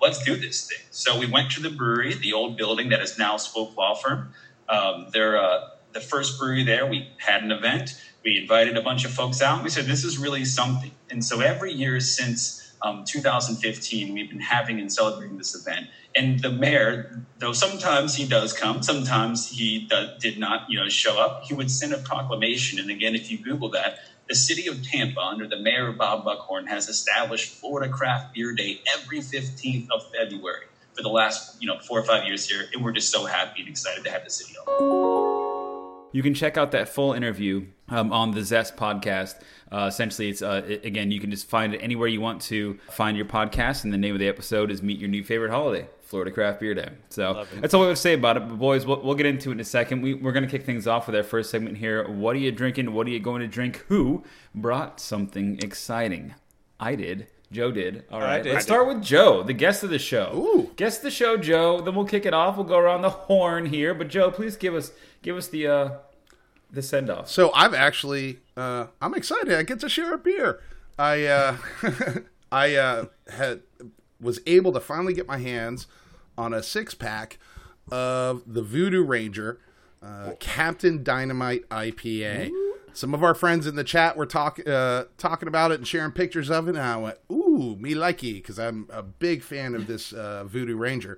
Let's 0.02 0.24
do 0.24 0.36
this 0.36 0.68
thing. 0.68 0.80
So 0.92 1.20
we 1.20 1.28
went 1.28 1.52
to 1.52 1.62
the 1.62 1.70
brewery, 1.70 2.14
the 2.16 2.34
old 2.34 2.58
building 2.58 2.90
that 2.90 3.02
is 3.02 3.18
now 3.18 3.38
Spoke 3.38 3.76
Law 3.78 3.96
Firm. 3.96 4.34
Um, 4.68 5.08
they're 5.12 5.38
uh, 5.38 5.70
the 5.94 6.00
first 6.00 6.40
brewery 6.40 6.64
there. 6.64 6.86
We 6.86 7.10
had 7.18 7.44
an 7.44 7.52
event. 7.52 8.02
We 8.24 8.40
invited 8.40 8.78
a 8.78 8.82
bunch 8.82 9.06
of 9.06 9.12
folks 9.12 9.42
out. 9.42 9.64
We 9.64 9.70
said, 9.70 9.86
this 9.86 10.04
is 10.04 10.18
really 10.18 10.46
something. 10.46 10.92
And 11.12 11.24
so 11.24 11.42
every 11.42 11.72
year 11.72 12.00
since 12.00 12.65
um, 12.82 13.04
2015, 13.06 14.14
we've 14.14 14.30
been 14.30 14.40
having 14.40 14.80
and 14.80 14.92
celebrating 14.92 15.38
this 15.38 15.56
event. 15.56 15.88
And 16.16 16.40
the 16.40 16.52
mayor, 16.52 17.22
though 17.40 17.54
sometimes 17.54 18.16
he 18.16 18.28
does 18.28 18.54
come, 18.54 18.84
sometimes 18.84 19.50
he 19.50 19.90
did 20.20 20.38
not, 20.38 20.70
you 20.70 20.80
know, 20.80 20.88
show 20.88 21.20
up. 21.20 21.44
He 21.44 21.54
would 21.54 21.72
send 21.72 21.94
a 21.94 21.98
proclamation. 21.98 22.80
And 22.80 22.90
again, 22.90 23.16
if 23.16 23.32
you 23.32 23.38
Google 23.38 23.70
that, 23.72 24.00
the 24.28 24.36
city 24.36 24.68
of 24.68 24.82
Tampa, 24.82 25.20
under 25.20 25.48
the 25.48 25.60
mayor 25.60 25.92
Bob 25.92 26.26
Buckhorn, 26.26 26.68
has 26.68 26.90
established 26.90 27.54
Florida 27.54 27.92
Craft 27.92 28.34
Beer 28.34 28.54
Day 28.54 28.82
every 28.98 29.20
15th 29.20 29.88
of 29.92 30.10
February 30.12 30.66
for 30.94 31.04
the 31.04 31.10
last, 31.10 31.62
you 31.62 31.68
know, 31.68 31.80
four 31.80 32.00
or 32.00 32.04
five 32.04 32.26
years 32.26 32.50
here. 32.50 32.66
And 32.74 32.84
we're 32.84 32.94
just 32.94 33.12
so 33.12 33.26
happy 33.26 33.62
and 33.62 33.70
excited 33.70 34.04
to 34.06 34.12
have 34.12 34.24
the 34.24 34.30
city. 34.30 34.56
You 36.12 36.24
can 36.24 36.34
check 36.34 36.58
out 36.58 36.72
that 36.72 36.88
full 36.88 37.14
interview 37.14 37.68
um, 37.90 38.12
on 38.12 38.32
the 38.32 38.44
Zest 38.44 38.76
podcast. 38.76 39.42
Uh, 39.72 39.86
essentially, 39.88 40.30
it's 40.30 40.42
uh, 40.42 40.64
it, 40.68 40.86
again, 40.86 41.12
you 41.12 41.20
can 41.20 41.32
just 41.32 41.48
find 41.48 41.74
it 41.74 41.80
anywhere 41.80 42.08
you 42.08 42.22
want 42.22 42.42
to 42.44 42.80
find 42.90 43.18
your 43.18 43.26
podcast, 43.26 43.84
and 43.84 43.94
the 43.94 43.98
name 43.98 44.14
of 44.14 44.20
the 44.20 44.28
episode 44.28 44.72
is 44.72 44.82
"Meet 44.82 45.00
Your 45.00 45.10
New 45.10 45.24
Favorite 45.24 45.52
Holiday." 45.52 45.88
Florida 46.06 46.30
Craft 46.30 46.60
Beer 46.60 46.76
Day. 46.76 46.90
So 47.10 47.46
that's 47.56 47.74
all 47.74 47.82
we 47.82 47.88
have 47.88 47.96
to 47.96 48.02
say 48.02 48.14
about 48.14 48.38
it. 48.38 48.48
But 48.48 48.60
boys, 48.60 48.86
we'll, 48.86 49.02
we'll 49.02 49.16
get 49.16 49.26
into 49.26 49.50
it 49.50 49.54
in 49.54 49.60
a 49.60 49.66
second. 49.66 50.02
We, 50.02 50.14
we're 50.14 50.34
going 50.34 50.46
to 50.46 50.50
kick 50.50 50.64
things 50.64 50.86
off 50.88 51.08
with 51.08 51.16
our 51.16 51.24
first 51.24 51.50
segment 51.50 51.78
here. 51.78 52.08
What 52.08 52.36
are 52.36 52.40
you 52.40 52.52
drinking? 52.52 52.94
What 52.94 53.08
are 53.08 53.10
you 53.10 53.20
going 53.20 53.42
to 53.42 53.48
drink? 53.48 53.84
Who 53.88 54.24
brought 54.54 55.00
something 55.00 55.60
exciting? 55.64 56.36
I 56.80 56.96
did. 56.96 57.28
Joe 57.52 57.72
did. 57.72 58.04
All 58.12 58.20
right. 58.20 58.44
did. 58.44 58.54
Let's 58.54 58.66
start 58.66 58.88
with 58.88 59.02
Joe, 59.02 59.42
the 59.42 59.54
guest 59.54 59.84
of 59.84 59.90
the 59.90 60.00
show. 60.00 60.32
Ooh. 60.36 60.72
Guest 60.76 61.00
of 61.00 61.04
the 61.04 61.12
show, 61.12 61.38
Joe. 61.38 61.82
Then 61.82 61.96
we'll 61.96 62.06
kick 62.06 62.26
it 62.26 62.34
off. 62.34 62.56
We'll 62.58 62.66
go 62.66 62.78
around 62.78 63.02
the 63.02 63.10
horn 63.10 63.66
here. 63.66 63.94
But 63.94 64.10
Joe, 64.10 64.30
please 64.30 64.58
give 64.58 64.76
us 64.76 64.92
give 65.22 65.38
us 65.38 65.48
the 65.48 65.68
uh, 65.68 65.90
the 66.76 66.82
send 66.82 67.10
off. 67.10 67.30
So 67.30 67.52
I'm 67.54 67.74
actually 67.74 68.40
uh, 68.56 68.88
I'm 69.02 69.14
excited. 69.14 69.54
I 69.54 69.64
get 69.64 69.80
to 69.80 69.90
share 69.90 70.14
a 70.14 70.18
beer. 70.18 70.60
I 70.98 71.26
uh, 71.26 71.58
I 72.52 72.76
uh, 72.76 73.06
had 73.30 73.62
was 74.22 74.40
able 74.46 74.72
to 74.74 74.80
finally 74.80 75.14
get 75.14 75.28
my 75.28 75.38
hands 75.38 75.88
on 76.38 76.54
a 76.54 76.62
six 76.64 76.94
pack 76.94 77.38
of 77.92 78.44
the 78.46 78.62
Voodoo 78.62 79.04
Ranger 79.04 79.60
uh, 80.02 80.32
Captain 80.40 81.04
Dynamite 81.04 81.68
IPA. 81.70 82.52
Some 82.94 83.14
of 83.14 83.24
our 83.24 83.36
friends 83.36 83.68
in 83.68 83.76
the 83.76 83.84
chat 83.84 84.16
were 84.16 84.26
talk, 84.26 84.60
uh, 84.66 85.06
talking 85.18 85.50
about 85.50 85.72
it 85.72 85.80
and 85.80 85.88
sharing 85.88 86.12
pictures 86.12 86.50
of 86.50 86.68
it, 86.70 86.76
and 86.76 86.80
I 86.80 86.96
went, 86.96 87.18
"Ooh, 87.30 87.76
me 87.76 87.94
likey," 87.94 88.36
because 88.36 88.58
I'm 88.58 88.88
a 88.90 89.04
big 89.04 89.42
fan 89.44 89.76
of 89.76 89.88
this 89.88 90.14
uh, 90.14 90.46
Voodoo 90.46 90.78
Ranger. 90.78 91.18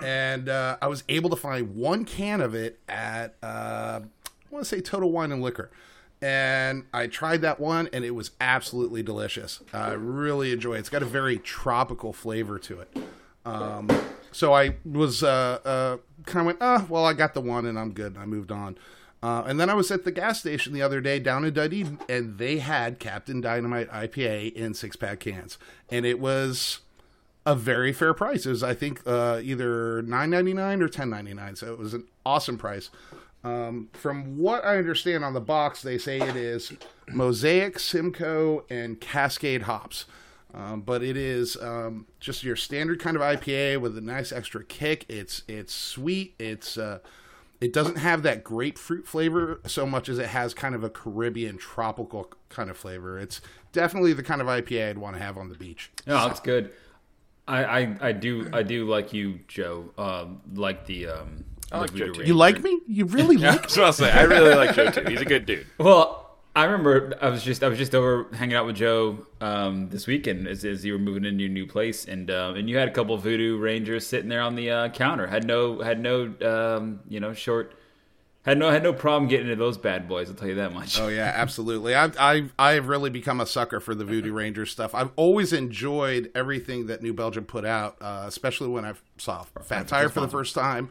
And 0.00 0.48
uh, 0.48 0.76
I 0.80 0.86
was 0.86 1.02
able 1.08 1.30
to 1.30 1.36
find 1.36 1.74
one 1.74 2.04
can 2.04 2.40
of 2.40 2.54
it 2.54 2.78
at 2.88 3.34
uh, 3.42 4.00
want 4.50 4.64
to 4.64 4.68
say 4.68 4.80
Total 4.80 5.10
Wine 5.10 5.32
and 5.32 5.42
Liquor. 5.42 5.70
And 6.22 6.84
I 6.92 7.06
tried 7.06 7.40
that 7.42 7.58
one, 7.58 7.88
and 7.92 8.04
it 8.04 8.10
was 8.10 8.32
absolutely 8.40 9.02
delicious. 9.02 9.60
I 9.72 9.92
really 9.92 10.52
enjoy 10.52 10.74
it. 10.74 10.80
It's 10.80 10.90
got 10.90 11.02
a 11.02 11.06
very 11.06 11.38
tropical 11.38 12.12
flavor 12.12 12.58
to 12.58 12.80
it. 12.80 12.96
Um, 13.46 13.88
so 14.30 14.52
I 14.52 14.76
was 14.84 15.22
uh, 15.22 15.58
uh, 15.64 15.96
kind 16.26 16.40
of 16.40 16.46
went, 16.46 16.58
ah, 16.60 16.84
well, 16.90 17.06
I 17.06 17.14
got 17.14 17.32
the 17.32 17.40
one 17.40 17.64
and 17.64 17.78
I'm 17.78 17.92
good. 17.92 18.14
And 18.14 18.22
I 18.22 18.26
moved 18.26 18.52
on. 18.52 18.76
Uh, 19.22 19.44
and 19.46 19.60
then 19.60 19.68
I 19.68 19.74
was 19.74 19.90
at 19.90 20.04
the 20.04 20.12
gas 20.12 20.40
station 20.40 20.72
the 20.72 20.82
other 20.82 21.00
day 21.00 21.18
down 21.18 21.44
in 21.44 21.52
Dundee, 21.52 21.86
and 22.08 22.38
they 22.38 22.58
had 22.58 22.98
Captain 22.98 23.40
Dynamite 23.40 23.90
IPA 23.90 24.54
in 24.54 24.72
six 24.72 24.96
pack 24.96 25.20
cans, 25.20 25.58
and 25.90 26.06
it 26.06 26.18
was 26.18 26.80
a 27.44 27.54
very 27.54 27.92
fair 27.92 28.14
price. 28.14 28.46
It 28.46 28.50
was, 28.50 28.62
I 28.62 28.72
think, 28.72 29.02
uh, 29.06 29.40
either 29.42 30.00
nine 30.00 30.30
ninety 30.30 30.54
nine 30.54 30.80
or 30.80 30.88
ten 30.88 31.10
ninety 31.10 31.34
nine. 31.34 31.54
So 31.54 31.70
it 31.70 31.78
was 31.78 31.92
an 31.92 32.04
awesome 32.24 32.56
price. 32.56 32.88
Um, 33.42 33.88
from 33.92 34.38
what 34.38 34.64
I 34.64 34.76
understand 34.76 35.24
on 35.24 35.32
the 35.32 35.40
box, 35.40 35.82
they 35.82 35.98
say 35.98 36.20
it 36.20 36.36
is 36.36 36.72
Mosaic, 37.08 37.78
Simcoe, 37.78 38.64
and 38.68 39.00
Cascade 39.00 39.62
hops. 39.62 40.04
Um, 40.52 40.80
but 40.80 41.02
it 41.02 41.16
is 41.16 41.56
um, 41.62 42.06
just 42.18 42.42
your 42.42 42.56
standard 42.56 42.98
kind 42.98 43.16
of 43.16 43.22
IPA 43.22 43.80
with 43.80 43.96
a 43.96 44.00
nice 44.00 44.32
extra 44.32 44.64
kick. 44.64 45.06
It's 45.08 45.42
it's 45.46 45.72
sweet. 45.72 46.34
It's 46.38 46.76
uh, 46.76 46.98
it 47.60 47.72
doesn't 47.72 47.98
have 47.98 48.22
that 48.22 48.42
grapefruit 48.42 49.06
flavor 49.06 49.60
so 49.66 49.86
much 49.86 50.08
as 50.08 50.18
it 50.18 50.26
has 50.26 50.52
kind 50.52 50.74
of 50.74 50.82
a 50.82 50.90
Caribbean 50.90 51.56
tropical 51.56 52.32
kind 52.48 52.68
of 52.68 52.76
flavor. 52.76 53.18
It's 53.18 53.40
definitely 53.72 54.12
the 54.12 54.22
kind 54.22 54.40
of 54.40 54.48
IPA 54.48 54.90
I'd 54.90 54.98
want 54.98 55.16
to 55.16 55.22
have 55.22 55.38
on 55.38 55.48
the 55.48 55.54
beach. 55.54 55.90
No, 56.06 56.26
that's 56.26 56.40
good. 56.40 56.72
I, 57.46 57.64
I, 57.64 57.96
I 58.00 58.12
do 58.12 58.50
I 58.52 58.62
do 58.62 58.86
like 58.86 59.12
you, 59.12 59.40
Joe. 59.46 59.90
Um, 59.98 60.40
like 60.54 60.86
the 60.86 61.08
um, 61.08 61.44
I 61.72 61.78
like 61.80 61.94
Joe 61.94 62.06
too. 62.06 62.12
Ranger. 62.12 62.24
You 62.24 62.34
like 62.34 62.62
me? 62.62 62.80
You 62.86 63.04
really 63.06 63.36
like 63.36 63.60
That's 63.62 63.76
what 63.76 63.86
I'll 63.86 63.92
say. 63.92 64.10
I 64.10 64.22
really 64.22 64.54
like 64.54 64.74
Joe 64.74 64.90
too. 64.90 65.04
He's 65.08 65.20
a 65.20 65.24
good 65.24 65.46
dude. 65.46 65.66
Well, 65.78 66.16
I 66.54 66.64
remember 66.64 67.16
I 67.22 67.28
was 67.28 67.44
just 67.44 67.62
I 67.62 67.68
was 67.68 67.78
just 67.78 67.94
over 67.94 68.26
hanging 68.34 68.56
out 68.56 68.66
with 68.66 68.76
Joe 68.76 69.24
um, 69.40 69.88
this 69.88 70.06
weekend 70.08 70.48
as, 70.48 70.64
as 70.64 70.84
you 70.84 70.94
were 70.94 70.98
moving 70.98 71.24
into 71.24 71.42
your 71.42 71.52
new 71.52 71.66
place, 71.66 72.04
and 72.06 72.28
uh, 72.30 72.54
and 72.56 72.68
you 72.68 72.76
had 72.76 72.88
a 72.88 72.90
couple 72.90 73.14
of 73.14 73.22
Voodoo 73.22 73.56
Rangers 73.56 74.06
sitting 74.06 74.28
there 74.28 74.42
on 74.42 74.56
the 74.56 74.70
uh, 74.70 74.88
counter. 74.88 75.28
Had 75.28 75.46
no 75.46 75.80
had 75.80 76.00
no 76.00 76.34
um, 76.42 77.00
you 77.08 77.20
know 77.20 77.32
short 77.32 77.74
had 78.42 78.58
no 78.58 78.70
had 78.70 78.82
no 78.82 78.92
problem 78.92 79.28
getting 79.28 79.46
into 79.46 79.62
those 79.62 79.76
bad 79.76 80.08
boys. 80.08 80.28
I'll 80.28 80.34
tell 80.34 80.48
you 80.48 80.54
that 80.56 80.72
much. 80.72 80.98
Oh 80.98 81.08
yeah, 81.08 81.30
absolutely. 81.34 81.94
I've 81.94 82.18
I've 82.18 82.52
I've 82.58 82.88
really 82.88 83.10
become 83.10 83.40
a 83.40 83.46
sucker 83.46 83.80
for 83.80 83.94
the 83.94 84.04
Voodoo 84.04 84.32
Ranger 84.32 84.64
stuff. 84.66 84.94
I've 84.94 85.10
always 85.16 85.52
enjoyed 85.52 86.30
everything 86.34 86.86
that 86.86 87.02
New 87.02 87.12
Belgium 87.12 87.44
put 87.44 87.64
out, 87.64 87.96
uh, 88.00 88.24
especially 88.26 88.68
when 88.68 88.84
I 88.84 88.94
saw 89.18 89.44
Fat 89.62 89.88
Tire 89.88 90.08
for 90.08 90.20
the 90.20 90.28
first 90.28 90.54
time, 90.54 90.88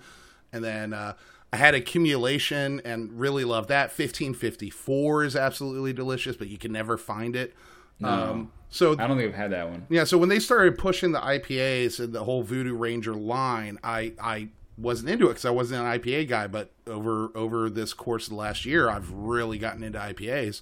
and 0.52 0.64
then 0.64 0.94
uh, 0.94 1.14
I 1.52 1.58
had 1.58 1.76
accumulation 1.76 2.82
and 2.86 3.20
really 3.20 3.44
loved 3.44 3.70
that. 3.70 3.92
Fifteen 3.92 4.34
fifty 4.34 4.70
four 4.70 5.24
is 5.24 5.36
absolutely 5.36 5.94
delicious, 5.94 6.36
but 6.36 6.48
you 6.48 6.58
can 6.58 6.72
never 6.72 6.98
find 6.98 7.36
it. 7.36 7.54
Um, 8.02 8.52
so 8.70 8.94
I 8.94 9.08
don't 9.08 9.18
think 9.18 9.30
I've 9.30 9.36
had 9.36 9.52
that 9.52 9.70
one. 9.70 9.86
yeah, 9.90 10.04
so 10.04 10.18
when 10.18 10.30
they 10.30 10.40
started 10.40 10.78
pushing 10.78 11.12
the 11.12 11.20
IPAs 11.20 12.00
and 12.00 12.14
the 12.14 12.24
whole 12.24 12.44
Voodoo 12.44 12.76
Ranger 12.76 13.14
line, 13.14 13.80
I 13.84 14.14
I 14.22 14.50
wasn't 14.78 15.10
into 15.10 15.26
it 15.26 15.30
because 15.32 15.46
I 15.46 15.50
wasn't 15.50 15.82
an 15.86 16.00
IPA 16.00 16.30
guy. 16.30 16.48
But 16.48 16.72
over 16.88 17.32
over 17.36 17.70
this 17.70 17.94
course 17.94 18.26
of 18.26 18.32
the 18.32 18.36
last 18.38 18.66
year, 18.66 18.90
I've 18.90 19.12
really 19.12 19.58
gotten 19.58 19.84
into 19.84 20.00
IPAs, 20.00 20.62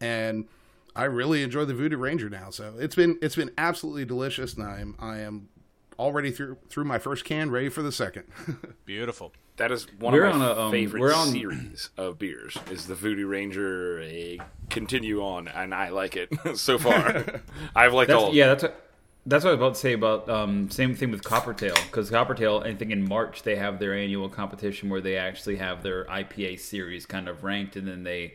and 0.00 0.46
I 0.94 1.04
really 1.04 1.42
enjoy 1.42 1.64
the 1.64 1.74
Voodoo 1.74 1.96
Ranger 1.96 2.30
now. 2.30 2.50
So 2.50 2.74
it's 2.78 2.94
been 2.94 3.18
it's 3.22 3.36
been 3.36 3.50
absolutely 3.58 4.04
delicious, 4.04 4.54
and 4.54 4.66
I 4.66 4.80
am 4.80 4.94
I 4.98 5.18
am 5.18 5.48
already 5.98 6.30
through 6.30 6.58
through 6.68 6.84
my 6.84 6.98
first 6.98 7.24
can, 7.24 7.50
ready 7.50 7.68
for 7.68 7.82
the 7.82 7.92
second. 7.92 8.24
Beautiful. 8.84 9.32
That 9.56 9.72
is 9.72 9.86
one 9.98 10.12
We're 10.12 10.24
of 10.26 10.36
my 10.36 10.44
on 10.44 10.56
a, 10.58 10.60
um, 10.62 10.70
favorite 10.70 11.00
we're 11.00 11.14
on- 11.14 11.28
series 11.28 11.90
of 11.96 12.18
beers. 12.18 12.58
Is 12.70 12.86
the 12.86 12.94
Voodoo 12.94 13.26
Ranger 13.26 14.00
a 14.02 14.38
continue 14.68 15.22
on, 15.22 15.48
and 15.48 15.74
I 15.74 15.88
like 15.88 16.16
it 16.16 16.30
so 16.56 16.78
far. 16.78 17.24
I've 17.74 17.94
liked 17.94 18.08
That's, 18.08 18.20
all. 18.22 18.28
Of 18.28 18.34
yeah, 18.34 18.48
that's 18.48 18.64
what 18.64 18.82
that's 19.28 19.44
what 19.44 19.50
I 19.50 19.54
was 19.54 19.60
about 19.60 19.74
to 19.74 19.80
say 19.80 19.92
about 19.94 20.28
um, 20.28 20.70
same 20.70 20.94
thing 20.94 21.10
with 21.10 21.22
Coppertail 21.24 21.74
because 21.86 22.10
Coppertail, 22.10 22.64
I 22.64 22.74
think 22.74 22.90
in 22.92 23.08
March 23.08 23.42
they 23.42 23.56
have 23.56 23.78
their 23.78 23.94
annual 23.94 24.28
competition 24.28 24.88
where 24.88 25.00
they 25.00 25.16
actually 25.16 25.56
have 25.56 25.82
their 25.82 26.04
IPA 26.04 26.60
series 26.60 27.06
kind 27.06 27.28
of 27.28 27.42
ranked 27.42 27.76
and 27.76 27.88
then 27.88 28.04
they 28.04 28.34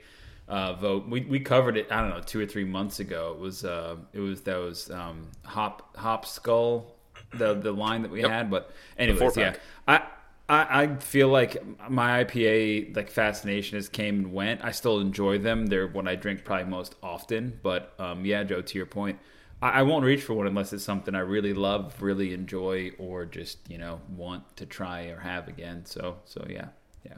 uh, 0.49 0.73
vote. 0.73 1.07
We, 1.07 1.21
we 1.21 1.39
covered 1.39 1.77
it 1.77 1.91
I 1.91 2.01
don't 2.01 2.09
know 2.09 2.19
two 2.21 2.41
or 2.41 2.45
three 2.45 2.65
months 2.65 2.99
ago. 2.99 3.33
It 3.35 3.39
was 3.39 3.63
uh, 3.63 3.97
it 4.11 4.19
was 4.19 4.41
those 4.41 4.89
um, 4.89 5.27
hop 5.45 5.95
hop 5.95 6.25
skull 6.25 6.95
the 7.33 7.53
the 7.53 7.71
line 7.71 8.01
that 8.03 8.11
we 8.11 8.21
had. 8.21 8.49
But 8.49 8.71
anyways, 8.97 9.37
yeah. 9.37 9.55
I. 9.87 10.03
I, 10.49 10.83
I 10.83 10.95
feel 10.97 11.29
like 11.29 11.63
my 11.89 12.25
IPA 12.25 12.93
like 12.93 13.09
fascination 13.09 13.77
has 13.77 13.87
came 13.87 14.15
and 14.17 14.33
went. 14.33 14.61
I 14.61 14.71
still 14.71 14.99
enjoy 14.99 15.37
them. 15.37 15.67
They're 15.67 15.87
what 15.87 16.09
I 16.09 16.15
drink 16.15 16.43
probably 16.43 16.65
most 16.65 16.95
often. 17.01 17.57
But 17.63 17.93
um, 17.97 18.25
yeah, 18.25 18.43
Joe, 18.43 18.61
to 18.61 18.77
your 18.77 18.85
point, 18.85 19.17
I, 19.61 19.69
I 19.69 19.81
won't 19.83 20.03
reach 20.03 20.23
for 20.23 20.33
one 20.33 20.47
unless 20.47 20.73
it's 20.73 20.83
something 20.83 21.15
I 21.15 21.19
really 21.19 21.53
love, 21.53 22.01
really 22.01 22.33
enjoy, 22.33 22.91
or 22.97 23.25
just 23.25 23.59
you 23.69 23.77
know 23.77 24.01
want 24.09 24.57
to 24.57 24.65
try 24.65 25.05
or 25.05 25.19
have 25.19 25.47
again. 25.47 25.85
So 25.85 26.17
so 26.25 26.45
yeah, 26.49 26.69
yeah, 27.05 27.17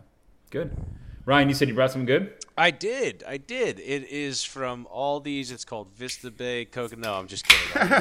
good. 0.51 0.75
Ryan, 1.25 1.49
you 1.49 1.55
said 1.55 1.67
you 1.69 1.73
brought 1.73 1.91
something 1.91 2.05
good. 2.05 2.33
I 2.57 2.69
did. 2.71 3.23
I 3.27 3.37
did. 3.37 3.79
It 3.79 4.09
is 4.09 4.43
from 4.43 4.87
all 4.91 5.19
these. 5.19 5.51
It's 5.51 5.65
called 5.65 5.91
Vista 5.95 6.29
Bay 6.29 6.65
Coconut. 6.65 7.05
No, 7.05 7.13
I'm 7.13 7.27
just 7.27 7.47
kidding. 7.47 7.91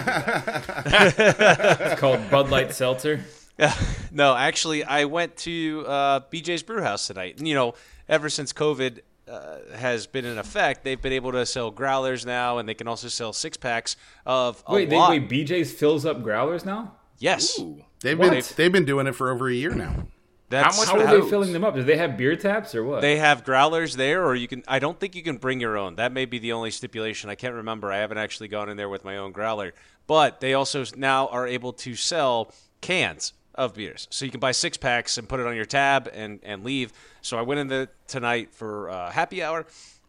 It's 0.85 2.01
called 2.01 2.31
Bud 2.31 2.51
Light 2.51 2.73
Seltzer. 2.73 3.25
no, 4.13 4.35
actually, 4.35 4.85
I 4.85 5.05
went 5.05 5.37
to 5.39 5.85
uh, 5.87 6.21
BJ's 6.33 6.63
Brewhouse 6.63 7.07
tonight. 7.07 7.39
And, 7.39 7.47
you 7.47 7.55
know, 7.55 7.75
ever 8.09 8.29
since 8.29 8.53
COVID 8.53 9.01
uh, 9.29 9.59
has 9.77 10.07
been 10.07 10.25
in 10.25 10.37
effect, 10.39 10.85
they've 10.85 11.01
been 11.01 11.13
able 11.13 11.33
to 11.33 11.47
sell 11.47 11.71
growlers 11.71 12.27
now, 12.27 12.59
and 12.59 12.69
they 12.69 12.75
can 12.75 12.89
also 12.89 13.09
sell 13.09 13.33
six 13.33 13.57
packs 13.57 13.97
of 14.27 14.63
a 14.67 14.75
Wait, 14.75 14.91
they, 14.91 14.99
wait, 14.99 15.29
BJ's 15.29 15.73
fills 15.73 16.05
up 16.05 16.23
growlers 16.23 16.65
now. 16.65 16.97
yes, 17.19 17.61
they've 18.01 18.19
been 18.19 18.43
they've 18.57 18.73
been 18.73 18.85
doing 18.85 19.07
it 19.07 19.15
for 19.15 19.31
over 19.31 19.49
a 19.49 19.55
year 19.55 19.71
now. 19.75 20.07
That's 20.53 20.79
much 20.79 20.89
How 20.89 20.99
are 20.99 21.21
they 21.21 21.29
filling 21.29 21.53
them 21.53 21.65
up? 21.65 21.75
Do 21.75 21.83
they 21.83 21.97
have 21.97 22.17
beer 22.17 22.37
taps 22.37 22.75
or 22.75 22.85
what? 22.85 23.01
They 23.01 23.17
have 23.17 23.43
growlers 23.43 23.97
there, 23.97 24.25
or 24.25 24.35
you 24.35 24.47
can. 24.47 24.63
I 24.69 24.79
don't 24.79 25.01
think 25.01 25.17
you 25.17 25.23
can 25.23 25.39
bring 25.39 25.61
your 25.61 25.79
own. 25.79 25.97
That 25.97 26.13
may 26.13 26.27
be 26.27 26.39
the 26.39 26.53
only 26.53 26.71
stipulation. 26.71 27.31
I 27.31 27.35
can't 27.35 27.55
remember. 27.55 27.91
I 27.91 27.99
haven't 27.99 28.19
actually 28.19 28.49
gone 28.49 28.69
in 28.69 28.77
there 28.77 28.89
with 28.89 29.05
my 29.05 29.17
own 29.17 29.33
growler. 29.33 29.73
But 30.07 30.41
they 30.41 30.53
also 30.53 30.85
now 30.95 31.29
are 31.29 31.47
able 31.47 31.73
to 31.75 31.97
sell 31.97 32.53
cans 32.83 33.33
of 33.55 33.75
beers, 33.75 34.09
so 34.11 34.25
you 34.25 34.31
can 34.31 34.41
buy 34.41 34.53
six 34.53 34.77
packs 34.77 35.17
and 35.17 35.29
put 35.29 35.41
it 35.41 35.47
on 35.47 35.57
your 35.57 35.65
tab 35.65 36.11
and 36.13 36.41
and 36.43 36.65
leave. 36.65 36.93
So 37.23 37.39
I 37.39 37.43
went 37.43 37.61
in 37.61 37.69
there 37.69 37.89
tonight 38.07 38.53
for 38.53 38.91
uh, 38.91 39.11
happy 39.11 39.43
hour, 39.43 39.65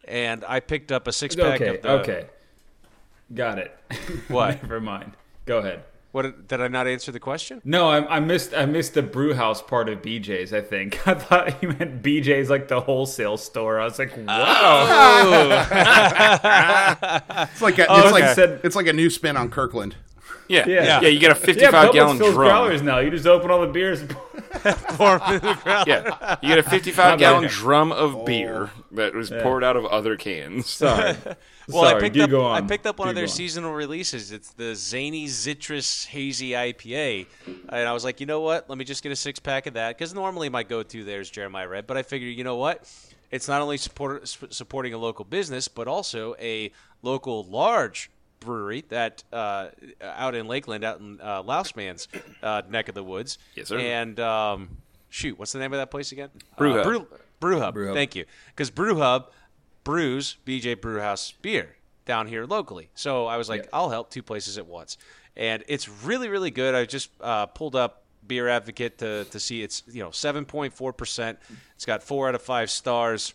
and 0.05 0.43
I 0.45 0.59
picked 0.59 0.91
up 0.91 1.07
a 1.07 1.13
six 1.13 1.35
pack 1.35 1.61
okay, 1.61 1.77
of 1.77 1.81
the. 1.81 1.89
okay, 1.89 2.25
got 3.33 3.59
it. 3.59 3.77
What? 4.27 4.61
Never 4.61 4.81
mind. 4.81 5.13
Go 5.45 5.59
ahead. 5.59 5.83
What 6.13 6.47
did 6.47 6.61
I 6.61 6.67
not 6.69 6.85
answer 6.87 7.11
the 7.11 7.19
question? 7.19 7.59
No, 7.65 7.89
I, 7.89 8.17
I 8.17 8.19
missed 8.19 8.53
I 8.53 8.65
missed 8.67 8.93
the 8.93 9.01
brew 9.01 9.33
house 9.33 9.61
part 9.63 9.89
of 9.89 10.01
BJ's. 10.03 10.53
I 10.53 10.61
think 10.61 11.05
I 11.07 11.15
thought 11.15 11.61
you 11.61 11.69
meant 11.69 12.01
BJ's 12.03 12.49
like 12.51 12.67
the 12.67 12.79
wholesale 12.81 13.35
store. 13.35 13.79
I 13.79 13.85
was 13.85 13.97
like, 13.99 14.15
wow. 14.15 14.45
Oh. 15.67 15.67
It's 17.51 17.61
like 17.61 17.79
a, 17.79 17.87
Oh, 17.89 17.97
it's 17.97 18.05
okay. 18.07 18.11
like 18.11 18.35
Said- 18.35 18.61
it's 18.63 18.75
like 18.75 18.87
a 18.87 18.93
new 18.93 19.09
spin 19.09 19.35
on 19.37 19.49
Kirkland. 19.49 19.95
Yeah, 20.47 20.67
Yeah. 20.67 21.01
yeah, 21.01 21.07
You 21.07 21.19
get 21.19 21.35
a 21.35 21.39
yeah, 21.39 21.45
55 21.45 21.73
Publix 21.73 21.93
gallon 21.93 22.17
fills 22.17 22.33
drum. 22.33 22.47
growlers 22.47 22.81
now. 22.81 22.99
You 22.99 23.09
just 23.11 23.25
open 23.25 23.51
all 23.51 23.61
the 23.61 23.67
beers. 23.67 24.01
and- 24.01 24.11
Yeah, 25.87 26.37
you 26.41 26.49
get 26.49 26.59
a 26.59 26.63
55 26.63 26.95
Not 27.11 27.19
gallon 27.19 27.41
bad. 27.43 27.51
drum 27.51 27.91
of 27.91 28.15
oh. 28.15 28.23
beer 28.25 28.69
that 28.91 29.13
was 29.13 29.29
poured 29.29 29.63
out 29.63 29.75
of 29.75 29.85
other 29.85 30.15
cans. 30.15 30.69
Sorry. 30.69 31.15
Well, 31.69 31.83
Sorry, 31.85 31.95
I 31.95 31.99
picked 32.01 32.17
you 32.17 32.23
up 32.23 32.29
go 32.29 32.45
I 32.45 32.59
picked 32.59 32.85
up 32.85 32.99
one 32.99 33.07
You 33.07 33.11
of 33.11 33.15
their 33.15 33.23
on. 33.23 33.29
seasonal 33.29 33.71
releases. 33.71 34.33
It's 34.33 34.49
the 34.51 34.75
Zany 34.75 35.29
Citrus 35.29 36.03
Hazy 36.03 36.49
IPA, 36.49 37.25
and 37.69 37.87
I 37.87 37.93
was 37.93 38.03
like, 38.03 38.19
you 38.19 38.25
know 38.25 38.41
what? 38.41 38.69
Let 38.69 38.77
me 38.77 38.83
just 38.83 39.01
get 39.01 39.13
a 39.13 39.15
six 39.15 39.39
pack 39.39 39.65
of 39.65 39.75
that 39.75 39.97
because 39.97 40.13
normally 40.13 40.49
my 40.49 40.63
go-to 40.63 41.05
there 41.05 41.21
is 41.21 41.29
Jeremiah 41.29 41.69
Red, 41.69 41.87
but 41.87 41.95
I 41.95 42.03
figured, 42.03 42.35
you 42.35 42.43
know 42.43 42.57
what? 42.57 42.91
It's 43.31 43.47
not 43.47 43.61
only 43.61 43.77
support, 43.77 44.27
supporting 44.27 44.93
a 44.93 44.97
local 44.97 45.23
business, 45.23 45.69
but 45.69 45.87
also 45.87 46.35
a 46.37 46.69
local 47.01 47.45
large 47.45 48.11
brewery 48.43 48.83
that 48.89 49.23
uh, 49.33 49.69
out 50.01 50.35
in 50.35 50.47
Lakeland, 50.47 50.83
out 50.83 50.99
in 50.99 51.19
uh, 51.21 51.41
Lausman's 51.43 52.07
uh, 52.41 52.61
neck 52.69 52.89
of 52.89 52.95
the 52.95 53.03
woods. 53.03 53.37
Yes, 53.55 53.67
sir. 53.69 53.79
And 53.79 54.19
um, 54.19 54.77
shoot, 55.09 55.37
what's 55.39 55.51
the 55.51 55.59
name 55.59 55.73
of 55.73 55.79
that 55.79 55.91
place 55.91 56.11
again? 56.11 56.29
Brew 56.57 56.71
Uh, 56.73 56.75
Hub. 56.75 56.83
Brew, 56.85 57.07
Brew 57.39 57.59
Hub. 57.59 57.73
Brew 57.73 57.87
Hub. 57.87 57.95
Thank 57.95 58.15
you. 58.15 58.25
Because 58.47 58.69
Brew 58.69 58.97
Hub 58.97 59.31
brews 59.83 60.37
BJ 60.45 60.79
Brewhouse 60.79 61.33
beer 61.41 61.75
down 62.05 62.27
here 62.27 62.45
locally. 62.45 62.89
So 62.95 63.25
I 63.27 63.37
was 63.37 63.49
like, 63.49 63.67
I'll 63.73 63.89
help 63.89 64.09
two 64.09 64.23
places 64.23 64.57
at 64.57 64.65
once. 64.67 64.97
And 65.35 65.63
it's 65.67 65.87
really, 65.89 66.29
really 66.29 66.51
good. 66.51 66.75
I 66.75 66.85
just 66.85 67.09
uh, 67.21 67.45
pulled 67.47 67.75
up 67.75 68.03
Beer 68.27 68.47
Advocate 68.47 68.97
to, 68.99 69.23
to 69.25 69.39
see 69.39 69.61
it's, 69.63 69.83
you 69.91 70.01
know, 70.03 70.09
7.4%. 70.09 71.37
It's 71.75 71.85
got 71.85 72.03
four 72.03 72.29
out 72.29 72.35
of 72.35 72.41
five 72.41 72.69
stars. 72.69 73.33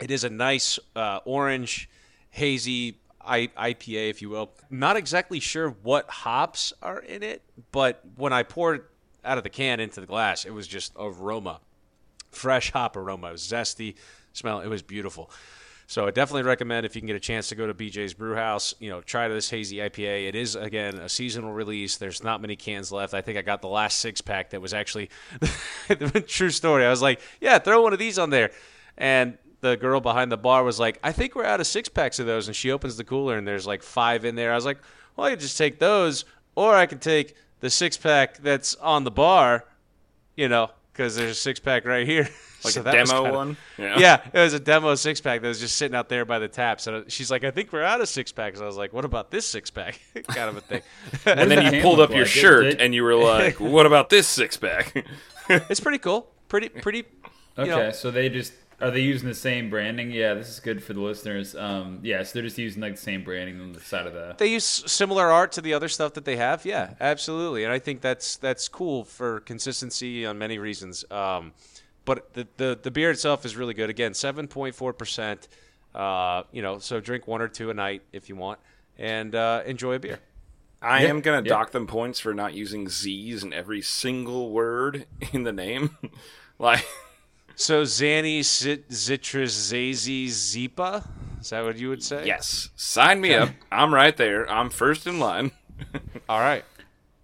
It 0.00 0.10
is 0.10 0.24
a 0.24 0.30
nice 0.30 0.78
uh, 0.94 1.20
orange, 1.24 1.88
hazy 2.30 2.98
I- 3.26 3.50
IPA, 3.56 4.10
if 4.10 4.22
you 4.22 4.30
will. 4.30 4.52
Not 4.70 4.96
exactly 4.96 5.40
sure 5.40 5.70
what 5.82 6.08
hops 6.08 6.72
are 6.82 7.00
in 7.00 7.22
it, 7.22 7.42
but 7.70 8.02
when 8.16 8.32
I 8.32 8.42
poured 8.42 8.80
it 8.80 8.84
out 9.24 9.38
of 9.38 9.44
the 9.44 9.50
can 9.50 9.80
into 9.80 10.00
the 10.00 10.06
glass, 10.06 10.44
it 10.44 10.50
was 10.50 10.66
just 10.66 10.92
aroma 10.98 11.60
fresh 12.32 12.72
hop 12.72 12.96
aroma. 12.96 13.28
It 13.28 13.32
was 13.32 13.42
zesty, 13.42 13.94
smell. 14.32 14.60
It 14.60 14.68
was 14.68 14.82
beautiful. 14.82 15.30
So 15.86 16.06
I 16.06 16.10
definitely 16.10 16.44
recommend 16.44 16.86
if 16.86 16.94
you 16.94 17.02
can 17.02 17.06
get 17.06 17.16
a 17.16 17.20
chance 17.20 17.50
to 17.50 17.54
go 17.54 17.66
to 17.66 17.74
BJ's 17.74 18.14
Brew 18.14 18.34
House, 18.34 18.74
you 18.78 18.88
know, 18.88 19.02
try 19.02 19.28
this 19.28 19.50
hazy 19.50 19.76
IPA. 19.76 20.28
It 20.28 20.34
is 20.34 20.56
again 20.56 20.94
a 20.96 21.08
seasonal 21.08 21.52
release. 21.52 21.98
There's 21.98 22.24
not 22.24 22.40
many 22.40 22.56
cans 22.56 22.90
left. 22.90 23.12
I 23.12 23.20
think 23.20 23.36
I 23.36 23.42
got 23.42 23.60
the 23.60 23.68
last 23.68 23.98
six 24.00 24.20
pack 24.20 24.50
that 24.50 24.60
was 24.62 24.72
actually 24.72 25.10
the 25.88 26.24
true 26.26 26.50
story. 26.50 26.86
I 26.86 26.90
was 26.90 27.02
like, 27.02 27.20
yeah, 27.40 27.58
throw 27.58 27.82
one 27.82 27.92
of 27.92 27.98
these 27.98 28.18
on 28.18 28.30
there, 28.30 28.52
and 28.96 29.36
the 29.62 29.76
girl 29.76 30.00
behind 30.00 30.30
the 30.30 30.36
bar 30.36 30.62
was 30.64 30.78
like, 30.78 30.98
I 31.02 31.10
think 31.12 31.34
we're 31.34 31.44
out 31.46 31.60
of 31.60 31.66
six 31.66 31.88
packs 31.88 32.18
of 32.18 32.26
those, 32.26 32.46
and 32.48 32.54
she 32.54 32.70
opens 32.70 32.96
the 32.96 33.04
cooler 33.04 33.38
and 33.38 33.46
there's 33.48 33.66
like 33.66 33.82
five 33.82 34.24
in 34.26 34.34
there. 34.34 34.52
I 34.52 34.54
was 34.54 34.64
like, 34.66 34.78
well, 35.16 35.26
I 35.26 35.30
could 35.30 35.40
just 35.40 35.56
take 35.58 35.78
those, 35.78 36.24
or 36.54 36.74
I 36.76 36.84
could 36.86 37.00
take 37.00 37.34
the 37.60 37.70
six 37.70 37.96
pack 37.96 38.38
that's 38.38 38.74
on 38.76 39.04
the 39.04 39.10
bar, 39.10 39.64
you 40.36 40.48
know, 40.48 40.70
because 40.92 41.16
there's 41.16 41.30
a 41.30 41.34
six 41.34 41.58
pack 41.60 41.84
right 41.86 42.06
here. 42.06 42.28
Like 42.64 42.74
So 42.74 42.80
a 42.80 42.84
that 42.84 42.92
demo 42.92 43.22
kinda- 43.22 43.32
one? 43.36 43.56
Yeah. 43.76 43.98
yeah. 43.98 44.20
it 44.32 44.38
was 44.38 44.52
a 44.52 44.60
demo 44.60 44.94
six 44.94 45.20
pack 45.20 45.42
that 45.42 45.48
was 45.48 45.58
just 45.58 45.76
sitting 45.76 45.96
out 45.96 46.08
there 46.08 46.24
by 46.24 46.38
the 46.38 46.46
taps. 46.48 46.86
And 46.86 47.10
she's 47.10 47.28
like, 47.30 47.42
I 47.44 47.50
think 47.50 47.72
we're 47.72 47.82
out 47.82 48.00
of 48.00 48.08
six 48.08 48.30
packs. 48.30 48.60
I 48.60 48.66
was 48.66 48.76
like, 48.76 48.92
what 48.92 49.04
about 49.04 49.30
this 49.32 49.46
six 49.46 49.68
pack? 49.70 49.98
kind 50.28 50.48
of 50.50 50.56
a 50.58 50.60
thing. 50.60 50.82
And 51.26 51.50
then 51.50 51.74
you 51.74 51.82
pulled 51.82 51.98
up 52.00 52.10
your 52.10 52.20
like? 52.20 52.26
It- 52.26 52.30
shirt 52.30 52.66
it- 52.66 52.80
and 52.80 52.94
you 52.94 53.02
were 53.04 53.14
like, 53.16 53.58
"What 53.60 53.86
about 53.86 54.10
this 54.10 54.26
six 54.28 54.56
pack?" 54.56 55.04
it's 55.48 55.80
pretty 55.80 55.98
cool. 55.98 56.28
Pretty, 56.48 56.68
pretty. 56.68 56.98
You 57.56 57.64
Okay, 57.64 57.70
know, 57.70 57.90
so 57.90 58.10
they 58.10 58.28
just 58.28 58.52
are 58.82 58.90
they 58.90 59.00
using 59.00 59.28
the 59.28 59.34
same 59.34 59.70
branding? 59.70 60.10
Yeah, 60.10 60.34
this 60.34 60.48
is 60.48 60.60
good 60.60 60.82
for 60.82 60.92
the 60.92 61.00
listeners. 61.00 61.54
Um, 61.54 62.00
yeah, 62.02 62.22
so 62.22 62.32
they're 62.34 62.42
just 62.42 62.58
using 62.58 62.82
like 62.82 62.96
the 62.96 63.00
same 63.00 63.24
branding 63.24 63.60
on 63.60 63.72
the 63.72 63.80
side 63.80 64.06
of 64.06 64.12
the. 64.12 64.34
they 64.38 64.48
use 64.48 64.64
similar 64.64 65.30
art 65.30 65.52
to 65.52 65.60
the 65.60 65.72
other 65.74 65.88
stuff 65.88 66.14
that 66.14 66.24
they 66.24 66.36
have. 66.36 66.64
Yeah, 66.66 66.94
absolutely. 67.00 67.64
And 67.64 67.72
I 67.72 67.78
think 67.78 68.00
that's 68.00 68.36
that's 68.36 68.68
cool 68.68 69.04
for 69.04 69.40
consistency 69.40 70.26
on 70.26 70.38
many 70.38 70.58
reasons. 70.58 71.04
Um, 71.10 71.52
but 72.04 72.34
the, 72.34 72.46
the 72.56 72.78
the 72.82 72.90
beer 72.90 73.10
itself 73.10 73.44
is 73.46 73.56
really 73.56 73.74
good. 73.74 73.88
Again, 73.90 74.14
seven 74.14 74.48
point 74.48 74.74
four 74.74 74.92
percent. 74.92 75.48
Uh, 75.94 76.42
you 76.52 76.62
know, 76.62 76.78
so 76.78 77.00
drink 77.00 77.26
one 77.28 77.40
or 77.42 77.48
two 77.48 77.70
a 77.70 77.74
night 77.74 78.02
if 78.12 78.28
you 78.28 78.34
want, 78.36 78.58
and 78.98 79.34
uh, 79.34 79.62
enjoy 79.66 79.94
a 79.94 79.98
beer. 79.98 80.18
I 80.80 81.02
Yeah, 81.04 81.10
am 81.10 81.20
gonna 81.20 81.42
yeah. 81.44 81.50
dock 81.50 81.70
them 81.70 81.86
points 81.86 82.18
for 82.18 82.34
not 82.34 82.54
using 82.54 82.88
Z's 82.88 83.44
in 83.44 83.52
every 83.52 83.82
single 83.82 84.50
word 84.50 85.06
in 85.32 85.44
the 85.44 85.52
name. 85.52 85.96
like, 86.58 86.84
So 87.56 87.82
Zanny, 87.82 88.42
Zit, 88.42 88.88
Zitrus, 88.90 89.50
Zazy, 89.72 90.26
Zipa. 90.28 91.06
Is 91.40 91.50
that 91.50 91.64
what 91.64 91.76
you 91.76 91.88
would 91.88 92.02
say? 92.02 92.24
yes, 92.26 92.70
sign 92.76 93.20
me 93.20 93.34
up. 93.34 93.50
I'm 93.70 93.92
right 93.92 94.16
there. 94.16 94.48
I'm 94.50 94.70
first 94.70 95.06
in 95.06 95.18
line. 95.18 95.50
All 96.28 96.38
right. 96.40 96.64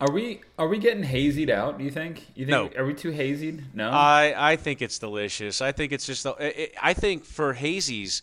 Are 0.01 0.11
we 0.13 0.41
are 0.59 0.69
we 0.69 0.79
getting 0.79 1.03
hazied 1.05 1.51
out? 1.51 1.79
Do 1.79 1.85
you 1.85 1.91
think? 1.91 2.27
You 2.37 2.47
think? 2.47 2.51
No. 2.75 2.81
Are 2.81 2.85
we 2.87 2.95
too 2.95 3.11
hazied? 3.11 3.65
No. 3.75 3.91
I 3.91 4.53
I 4.53 4.57
think 4.57 4.81
it's 4.83 4.99
delicious. 4.99 5.61
I 5.61 5.73
think 5.73 5.93
it's 5.93 6.07
just 6.07 6.23
the- 6.23 6.35
it, 6.35 6.57
it- 6.59 6.75
I 6.81 6.95
think 6.95 7.25
for 7.25 7.55
hazies 7.55 7.89
if- 8.19 8.23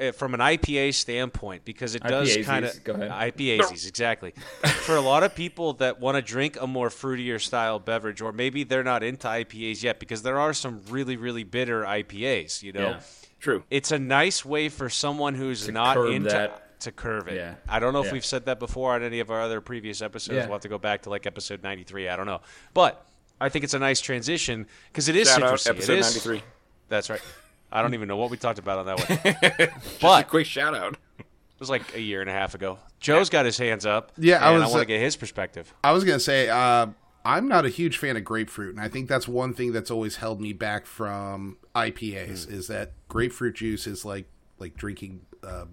Uh, 0.00 0.12
from 0.12 0.34
an 0.34 0.40
IPA 0.40 0.94
standpoint 0.94 1.64
because 1.64 1.94
it 1.94 2.02
does 2.02 2.36
kind 2.44 2.64
of 2.64 2.84
go. 2.84 2.94
IPAs 2.94 3.86
exactly. 3.86 4.32
for 4.62 4.96
a 4.96 5.00
lot 5.00 5.22
of 5.22 5.34
people 5.34 5.74
that 5.74 6.00
want 6.00 6.16
to 6.16 6.22
drink 6.22 6.56
a 6.60 6.66
more 6.66 6.88
fruitier 6.88 7.40
style 7.40 7.78
beverage 7.78 8.20
or 8.20 8.32
maybe 8.32 8.64
they're 8.64 8.84
not 8.84 9.02
into 9.02 9.26
IPAs 9.26 9.82
yet 9.82 9.98
because 10.00 10.22
there 10.22 10.38
are 10.38 10.52
some 10.52 10.80
really 10.88 11.16
really 11.16 11.44
bitter 11.44 11.84
IPAs, 11.84 12.62
you 12.62 12.72
know. 12.72 12.80
Yeah. 12.90 13.00
True. 13.40 13.62
It's 13.70 13.92
a 13.92 13.98
nice 13.98 14.44
way 14.44 14.68
for 14.70 14.88
someone 14.88 15.34
who's 15.34 15.68
not 15.68 15.98
into 16.08 16.30
that. 16.30 16.80
to 16.80 16.92
curve 16.92 17.28
it. 17.28 17.36
Yeah. 17.36 17.54
I 17.68 17.78
don't 17.78 17.92
know 17.92 18.00
if 18.00 18.06
Yeah. 18.06 18.12
we've 18.12 18.24
said 18.24 18.46
that 18.46 18.58
before 18.58 18.94
on 18.94 19.02
any 19.02 19.20
of 19.20 19.30
our 19.30 19.40
other 19.42 19.60
previous 19.60 20.00
episodes. 20.00 20.36
Yeah. 20.36 20.44
We'll 20.44 20.54
have 20.54 20.62
to 20.62 20.68
go 20.68 20.78
back 20.78 21.02
to 21.02 21.10
like 21.10 21.26
episode 21.26 21.62
93. 21.62 22.08
I 22.08 22.16
don't 22.16 22.26
know. 22.26 22.40
But 22.72 23.04
I 23.40 23.50
think 23.50 23.64
it's 23.64 23.74
a 23.74 23.78
nice 23.78 24.00
transition 24.00 24.66
because 24.90 25.08
it 25.08 25.16
is 25.16 25.28
Shout 25.28 25.42
citrusy. 25.42 25.66
It 25.66 25.70
episode 25.70 25.98
is- 25.98 26.24
93. 26.26 26.42
That's 26.88 27.10
right. 27.10 27.20
I 27.74 27.82
don't 27.82 27.92
even 27.94 28.08
know 28.08 28.16
what 28.16 28.30
we 28.30 28.36
talked 28.36 28.58
about 28.58 28.78
on 28.78 28.86
that 28.86 29.68
one. 29.68 29.70
but 30.00 30.28
Quick 30.28 30.46
shout 30.46 30.74
out. 30.74 30.94
it 31.18 31.26
was 31.58 31.68
like 31.68 31.94
a 31.94 32.00
year 32.00 32.20
and 32.20 32.30
a 32.30 32.32
half 32.32 32.54
ago. 32.54 32.78
Joe's 33.00 33.28
got 33.28 33.44
his 33.44 33.58
hands 33.58 33.84
up. 33.84 34.12
Yeah, 34.16 34.36
I 34.36 34.52
and 34.52 34.62
I 34.62 34.66
was, 34.66 34.70
want 34.70 34.76
uh, 34.76 34.78
to 34.80 34.86
get 34.86 35.00
his 35.00 35.16
perspective. 35.16 35.74
I 35.82 35.92
was 35.92 36.04
gonna 36.04 36.20
say 36.20 36.48
uh, 36.48 36.86
I'm 37.24 37.48
not 37.48 37.66
a 37.66 37.68
huge 37.68 37.98
fan 37.98 38.16
of 38.16 38.24
grapefruit, 38.24 38.74
and 38.74 38.80
I 38.82 38.88
think 38.88 39.08
that's 39.08 39.26
one 39.28 39.52
thing 39.54 39.72
that's 39.72 39.90
always 39.90 40.16
held 40.16 40.40
me 40.40 40.52
back 40.52 40.86
from 40.86 41.56
IPAs 41.74 42.50
is 42.50 42.68
that 42.68 42.92
grapefruit 43.08 43.56
juice 43.56 43.86
is 43.86 44.04
like 44.04 44.26
like 44.58 44.76
drinking 44.76 45.22
uh, 45.42 45.64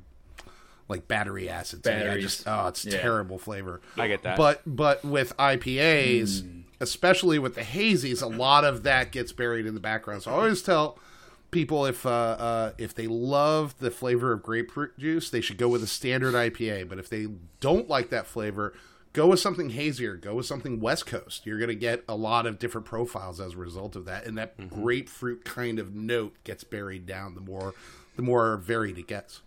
like 0.88 1.08
battery 1.08 1.48
acid. 1.50 1.84
To. 1.84 1.94
I 1.96 2.00
Batteries. 2.00 2.24
just 2.24 2.48
oh, 2.48 2.68
it's 2.68 2.84
Yeah. 2.84 3.00
terrible 3.00 3.38
flavor. 3.38 3.80
I 3.96 4.08
get 4.08 4.24
that. 4.24 4.38
But 4.38 4.62
but 4.66 5.06
with 5.06 5.38
IPAs, 5.38 6.64
especially 6.80 7.38
with 7.40 7.56
the 7.56 7.62
hazies, 7.62 8.22
a 8.22 8.28
lot 8.28 8.66
of 8.66 8.84
that 8.84 9.12
gets 9.12 9.32
buried 9.32 9.66
in 9.66 9.74
the 9.76 9.80
background. 9.80 10.24
So 10.24 10.32
I 10.32 10.36
always 10.36 10.62
tell 10.62 10.98
people 11.52 11.86
if 11.86 12.06
uh, 12.06 12.10
uh, 12.10 12.72
if 12.78 12.96
they 12.96 13.08
love 13.08 13.78
the 13.80 13.92
flavor 13.92 14.32
of 14.32 14.42
grapefruit 14.42 14.98
juice, 14.98 15.30
they 15.30 15.42
should 15.42 15.58
go 15.58 15.68
with 15.68 15.84
a 15.84 15.88
standard 15.88 16.34
IPA. 16.34 16.90
But 16.90 16.98
if 16.98 17.10
they 17.10 17.28
don't 17.60 17.88
like 17.90 18.10
that 18.10 18.26
flavor, 18.26 18.74
go 19.14 19.28
with 19.28 19.40
something 19.40 19.72
hazier. 19.72 20.16
Go 20.16 20.36
with 20.36 20.46
something 20.46 20.80
West 20.80 21.06
Coast. 21.06 21.46
You're 21.46 21.60
going 21.60 21.70
to 21.70 21.76
get 21.76 22.04
a 22.08 22.16
lot 22.16 22.46
of 22.46 22.58
different 22.58 22.88
profiles 22.88 23.40
as 23.40 23.54
a 23.54 23.58
result 23.58 23.96
of 23.96 24.06
that, 24.06 24.26
and 24.26 24.38
that 24.38 24.70
grapefruit 24.70 25.44
kind 25.46 25.78
of 25.78 25.94
note 25.94 26.36
gets 26.44 26.64
buried 26.64 27.06
down. 27.06 27.36
The 27.36 27.42
more 27.42 27.74
the 28.16 28.24
more 28.24 28.58
varied 28.58 28.98
it 28.98 29.08
gets. 29.08 29.42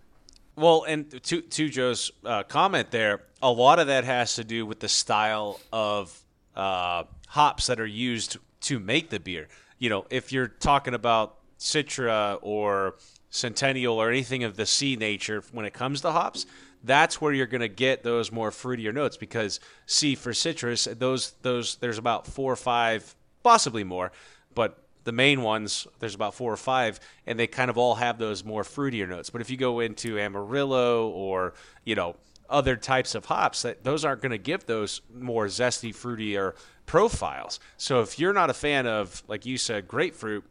Well, 0.56 0.84
and 0.84 1.10
to 1.24 1.40
to 1.40 1.68
Joe's 1.68 2.12
uh, 2.24 2.44
comment 2.44 2.90
there, 2.90 3.22
a 3.42 3.50
lot 3.50 3.78
of 3.78 3.88
that 3.88 4.04
has 4.04 4.36
to 4.36 4.44
do 4.44 4.64
with 4.66 4.80
the 4.80 4.88
style 4.88 5.60
of 5.72 6.16
uh, 6.54 7.04
hops 7.28 7.66
that 7.66 7.80
are 7.80 7.86
used 7.86 8.36
to 8.62 8.78
make 8.78 9.10
the 9.10 9.18
beer. 9.18 9.48
You 9.78 9.90
know, 9.90 10.06
if 10.10 10.32
you're 10.32 10.46
talking 10.46 10.94
about 10.94 11.38
Citra 11.58 12.38
or 12.42 12.96
Centennial 13.30 14.00
or 14.00 14.10
anything 14.10 14.44
of 14.44 14.56
the 14.56 14.66
C 14.66 14.96
nature 14.96 15.42
when 15.52 15.66
it 15.66 15.72
comes 15.72 16.00
to 16.02 16.12
hops, 16.12 16.46
that's 16.84 17.20
where 17.20 17.32
you're 17.32 17.46
going 17.46 17.62
to 17.62 17.68
get 17.68 18.02
those 18.02 18.30
more 18.30 18.50
fruitier 18.50 18.94
notes 18.94 19.16
because 19.16 19.58
C 19.86 20.14
for 20.14 20.32
citrus, 20.32 20.84
those 20.84 21.32
those 21.42 21.76
there's 21.76 21.98
about 21.98 22.26
four 22.26 22.52
or 22.52 22.56
five, 22.56 23.14
possibly 23.42 23.82
more, 23.82 24.12
but 24.54 24.78
the 25.04 25.12
main 25.12 25.42
ones, 25.42 25.86
there's 25.98 26.14
about 26.14 26.34
four 26.34 26.52
or 26.52 26.56
five, 26.56 26.98
and 27.26 27.38
they 27.38 27.46
kind 27.46 27.70
of 27.70 27.76
all 27.76 27.96
have 27.96 28.18
those 28.18 28.44
more 28.44 28.62
fruitier 28.62 29.08
notes. 29.08 29.30
But 29.30 29.40
if 29.40 29.50
you 29.50 29.56
go 29.56 29.80
into 29.80 30.18
Amarillo 30.18 31.08
or 31.08 31.54
you 31.84 31.94
know 31.94 32.16
other 32.48 32.76
types 32.76 33.14
of 33.14 33.24
hops, 33.24 33.62
that 33.62 33.84
those 33.84 34.04
aren't 34.04 34.20
going 34.20 34.32
to 34.32 34.38
give 34.38 34.66
those 34.66 35.00
more 35.12 35.46
zesty, 35.46 35.94
fruitier 35.94 36.54
profiles. 36.86 37.60
So 37.78 38.00
if 38.02 38.18
you're 38.18 38.32
not 38.32 38.50
a 38.50 38.54
fan 38.54 38.86
of, 38.86 39.22
like 39.26 39.46
you 39.46 39.56
said, 39.56 39.88
grapefruit, 39.88 40.44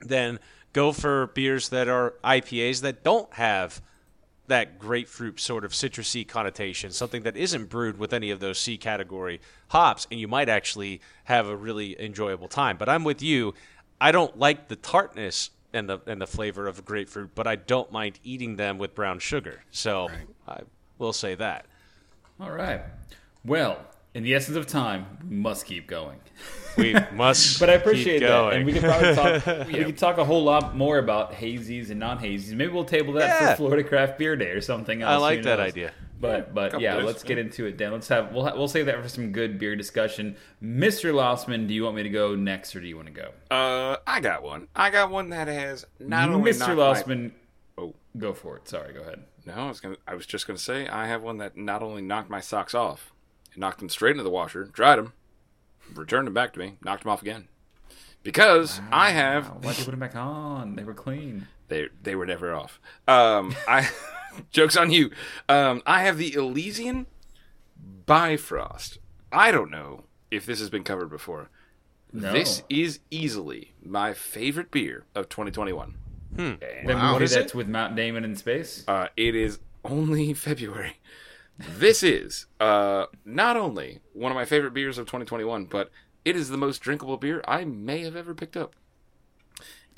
then 0.00 0.38
go 0.72 0.92
for 0.92 1.28
beers 1.28 1.68
that 1.70 1.88
are 1.88 2.14
IPAs 2.24 2.80
that 2.82 3.02
don't 3.02 3.32
have 3.34 3.80
that 4.46 4.78
grapefruit 4.78 5.38
sort 5.38 5.64
of 5.64 5.70
citrusy 5.72 6.26
connotation, 6.26 6.90
something 6.90 7.22
that 7.22 7.36
isn't 7.36 7.70
brewed 7.70 7.98
with 7.98 8.12
any 8.12 8.30
of 8.30 8.40
those 8.40 8.58
C 8.58 8.76
category 8.76 9.40
hops, 9.68 10.06
and 10.10 10.18
you 10.18 10.26
might 10.26 10.48
actually 10.48 11.00
have 11.24 11.46
a 11.46 11.56
really 11.56 12.00
enjoyable 12.02 12.48
time. 12.48 12.76
But 12.76 12.88
I'm 12.88 13.04
with 13.04 13.22
you. 13.22 13.54
I 14.00 14.10
don't 14.12 14.38
like 14.38 14.68
the 14.68 14.76
tartness 14.76 15.50
and 15.72 15.88
the 15.88 16.00
and 16.06 16.20
the 16.20 16.26
flavor 16.26 16.66
of 16.66 16.84
grapefruit, 16.84 17.30
but 17.34 17.46
I 17.46 17.54
don't 17.54 17.92
mind 17.92 18.18
eating 18.24 18.56
them 18.56 18.76
with 18.78 18.94
brown 18.94 19.20
sugar. 19.20 19.62
So 19.70 20.08
I 20.48 20.62
will 20.98 21.12
say 21.12 21.36
that. 21.36 21.66
All 22.40 22.50
right. 22.50 22.80
Well, 23.44 23.78
in 24.14 24.22
the 24.22 24.34
essence 24.34 24.56
of 24.56 24.66
time, 24.66 25.06
we 25.28 25.36
must 25.36 25.66
keep 25.66 25.86
going. 25.86 26.18
We 26.78 26.94
must. 27.12 27.58
But 27.58 27.68
I 27.68 27.72
appreciate 27.74 28.20
keep 28.20 28.28
that, 28.28 28.52
and 28.52 28.64
we 28.64 28.72
could 28.72 28.82
probably 28.84 29.14
talk. 29.14 29.66
We 29.66 29.84
could 29.84 29.98
talk 29.98 30.18
a 30.18 30.24
whole 30.24 30.44
lot 30.44 30.76
more 30.76 30.98
about 30.98 31.32
hazies 31.32 31.90
and 31.90 31.98
non-hazies. 31.98 32.52
Maybe 32.54 32.72
we'll 32.72 32.84
table 32.84 33.12
that 33.14 33.26
Yeah. 33.40 33.50
for 33.50 33.56
Florida 33.56 33.82
Craft 33.86 34.18
Beer 34.18 34.36
Day 34.36 34.50
or 34.50 34.60
something 34.60 35.02
else. 35.02 35.10
I 35.10 35.16
like 35.16 35.42
that 35.42 35.58
knows? 35.58 35.66
idea. 35.68 35.92
But 36.20 36.54
but 36.54 36.70
Couple 36.70 36.82
yeah, 36.82 36.94
days, 36.96 37.04
let's 37.06 37.22
get 37.24 37.38
into 37.38 37.66
it. 37.66 37.76
Dan, 37.76 37.90
let's 37.92 38.06
have 38.08 38.32
we'll 38.32 38.44
ha- 38.46 38.54
we'll 38.54 38.68
save 38.68 38.86
that 38.86 39.02
for 39.02 39.08
some 39.08 39.32
good 39.32 39.58
beer 39.58 39.74
discussion. 39.74 40.36
Mr. 40.62 41.12
Lossman, 41.12 41.66
do 41.66 41.74
you 41.74 41.82
want 41.82 41.96
me 41.96 42.04
to 42.04 42.08
go 42.08 42.36
next, 42.36 42.74
or 42.76 42.80
do 42.80 42.86
you 42.86 42.96
want 42.96 43.08
to 43.08 43.14
go? 43.14 43.30
Uh, 43.54 43.96
I 44.06 44.20
got 44.20 44.44
one. 44.44 44.68
I 44.76 44.90
got 44.90 45.10
one 45.10 45.30
that 45.30 45.48
has 45.48 45.84
not 45.98 46.30
only 46.30 46.52
Mr. 46.52 46.58
knocked 46.76 46.76
my- 46.76 47.14
Lossman, 47.16 47.32
Oh. 47.76 47.94
go 48.16 48.32
for 48.32 48.56
it. 48.58 48.68
Sorry, 48.68 48.92
go 48.94 49.00
ahead. 49.00 49.24
No, 49.44 49.54
I 49.54 49.66
was 49.68 49.80
gonna. 49.80 49.96
I 50.06 50.14
was 50.14 50.24
just 50.24 50.46
gonna 50.46 50.58
say 50.58 50.86
I 50.86 51.08
have 51.08 51.20
one 51.22 51.38
that 51.38 51.56
not 51.56 51.82
only 51.82 52.00
knocked 52.02 52.30
my 52.30 52.40
socks 52.40 52.74
off, 52.76 53.12
it 53.19 53.19
knocked 53.56 53.78
them 53.78 53.88
straight 53.88 54.12
into 54.12 54.22
the 54.22 54.30
washer, 54.30 54.64
dried 54.64 54.98
them, 54.98 55.12
returned 55.94 56.26
them 56.26 56.34
back 56.34 56.52
to 56.54 56.58
me, 56.58 56.74
knocked 56.84 57.02
them 57.04 57.12
off 57.12 57.22
again, 57.22 57.48
because 58.22 58.80
I 58.92 59.10
have 59.10 59.46
Why'd 59.64 59.78
you 59.78 59.84
put 59.84 59.90
them 59.92 60.00
back 60.00 60.16
on? 60.16 60.76
They 60.76 60.84
were 60.84 60.94
clean. 60.94 61.48
they 61.68 61.88
they 62.02 62.14
were 62.14 62.26
never 62.26 62.54
off. 62.54 62.80
Um, 63.08 63.54
I 63.68 63.88
jokes 64.50 64.76
on 64.76 64.90
you. 64.90 65.10
Um, 65.48 65.82
I 65.86 66.02
have 66.02 66.16
the 66.18 66.34
Elysian 66.34 67.06
Bifrost. 68.06 68.98
I 69.32 69.50
don't 69.50 69.70
know 69.70 70.04
if 70.30 70.46
this 70.46 70.58
has 70.60 70.70
been 70.70 70.84
covered 70.84 71.10
before. 71.10 71.48
No. 72.12 72.32
This 72.32 72.62
is 72.68 72.98
easily 73.10 73.72
my 73.84 74.14
favorite 74.14 74.70
beer 74.70 75.04
of 75.14 75.28
2021. 75.28 75.94
the 76.34 76.58
Wow. 76.84 77.12
movie 77.12 77.24
is 77.24 77.34
that's 77.34 77.52
it? 77.52 77.54
with 77.54 77.68
Matt 77.68 77.94
Damon 77.94 78.24
in 78.24 78.34
space. 78.36 78.84
Uh, 78.88 79.08
it 79.16 79.34
is 79.36 79.60
only 79.84 80.34
February. 80.34 80.96
This 81.68 82.02
is 82.02 82.46
uh, 82.58 83.06
not 83.24 83.56
only 83.56 84.00
one 84.12 84.32
of 84.32 84.36
my 84.36 84.44
favorite 84.44 84.72
beers 84.72 84.98
of 84.98 85.06
2021, 85.06 85.66
but 85.66 85.90
it 86.24 86.36
is 86.36 86.48
the 86.48 86.56
most 86.56 86.78
drinkable 86.78 87.16
beer 87.16 87.42
I 87.46 87.64
may 87.64 88.00
have 88.00 88.16
ever 88.16 88.34
picked 88.34 88.56
up. 88.56 88.74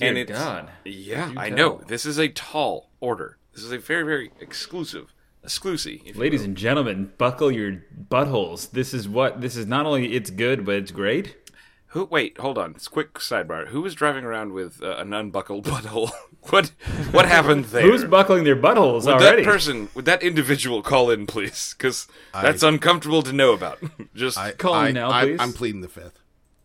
and 0.00 0.16
Dear 0.16 0.24
it's 0.24 0.32
God. 0.32 0.70
yeah, 0.84 1.32
I 1.36 1.50
know 1.50 1.80
this 1.86 2.04
is 2.06 2.18
a 2.18 2.28
tall 2.28 2.90
order. 3.00 3.38
This 3.54 3.62
is 3.64 3.72
a 3.72 3.78
very 3.78 4.02
very 4.02 4.30
exclusive, 4.40 5.12
exclusive. 5.44 6.16
Ladies 6.16 6.42
and 6.42 6.56
gentlemen, 6.56 7.12
buckle 7.18 7.52
your 7.52 7.84
buttholes. 8.10 8.70
This 8.70 8.94
is 8.94 9.08
what 9.08 9.40
this 9.40 9.56
is. 9.56 9.66
Not 9.66 9.86
only 9.86 10.14
it's 10.14 10.30
good, 10.30 10.64
but 10.64 10.76
it's 10.76 10.90
great. 10.90 11.36
Who? 11.92 12.04
Wait, 12.06 12.38
hold 12.38 12.58
on. 12.58 12.72
It's 12.72 12.88
quick 12.88 13.14
sidebar. 13.14 13.68
Who 13.68 13.82
was 13.82 13.94
driving 13.94 14.24
around 14.24 14.52
with 14.52 14.82
uh, 14.82 14.96
an 14.96 15.12
unbuckled 15.12 15.64
butthole? 15.66 16.10
what? 16.50 16.68
What 17.10 17.26
happened 17.26 17.66
there? 17.66 17.82
Who's 17.82 18.04
buckling 18.04 18.44
their 18.44 18.56
buttholes 18.56 19.04
Would 19.04 19.14
already? 19.14 19.42
that 19.44 19.50
person, 19.50 19.88
would 19.94 20.06
that 20.06 20.22
individual 20.22 20.82
call 20.82 21.10
in, 21.10 21.26
please? 21.26 21.74
Because 21.76 22.08
that's 22.32 22.62
uncomfortable 22.62 23.22
to 23.22 23.32
know 23.32 23.52
about. 23.52 23.78
Just 24.14 24.38
I, 24.38 24.52
Call 24.52 24.74
I, 24.74 24.86
me 24.86 24.92
now, 24.92 25.10
I, 25.10 25.24
please. 25.24 25.40
I'm 25.40 25.52
pleading 25.52 25.82
the 25.82 25.88
fifth. 25.88 26.18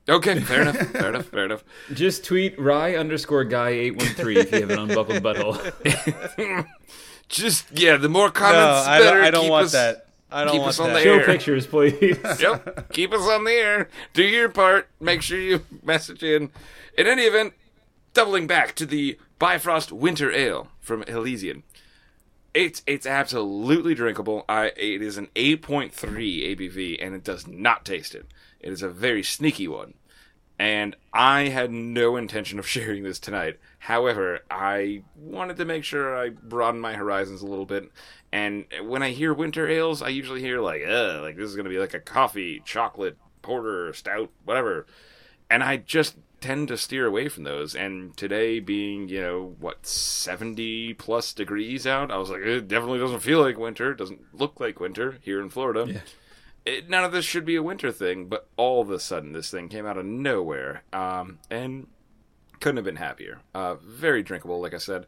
okay. 0.10 0.40
Fair 0.40 0.62
enough. 0.62 0.78
Fair 0.78 1.10
enough. 1.10 1.26
Fair 1.26 1.46
enough. 1.46 1.64
Just 1.94 2.24
tweet 2.24 2.58
Rye 2.60 2.96
underscore 2.96 3.44
guy 3.44 3.70
eight 3.72 3.98
one 3.98 4.08
three 4.08 4.38
if 4.38 4.52
you 4.52 4.62
have 4.62 4.70
an 4.70 4.80
unbuckled 4.80 5.22
butthole. 5.22 6.66
Just 7.28 7.66
yeah. 7.78 7.98
The 7.98 8.08
more 8.10 8.28
No, 8.28 8.32
comments, 8.32 8.88
I 8.88 9.00
better. 9.00 9.18
don't, 9.18 9.26
I 9.26 9.32
don't 9.32 9.42
Keep 9.44 9.52
want 9.52 9.66
us- 9.66 9.72
that. 9.74 10.07
I 10.32 10.44
don't 10.44 10.52
keep 10.54 10.60
want 10.62 10.70
us 10.70 10.80
on 10.80 10.88
that. 10.90 10.94
the 10.96 11.04
Show 11.04 11.20
air. 11.20 11.26
pictures, 11.26 11.66
please. 11.68 12.18
Yep. 12.40 12.92
Keep 12.92 13.14
us 13.14 13.28
on 13.30 13.44
the 13.46 13.52
air. 13.52 13.90
Do 14.14 14.24
your 14.24 14.50
part. 14.50 14.90
Make 15.00 15.22
sure 15.22 15.40
you 15.40 15.66
message 15.84 16.22
in. 16.24 16.50
In 16.98 17.08
any 17.08 17.24
event, 17.24 17.54
doubling 18.14 18.48
back 18.48 18.76
to 18.76 18.86
the 18.86 19.18
Bifrost 19.40 19.92
Winter 19.92 20.32
Ale 20.32 20.68
from 20.80 21.04
Elysian. 21.04 21.64
It's 22.54 22.82
it's 22.88 23.06
absolutely 23.06 23.94
drinkable. 23.94 24.44
I 24.50 24.72
it 24.76 25.02
is 25.02 25.18
an 25.18 25.28
8.3 25.36 25.92
ABV 25.94 26.98
and 27.00 27.14
it 27.14 27.24
does 27.24 27.48
not 27.48 27.86
taste 27.86 28.16
it. 28.16 28.26
It 28.60 28.72
is 28.74 28.82
a 28.82 28.90
very 28.90 29.22
sneaky 29.24 29.68
one. 29.68 29.94
And 30.60 30.96
I 31.14 31.50
had 31.50 31.72
no 31.72 32.18
intention 32.18 32.58
of 32.58 32.68
sharing 32.68 33.04
this 33.04 33.20
tonight. 33.20 33.60
However, 33.80 34.40
I 34.50 35.04
wanted 35.16 35.58
to 35.58 35.66
make 35.66 35.84
sure 35.84 36.18
I 36.18 36.30
broaden 36.30 36.82
my 36.82 36.94
horizons 36.96 37.44
a 37.44 37.46
little 37.48 37.68
bit. 37.68 37.92
And 38.38 38.66
when 38.84 39.02
I 39.02 39.10
hear 39.10 39.34
winter 39.34 39.68
ales, 39.68 40.04
I 40.04 40.10
usually 40.10 40.42
hear 40.42 40.62
like, 40.62 40.84
uh, 40.88 41.22
like 41.24 41.38
this 41.38 41.50
is 41.50 41.56
gonna 41.56 41.70
be 41.70 41.80
like 41.80 41.96
a 41.96 42.00
coffee, 42.00 42.62
chocolate, 42.64 43.18
porter, 43.42 43.92
stout, 43.94 44.30
whatever. 44.46 44.86
And 45.50 45.64
I 45.64 45.78
just 45.78 46.18
tend 46.40 46.68
to 46.68 46.78
steer 46.78 47.08
away 47.08 47.30
from 47.30 47.46
those. 47.46 47.76
And 47.76 48.16
today 48.16 48.60
being, 48.60 49.10
you 49.10 49.22
know, 49.22 49.56
what, 49.60 49.88
70 49.88 50.94
plus 50.94 51.34
degrees 51.34 51.88
out, 51.88 52.12
I 52.12 52.18
was 52.18 52.30
like, 52.30 52.42
it 52.42 52.68
definitely 52.68 53.00
doesn't 53.00 53.22
feel 53.22 53.42
like 53.42 53.58
winter. 53.58 53.92
It 53.92 53.98
doesn't 53.98 54.22
look 54.36 54.60
like 54.60 54.80
winter 54.80 55.18
here 55.24 55.42
in 55.42 55.50
Florida. 55.50 55.86
It, 56.64 56.88
none 56.88 57.04
of 57.04 57.12
this 57.12 57.26
should 57.26 57.46
be 57.46 57.56
a 57.56 57.64
winter 57.64 57.92
thing, 57.92 58.28
but 58.28 58.50
all 58.56 58.82
of 58.82 58.92
a 58.92 59.00
sudden 59.00 59.34
this 59.34 59.50
thing 59.50 59.68
came 59.68 59.88
out 59.88 59.98
of 59.98 60.06
nowhere. 60.06 60.84
Um, 60.94 61.40
and 61.50 61.88
couldn't 62.60 62.78
have 62.78 62.86
been 62.86 62.98
happier. 62.98 63.40
Uh, 63.56 63.76
very 63.76 64.22
drinkable, 64.22 64.62
like 64.62 64.76
I 64.76 64.78
said. 64.78 65.08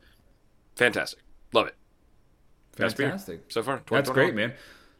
Fantastic. 0.75 1.19
Love 1.53 1.67
it. 1.67 1.75
Best 2.79 2.97
beer 2.97 3.09
Fantastic. 3.09 3.43
so 3.49 3.63
far. 3.63 3.81
That's 3.89 4.09
great, 4.09 4.35
man. 4.35 4.53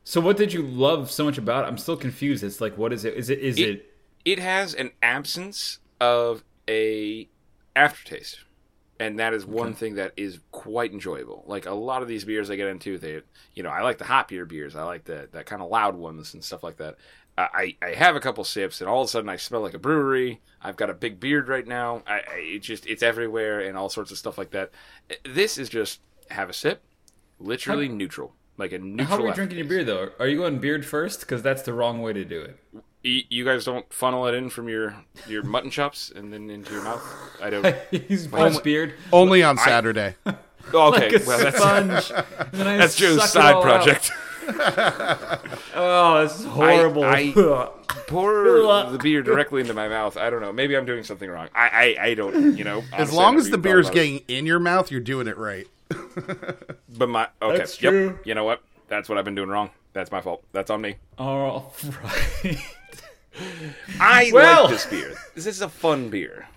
So, 0.03 0.21
what 0.21 0.37
did 0.37 0.53
you 0.53 0.61
love 0.63 1.11
so 1.11 1.23
much 1.23 1.37
about? 1.37 1.65
it? 1.65 1.67
I'm 1.67 1.77
still 1.77 1.97
confused. 1.97 2.43
It's 2.43 2.61
like, 2.61 2.77
what 2.77 2.93
is 2.93 3.05
it? 3.05 3.13
Is 3.15 3.29
it? 3.29 3.39
Is 3.39 3.57
it? 3.59 3.69
It- 3.69 3.85
it 4.25 4.37
has 4.39 4.73
an 4.73 4.91
absence 5.01 5.79
of 6.01 6.43
a 6.67 7.29
aftertaste 7.75 8.41
and 8.99 9.17
that 9.19 9.33
is 9.33 9.45
one 9.45 9.73
thing 9.73 9.95
that 9.95 10.11
is 10.17 10.39
quite 10.51 10.91
enjoyable 10.91 11.43
like 11.47 11.65
a 11.65 11.71
lot 11.71 12.01
of 12.01 12.07
these 12.09 12.25
beers 12.25 12.49
i 12.49 12.55
get 12.57 12.67
into 12.67 12.97
they 12.97 13.21
you 13.53 13.63
know 13.63 13.69
i 13.69 13.81
like 13.81 13.97
the 13.97 14.03
hoppier 14.03 14.45
beers 14.45 14.75
i 14.75 14.83
like 14.83 15.05
the 15.05 15.29
that 15.31 15.45
kind 15.45 15.61
of 15.61 15.69
loud 15.69 15.95
ones 15.95 16.33
and 16.33 16.43
stuff 16.43 16.63
like 16.63 16.77
that 16.77 16.97
I, 17.37 17.77
I 17.81 17.91
have 17.93 18.17
a 18.17 18.19
couple 18.19 18.43
sips 18.43 18.81
and 18.81 18.89
all 18.89 19.01
of 19.01 19.05
a 19.05 19.07
sudden 19.09 19.29
I 19.29 19.37
smell 19.37 19.61
like 19.61 19.73
a 19.73 19.79
brewery. 19.79 20.41
I've 20.61 20.75
got 20.75 20.89
a 20.89 20.93
big 20.93 21.21
beard 21.21 21.47
right 21.47 21.65
now. 21.65 22.03
I, 22.05 22.15
I 22.15 22.35
it 22.55 22.59
just 22.59 22.85
it's 22.85 23.01
everywhere 23.01 23.61
and 23.61 23.77
all 23.77 23.87
sorts 23.87 24.11
of 24.11 24.17
stuff 24.17 24.37
like 24.37 24.51
that. 24.51 24.71
This 25.23 25.57
is 25.57 25.69
just 25.69 26.01
have 26.29 26.49
a 26.49 26.53
sip, 26.53 26.83
literally 27.39 27.87
neutral, 27.87 28.33
like 28.57 28.71
a 28.71 28.79
neutral. 28.79 29.17
How 29.17 29.23
are 29.23 29.27
you 29.27 29.33
drinking 29.33 29.57
your 29.57 29.67
beer 29.67 29.83
though? 29.83 30.09
Are 30.19 30.27
you 30.27 30.37
going 30.37 30.59
beard 30.59 30.85
first? 30.85 31.21
Because 31.21 31.41
that's 31.41 31.61
the 31.63 31.73
wrong 31.73 32.01
way 32.01 32.13
to 32.13 32.25
do 32.25 32.41
it. 32.41 32.57
You, 33.01 33.21
you 33.29 33.45
guys 33.45 33.63
don't 33.63 33.91
funnel 33.93 34.27
it 34.27 34.33
in 34.33 34.49
from 34.49 34.67
your 34.67 34.95
your 35.27 35.43
mutton 35.43 35.71
chops 35.71 36.11
and 36.13 36.33
then 36.33 36.49
into 36.49 36.73
your 36.73 36.83
mouth. 36.83 37.03
I 37.41 37.49
don't. 37.49 37.75
He's 38.07 38.27
punch 38.27 38.61
beard 38.63 38.93
Only 39.11 39.43
on 39.43 39.57
Saturday. 39.57 40.15
Oh, 40.71 40.93
okay, 40.93 41.09
like 41.09 41.23
a 41.23 41.25
well 41.25 41.39
that's 41.39 41.57
sponge. 41.57 42.11
and 42.39 42.51
then 42.51 42.67
I 42.67 42.77
that's 42.77 42.93
suck 42.93 43.01
Joe's 43.01 43.31
side 43.31 43.59
project. 43.63 44.11
Oh, 45.75 46.21
this 46.23 46.39
is 46.39 46.45
horrible. 46.45 47.03
I- 47.03 47.69
Pour 48.07 48.43
the 48.91 48.99
beer 49.01 49.23
directly 49.23 49.61
into 49.61 49.73
my 49.73 49.87
mouth. 49.87 50.17
I 50.17 50.29
don't 50.29 50.41
know. 50.41 50.51
Maybe 50.51 50.75
I'm 50.77 50.85
doing 50.85 51.03
something 51.03 51.29
wrong. 51.29 51.47
I 51.55 51.95
I, 51.99 52.05
I 52.09 52.13
don't. 52.13 52.57
You 52.57 52.63
know. 52.63 52.83
As 52.93 53.11
long 53.11 53.37
as 53.37 53.45
the 53.45 53.49
even 53.49 53.61
beer's 53.61 53.87
thought 53.87 53.97
it. 53.97 54.27
getting 54.27 54.37
in 54.37 54.45
your 54.45 54.59
mouth, 54.59 54.91
you're 54.91 54.99
doing 55.01 55.27
it 55.27 55.37
right. 55.37 55.67
But 56.97 57.09
my 57.09 57.27
okay. 57.41 57.57
That's 57.57 57.81
yep. 57.81 57.91
true. 57.91 58.19
You 58.25 58.35
know 58.35 58.43
what? 58.43 58.61
That's 58.87 59.07
what 59.09 59.17
I've 59.17 59.25
been 59.25 59.35
doing 59.35 59.49
wrong. 59.49 59.69
That's 59.93 60.11
my 60.11 60.21
fault. 60.21 60.43
That's 60.51 60.69
on 60.69 60.81
me. 60.81 60.95
All 61.17 61.71
right. 62.43 62.57
I 63.99 64.31
Well- 64.33 64.63
like 64.65 64.71
this 64.73 64.85
beer. 64.85 65.15
This 65.35 65.45
is 65.47 65.61
a 65.61 65.69
fun 65.69 66.09
beer. 66.09 66.47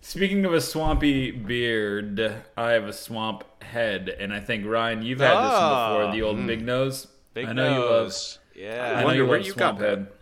Speaking 0.00 0.44
of 0.44 0.52
a 0.54 0.60
swampy 0.60 1.30
beard, 1.30 2.34
I 2.56 2.72
have 2.72 2.84
a 2.84 2.92
swamp 2.92 3.44
head, 3.62 4.08
and 4.08 4.32
I 4.32 4.40
think 4.40 4.64
Ryan, 4.66 5.02
you've 5.02 5.20
had 5.20 5.30
this 5.30 5.36
one 5.36 5.42
Ah. 5.62 5.96
before. 5.98 6.12
The 6.12 6.22
old 6.22 6.46
big 6.46 6.64
nose. 6.64 7.06
Big 7.34 7.46
I 7.48 7.52
know 7.52 7.72
you 7.74 7.80
love. 7.80 7.90
nose. 8.04 8.38
I 8.56 8.58
Yeah. 8.60 9.00
know 9.00 9.04
wonder 9.06 9.22
you 9.22 9.26
where 9.28 9.38
love 9.38 9.46
you 9.46 9.52
swamp 9.52 9.78
got 9.78 9.86
that. 9.86 10.17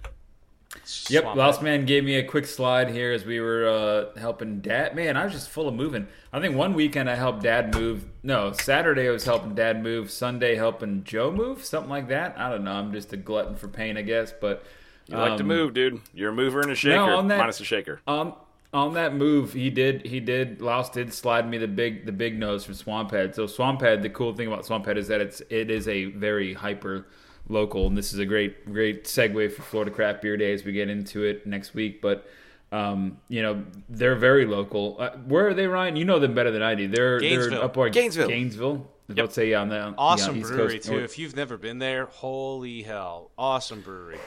Yep, 1.08 1.22
Swamp 1.22 1.36
Lost. 1.36 1.62
Man 1.62 1.86
gave 1.86 2.04
me 2.04 2.16
a 2.16 2.24
quick 2.24 2.46
slide 2.46 2.90
here 2.90 3.12
as 3.12 3.24
we 3.24 3.40
were 3.40 3.68
uh, 3.68 4.18
helping 4.18 4.60
Dad. 4.60 4.94
Man, 4.94 5.16
I 5.16 5.24
was 5.24 5.32
just 5.32 5.48
full 5.48 5.68
of 5.68 5.74
moving. 5.74 6.06
I 6.32 6.40
think 6.40 6.54
one 6.56 6.74
weekend 6.74 7.08
I 7.08 7.14
helped 7.14 7.42
Dad 7.42 7.74
move. 7.74 8.06
No, 8.22 8.52
Saturday 8.52 9.08
I 9.08 9.10
was 9.10 9.24
helping 9.24 9.54
Dad 9.54 9.82
move. 9.82 10.10
Sunday 10.10 10.54
helping 10.56 11.02
Joe 11.04 11.30
move, 11.30 11.64
something 11.64 11.90
like 11.90 12.08
that. 12.08 12.38
I 12.38 12.50
don't 12.50 12.64
know. 12.64 12.72
I'm 12.72 12.92
just 12.92 13.12
a 13.12 13.16
glutton 13.16 13.56
for 13.56 13.68
pain, 13.68 13.96
I 13.96 14.02
guess. 14.02 14.32
But 14.38 14.64
You 15.06 15.16
like 15.16 15.36
to 15.36 15.42
um, 15.42 15.48
move, 15.48 15.72
dude. 15.74 16.00
You're 16.12 16.30
a 16.30 16.34
mover 16.34 16.60
and 16.60 16.70
a 16.70 16.74
shaker, 16.74 16.96
no, 16.96 17.16
on 17.16 17.28
that- 17.28 17.38
minus 17.38 17.60
a 17.60 17.64
shaker. 17.64 18.00
On 18.06 18.34
on 18.74 18.94
that 18.94 19.14
move, 19.14 19.54
he 19.54 19.70
did 19.70 20.04
he 20.04 20.20
did 20.20 20.60
Louse 20.60 20.90
did 20.90 21.14
slide 21.14 21.48
me 21.48 21.56
the 21.56 21.68
big 21.68 22.04
the 22.04 22.12
big 22.12 22.38
nose 22.38 22.64
from 22.64 22.74
Swamphead. 22.74 23.34
So 23.34 23.46
Swamphead, 23.46 24.02
the 24.02 24.10
cool 24.10 24.34
thing 24.34 24.48
about 24.48 24.64
Swamphead 24.66 24.96
is 24.98 25.08
that 25.08 25.20
it's 25.20 25.40
it 25.48 25.70
is 25.70 25.88
a 25.88 26.06
very 26.06 26.52
hyper 26.52 27.06
local, 27.48 27.86
and 27.86 27.96
this 27.96 28.12
is 28.12 28.18
a 28.18 28.26
great 28.26 28.64
great 28.72 29.04
segue 29.04 29.52
for 29.52 29.62
Florida 29.62 29.90
Craft 29.90 30.22
Beer 30.22 30.36
Day 30.36 30.52
as 30.52 30.64
we 30.64 30.72
get 30.72 30.88
into 30.88 31.24
it 31.24 31.46
next 31.46 31.74
week. 31.74 32.00
But 32.02 32.26
um, 32.72 33.18
you 33.28 33.42
know 33.42 33.64
they're 33.88 34.16
very 34.16 34.46
local. 34.46 34.96
Uh, 34.98 35.10
where 35.26 35.48
are 35.48 35.54
they, 35.54 35.66
Ryan? 35.66 35.96
You 35.96 36.04
know 36.04 36.18
them 36.18 36.34
better 36.34 36.50
than 36.50 36.62
I 36.62 36.74
do. 36.74 36.88
They're 36.88 37.20
Gainesville. 37.20 37.50
they're 37.50 37.64
up 37.64 37.78
on 37.78 37.90
Gainesville. 37.90 38.28
Gainesville. 38.28 38.90
Let's 39.08 39.34
say 39.36 39.54
on 39.54 39.68
the 39.68 39.94
Awesome 39.96 40.36
yeah, 40.36 40.42
brewery 40.42 40.78
Coast, 40.80 40.88
too. 40.88 40.98
If 40.98 41.16
you've 41.16 41.36
never 41.36 41.56
been 41.56 41.78
there, 41.78 42.06
holy 42.06 42.82
hell, 42.82 43.30
awesome 43.38 43.80
brewery. 43.80 44.18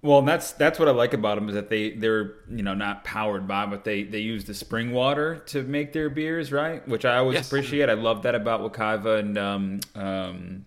Well, 0.00 0.20
and 0.20 0.28
that's 0.28 0.52
that's 0.52 0.78
what 0.78 0.88
I 0.88 0.92
like 0.92 1.12
about 1.12 1.36
them 1.36 1.48
is 1.48 1.54
that 1.54 1.68
they 1.70 1.90
they're 1.90 2.34
you 2.50 2.62
know 2.62 2.74
not 2.74 3.04
powered 3.04 3.46
by, 3.48 3.66
but 3.66 3.82
they 3.84 4.02
they 4.04 4.18
use 4.18 4.44
the 4.44 4.54
spring 4.54 4.92
water 4.92 5.36
to 5.46 5.62
make 5.62 5.92
their 5.92 6.08
beers, 6.10 6.52
right? 6.52 6.86
Which 6.88 7.04
I 7.04 7.16
always 7.16 7.34
Yes. 7.34 7.46
appreciate. 7.48 7.88
I 7.88 7.94
love 7.94 8.22
that 8.22 8.34
about 8.36 8.60
Wakaiva 8.60 9.18
and 9.20 9.38
um, 9.38 9.80
um, 9.96 10.64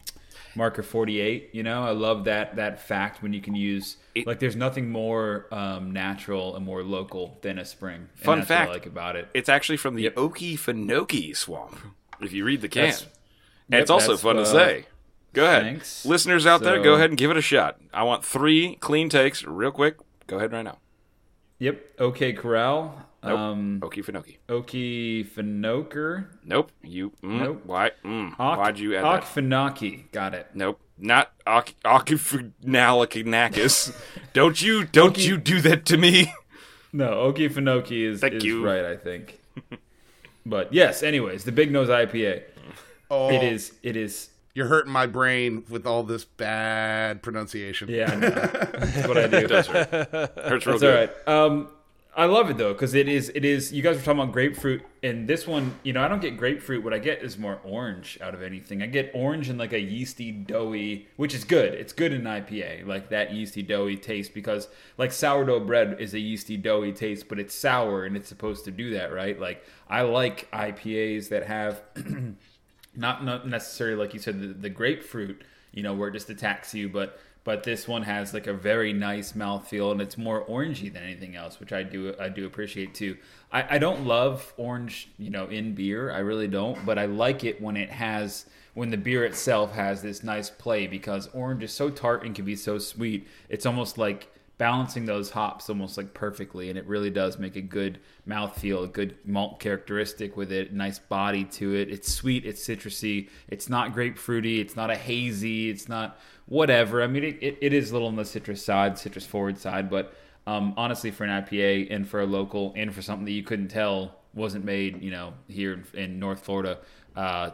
Marker 0.56 0.84
Forty 0.84 1.20
Eight. 1.20 1.50
You 1.54 1.64
know, 1.64 1.84
I 1.84 1.92
love 1.92 2.26
that 2.26 2.56
that 2.56 2.82
fact 2.82 3.22
when 3.22 3.34
you 3.34 3.42
can 3.42 3.56
use 3.56 3.98
It- 4.14 4.26
like 4.28 4.40
there's 4.40 4.56
nothing 4.56 4.90
more 4.90 5.48
um, 5.52 5.92
natural 5.92 6.56
and 6.56 6.66
more 6.66 6.84
local 6.84 7.38
than 7.42 7.60
a 7.60 7.66
spring. 7.66 8.10
And 8.16 8.20
Fun 8.24 8.42
fact. 8.44 8.70
I 8.70 8.74
like 8.74 8.86
about 8.86 9.16
it. 9.16 9.28
It's 9.34 9.50
actually 9.50 9.78
from 9.78 9.96
the 9.96 10.10
Okefenokee 10.12 11.36
swamp. 11.36 11.78
If 12.22 12.34
you 12.34 12.46
read 12.46 12.62
the 12.62 12.70
can, 12.70 12.84
That's- 12.86 13.08
and 13.72 13.82
it's 13.82 13.92
also 13.92 14.16
fun 14.18 14.36
to 14.38 14.42
uh, 14.44 14.46
say. 14.46 14.86
Go 15.34 15.44
ahead, 15.46 15.64
thanks. 15.64 16.06
listeners 16.06 16.46
out 16.46 16.62
there. 16.62 16.82
Go 16.82 16.94
ahead 16.96 17.10
and 17.10 17.18
give 17.18 17.30
it 17.30 17.36
a 17.36 17.42
shot. 17.42 17.78
I 17.94 18.04
want 18.04 18.24
three 18.24 18.78
clean 18.78 19.10
takes, 19.10 19.44
real 19.44 19.72
quick. 19.72 19.98
Go 20.28 20.38
ahead 20.38 20.54
right 20.54 20.64
now. 20.64 20.78
Yep. 21.60 21.82
Okay, 22.00 22.34
Corral. 22.34 23.02
Nope. 23.24 23.40
Um, 23.40 23.80
Okefenokee. 23.82 24.38
Okefenokee. 24.50 25.28
Fenoker. 25.28 26.26
Nope. 26.44 26.72
You. 26.84 27.12
Mm, 27.24 27.40
Nope. 27.42 27.62
Why? 27.66 27.92
Mm, 28.04 28.34
Ok- 28.40 28.58
why'd 28.60 28.78
you 28.80 28.96
add 28.96 29.04
that? 29.04 29.24
Okefenokee. 29.24 30.12
Got 30.12 30.34
it. 30.36 30.48
Nope. 30.54 30.80
Not 30.98 31.32
Ok- 31.48 31.74
Okefenokee. 31.84 33.94
don't 34.34 34.62
you? 34.62 34.86
Don't 34.86 35.18
you 35.18 35.38
do 35.38 35.60
that 35.62 35.86
to 35.88 35.98
me? 35.98 36.34
No, 36.94 37.34
Okefenokee 37.34 38.04
is, 38.06 38.22
Thank 38.22 38.36
is 38.36 38.44
you. 38.46 38.64
right, 38.66 38.86
I 38.86 38.96
think. 38.96 39.42
but 40.46 40.72
yes, 40.72 41.04
anyways, 41.04 41.44
the 41.44 41.52
Big 41.52 41.70
Nose 41.70 41.90
IPA. 41.90 42.44
Oh, 43.12 43.30
It 43.30 43.44
is. 43.44 43.74
It 43.84 43.98
is. 43.98 44.30
You're 44.56 44.68
hurting 44.68 44.92
my 44.92 45.06
brain 45.06 45.66
with 45.70 45.86
all 45.86 46.02
this 46.04 46.26
bad 46.26 47.22
pronunciation. 47.22 47.90
Yeah, 47.90 48.12
I 48.12 48.16
know. 48.16 48.30
that's 48.30 49.08
what 49.08 49.18
I 49.18 49.28
do. 49.28 49.48
Hurts 49.48 50.66
real 50.66 50.80
That's 50.80 50.82
good. 50.82 51.12
right. 51.28 51.28
Um, 51.28 51.68
I 52.18 52.28
love 52.28 52.50
it 52.50 52.56
though 52.58 52.72
because 52.72 52.94
it 52.94 53.10
is 53.10 53.30
it 53.36 53.44
is. 53.44 53.74
You 53.74 53.84
guys 53.84 53.98
were 53.98 54.02
talking 54.02 54.22
about 54.22 54.32
grapefruit, 54.32 54.84
and 55.04 55.28
this 55.28 55.46
one, 55.46 55.78
you 55.84 55.92
know, 55.92 56.02
I 56.02 56.08
don't 56.08 56.22
get 56.22 56.38
grapefruit. 56.38 56.82
What 56.82 56.94
I 56.94 57.00
get 57.00 57.22
is 57.22 57.38
more 57.38 57.60
orange 57.66 58.18
out 58.22 58.34
of 58.34 58.42
anything. 58.42 58.82
I 58.82 58.86
get 58.86 59.12
orange 59.14 59.50
and 59.50 59.60
like 59.60 59.74
a 59.74 59.80
yeasty, 59.80 60.32
doughy, 60.32 61.10
which 61.18 61.34
is 61.36 61.44
good. 61.44 61.74
It's 61.74 61.92
good 61.92 62.14
in 62.14 62.22
IPA, 62.24 62.88
like 62.88 63.10
that 63.10 63.34
yeasty, 63.34 63.62
doughy 63.62 63.98
taste 63.98 64.34
because 64.34 64.70
like 64.98 65.12
sourdough 65.12 65.66
bread 65.66 65.98
is 66.00 66.14
a 66.14 66.20
yeasty, 66.20 66.56
doughy 66.56 66.94
taste, 66.94 67.28
but 67.28 67.38
it's 67.38 67.54
sour 67.54 68.06
and 68.06 68.16
it's 68.16 68.30
supposed 68.30 68.64
to 68.64 68.72
do 68.72 68.92
that, 68.94 69.12
right? 69.12 69.38
Like 69.38 69.66
I 69.90 70.04
like 70.04 70.50
IPAs 70.52 71.28
that 71.28 71.46
have 71.48 71.82
not 72.96 73.24
not 73.24 73.48
necessarily 73.48 73.96
like 73.96 74.14
you 74.14 74.20
said 74.20 74.42
the, 74.42 74.48
the 74.48 74.70
grapefruit, 74.70 75.44
you 75.72 75.84
know, 75.84 75.94
where 75.94 76.10
it 76.10 76.14
just 76.14 76.30
attacks 76.30 76.74
you, 76.74 76.90
but 76.90 77.20
but 77.44 77.64
this 77.64 77.88
one 77.88 78.02
has 78.02 78.34
like 78.34 78.48
a 78.48 78.54
very 78.54 78.92
nice 78.92 79.34
mouthfeel 79.34 79.92
and 79.92 80.02
it's 80.02 80.18
more 80.18 80.44
orangey 80.46 80.92
than 80.92 81.04
anything 81.04 81.36
else, 81.36 81.60
which 81.60 81.72
I 81.72 81.84
do 81.84 82.16
I 82.20 82.30
do 82.30 82.46
appreciate 82.46 82.96
too. 82.96 83.18
I, 83.52 83.76
I 83.76 83.78
don't 83.78 84.06
love 84.06 84.54
orange, 84.58 85.10
you 85.18 85.30
know, 85.30 85.46
in 85.48 85.76
beer. 85.76 86.12
I 86.12 86.20
really 86.20 86.48
don't, 86.48 86.84
but 86.86 86.98
I 86.98 87.06
like 87.06 87.44
it 87.44 87.62
when 87.62 87.78
it 87.78 87.90
has 87.92 88.48
when 88.74 88.90
the 88.90 88.98
beer 88.98 89.24
itself 89.24 89.74
has 89.74 90.02
this 90.02 90.24
nice 90.24 90.50
play 90.50 90.88
because 90.88 91.30
orange 91.34 91.64
is 91.64 91.72
so 91.72 91.90
tart 91.90 92.26
and 92.26 92.36
can 92.36 92.46
be 92.46 92.56
so 92.56 92.78
sweet. 92.78 93.28
It's 93.48 93.66
almost 93.66 93.98
like 93.98 94.28
balancing 94.58 95.06
those 95.06 95.30
hops 95.32 95.70
almost 95.70 95.98
like 95.98 96.14
perfectly 96.14 96.70
and 96.70 96.78
it 96.78 96.86
really 96.86 97.10
does 97.10 97.38
make 97.38 97.56
a 97.56 97.62
good 97.62 98.00
mouthfeel 98.28 98.86
a 98.86 98.88
good 98.88 99.18
malt 99.26 99.60
characteristic 99.60 100.38
with 100.38 100.52
it 100.52 100.74
nice 100.74 101.00
body 101.00 101.44
to 101.44 101.76
it. 101.76 101.90
It's 101.92 102.12
sweet 102.12 102.46
it's 102.46 102.66
citrusy 102.66 103.30
it's 103.48 103.70
not 103.70 103.94
grapefruity 103.94 104.60
it's 104.60 104.76
not 104.76 104.90
a 104.90 104.96
hazy 104.96 105.70
it's 105.70 105.90
not 105.90 106.20
whatever. 106.46 107.02
I 107.04 107.08
mean 107.08 107.24
it, 107.24 107.38
it, 107.42 107.58
it 107.62 107.74
is 107.74 107.90
a 107.90 107.94
little 107.94 108.08
on 108.08 108.16
the 108.16 108.26
citrus 108.26 108.64
side 108.64 108.98
citrus 108.98 109.26
forward 109.26 109.58
side 109.58 109.90
but 109.90 110.14
um, 110.48 110.74
honestly 110.78 111.12
for 111.12 111.26
an 111.26 111.44
ipa 111.44 111.88
and 111.94 112.08
for 112.08 112.22
a 112.22 112.26
local 112.26 112.72
and 112.76 112.94
for 112.94 113.02
something 113.02 113.26
that 113.26 113.32
you 113.32 113.44
couldn't 113.44 113.70
tell 113.70 114.16
wasn't 114.36 114.64
made 114.66 115.02
you 115.02 115.10
know 115.12 115.34
here 115.48 115.74
in, 115.74 116.00
in 116.00 116.20
north 116.20 116.42
florida 116.46 116.78
uh, 117.16 117.52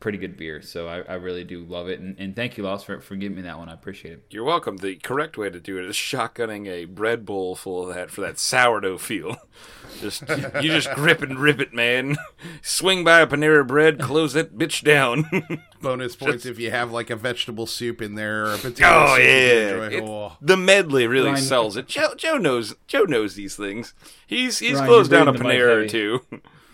pretty 0.00 0.16
good 0.16 0.38
beer 0.38 0.62
so 0.62 0.88
I, 0.88 1.00
I 1.02 1.14
really 1.16 1.44
do 1.44 1.62
love 1.64 1.88
it 1.90 2.00
and, 2.00 2.16
and 2.18 2.34
thank 2.34 2.56
you 2.56 2.64
Lost 2.64 2.86
for, 2.86 2.98
for 3.02 3.14
giving 3.14 3.36
me 3.36 3.42
that 3.42 3.58
one 3.58 3.68
I 3.68 3.74
appreciate 3.74 4.12
it 4.12 4.24
You're 4.30 4.42
welcome. 4.44 4.78
The 4.78 4.96
correct 4.96 5.36
way 5.36 5.50
to 5.50 5.60
do 5.60 5.76
it 5.78 5.84
is 5.84 5.96
shotgunning 5.96 6.66
a 6.66 6.86
bread 6.86 7.26
bowl 7.26 7.54
full 7.54 7.86
of 7.86 7.94
that 7.94 8.10
for 8.10 8.22
that 8.22 8.38
sourdough 8.38 8.96
feel. 8.96 9.36
Just 10.00 10.22
you 10.30 10.70
just 10.70 10.90
grip 10.94 11.20
and 11.20 11.38
rip 11.38 11.60
it, 11.60 11.74
man. 11.74 12.16
Swing 12.62 13.04
by 13.04 13.20
a 13.20 13.26
Panera 13.26 13.64
bread, 13.66 14.00
close 14.00 14.32
that 14.32 14.56
bitch 14.56 14.82
down. 14.82 15.26
Bonus 15.82 16.16
points 16.16 16.46
if 16.46 16.58
you 16.58 16.70
have 16.70 16.90
like 16.90 17.10
a 17.10 17.14
vegetable 17.16 17.66
soup 17.66 18.00
in 18.00 18.14
there 18.14 18.46
or 18.46 18.54
a 18.54 18.58
potato 18.58 18.88
oh 18.90 19.16
soup. 19.16 19.18
yeah, 19.24 19.84
enjoy. 19.84 19.96
It- 19.98 20.02
Oh. 20.02 20.36
the 20.40 20.56
medley 20.56 21.06
really 21.06 21.32
Ryan- 21.32 21.42
sells 21.42 21.76
it. 21.76 21.86
Joe, 21.88 22.14
Joe 22.16 22.38
knows. 22.38 22.74
Joe 22.86 23.02
knows 23.04 23.34
these 23.34 23.54
things. 23.54 23.92
He's 24.26 24.58
he's 24.60 24.76
Ryan, 24.78 24.86
closed 24.86 25.10
down 25.10 25.28
a 25.28 25.32
reading 25.32 25.46
the 25.46 25.48
mic 25.52 25.58
Panera 25.60 25.84
or 25.84 25.86
two. 25.86 26.21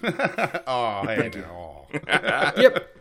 Oh, 0.02 1.02
hey, 1.06 1.30
oh. 1.50 1.86
yep. 2.56 2.96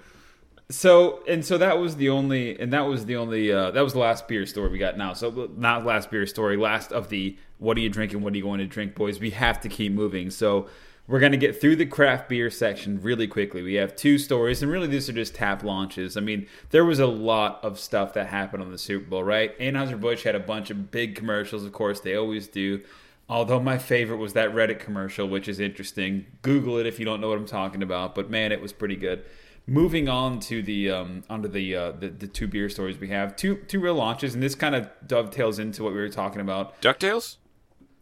So 0.70 1.24
and 1.28 1.46
so 1.46 1.58
that 1.58 1.78
was 1.78 1.96
the 1.96 2.10
only 2.10 2.60
and 2.60 2.74
that 2.74 2.82
was 2.82 3.06
the 3.06 3.16
only 3.16 3.52
uh, 3.52 3.72
that 3.72 3.82
was 3.82 3.94
the 3.94 4.00
last 4.00 4.28
beer 4.28 4.46
story 4.46 4.70
we 4.70 4.78
got 4.78 4.98
now. 4.98 5.14
So 5.14 5.50
not 5.56 5.86
last 5.86 6.12
beer 6.12 6.26
story, 6.26 6.58
last 6.58 6.92
of 6.92 7.10
the 7.10 7.38
what 7.60 7.78
are 7.78 7.80
you 7.80 7.90
drinking, 7.90 8.22
what 8.22 8.34
are 8.34 8.38
you 8.38 8.44
going 8.44 8.60
to 8.60 8.66
drink, 8.66 8.96
boys. 8.96 9.20
We 9.20 9.30
have 9.32 9.62
to 9.62 9.70
keep 9.70 9.94
moving. 9.94 10.30
So 10.30 10.68
we're 11.08 11.22
gonna 11.22 11.38
get 11.38 11.60
through 11.60 11.78
the 11.78 11.86
craft 11.86 12.28
beer 12.28 12.50
section 12.50 13.02
really 13.02 13.28
quickly. 13.28 13.62
We 13.62 13.76
have 13.76 13.96
two 13.96 14.18
stories, 14.18 14.62
and 14.62 14.70
really 14.70 14.88
these 14.88 15.08
are 15.08 15.14
just 15.14 15.36
tap 15.36 15.64
launches. 15.64 16.18
I 16.18 16.20
mean, 16.20 16.48
there 16.72 16.84
was 16.84 17.00
a 17.00 17.08
lot 17.08 17.64
of 17.64 17.80
stuff 17.80 18.14
that 18.16 18.28
happened 18.28 18.62
on 18.62 18.72
the 18.72 18.78
Super 18.78 19.10
Bowl, 19.10 19.24
right? 19.24 19.58
Anheuser 19.60 20.00
Busch 20.00 20.24
had 20.24 20.36
a 20.36 20.40
bunch 20.40 20.70
of 20.70 20.92
big 20.92 21.16
commercials, 21.16 21.64
of 21.64 21.72
course 21.72 22.02
they 22.02 22.16
always 22.16 22.50
do. 22.50 22.82
Although 23.30 23.60
my 23.60 23.78
favorite 23.78 24.18
was 24.18 24.34
that 24.34 24.52
Reddit 24.54 24.80
commercial, 24.80 25.28
which 25.28 25.48
is 25.50 25.60
interesting. 25.60 26.26
Google 26.42 26.78
it 26.78 26.86
if 26.86 26.98
you 27.00 27.06
don't 27.06 27.20
know 27.20 27.28
what 27.30 27.38
I'm 27.38 27.46
talking 27.46 27.84
about. 27.84 28.16
But 28.16 28.30
man, 28.30 28.52
it 28.54 28.62
was 28.62 28.72
pretty 28.72 28.96
good. 28.96 29.26
Moving 29.70 30.08
on 30.08 30.40
to 30.42 30.62
the 30.64 30.90
um, 30.92 31.24
onto 31.30 31.50
the, 31.50 31.76
uh, 31.76 31.92
the 31.92 32.08
the 32.08 32.28
two 32.28 32.48
beer 32.48 32.70
stories 32.70 32.98
we 32.98 33.10
have, 33.10 33.36
two 33.36 33.58
two 33.68 33.82
real 33.82 33.96
launches, 33.96 34.34
and 34.34 34.42
this 34.42 34.56
kind 34.56 34.76
of 34.76 34.90
dovetails 35.06 35.60
into 35.60 35.84
what 35.84 35.92
we 35.92 36.00
were 36.00 36.08
talking 36.08 36.40
about. 36.40 36.82
Ducktales. 36.82 37.36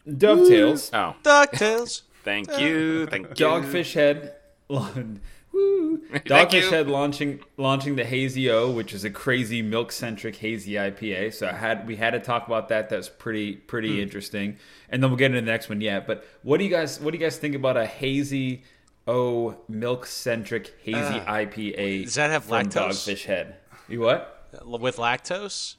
Dovetails, 0.07 0.91
Oh, 0.93 1.15
DuckTales. 1.23 2.03
thank 2.23 2.59
you, 2.59 3.07
thank 3.07 3.29
you. 3.29 3.33
Dogfish 3.33 3.93
Head, 3.93 4.35
woo, 5.55 5.97
Thank 6.09 6.25
Dogfish 6.25 6.63
you. 6.63 6.69
Head 6.69 6.87
launching 6.87 7.39
launching 7.57 7.95
the 7.95 8.05
Hazy 8.05 8.49
O, 8.51 8.69
which 8.69 8.93
is 8.93 9.03
a 9.03 9.09
crazy 9.09 9.61
milk 9.61 9.91
centric 9.91 10.35
hazy 10.35 10.73
IPA. 10.73 11.33
So 11.33 11.47
I 11.47 11.53
had 11.53 11.87
we 11.87 11.95
had 11.95 12.11
to 12.11 12.19
talk 12.19 12.47
about 12.47 12.69
that. 12.69 12.89
That's 12.89 13.09
pretty 13.09 13.55
pretty 13.55 13.95
hmm. 13.95 14.01
interesting, 14.01 14.57
and 14.89 15.01
then 15.01 15.09
we'll 15.09 15.17
get 15.17 15.31
into 15.31 15.41
the 15.41 15.51
next 15.51 15.69
one. 15.69 15.81
Yeah, 15.81 15.99
but 15.99 16.25
what 16.43 16.57
do 16.57 16.63
you 16.63 16.69
guys 16.69 16.99
what 16.99 17.11
do 17.11 17.17
you 17.17 17.23
guys 17.23 17.37
think 17.37 17.55
about 17.55 17.77
a 17.77 17.85
hazy 17.85 18.63
O 19.07 19.57
milk 19.67 20.05
centric 20.05 20.73
hazy 20.83 20.97
uh, 20.97 21.25
IPA? 21.33 22.03
does 22.03 22.15
that 22.15 22.29
have 22.29 22.45
lactose? 22.47 22.89
Dogfish 22.89 23.25
Head? 23.25 23.55
You 23.87 24.01
what? 24.01 24.49
Uh, 24.53 24.77
with 24.77 24.97
lactose? 24.97 25.75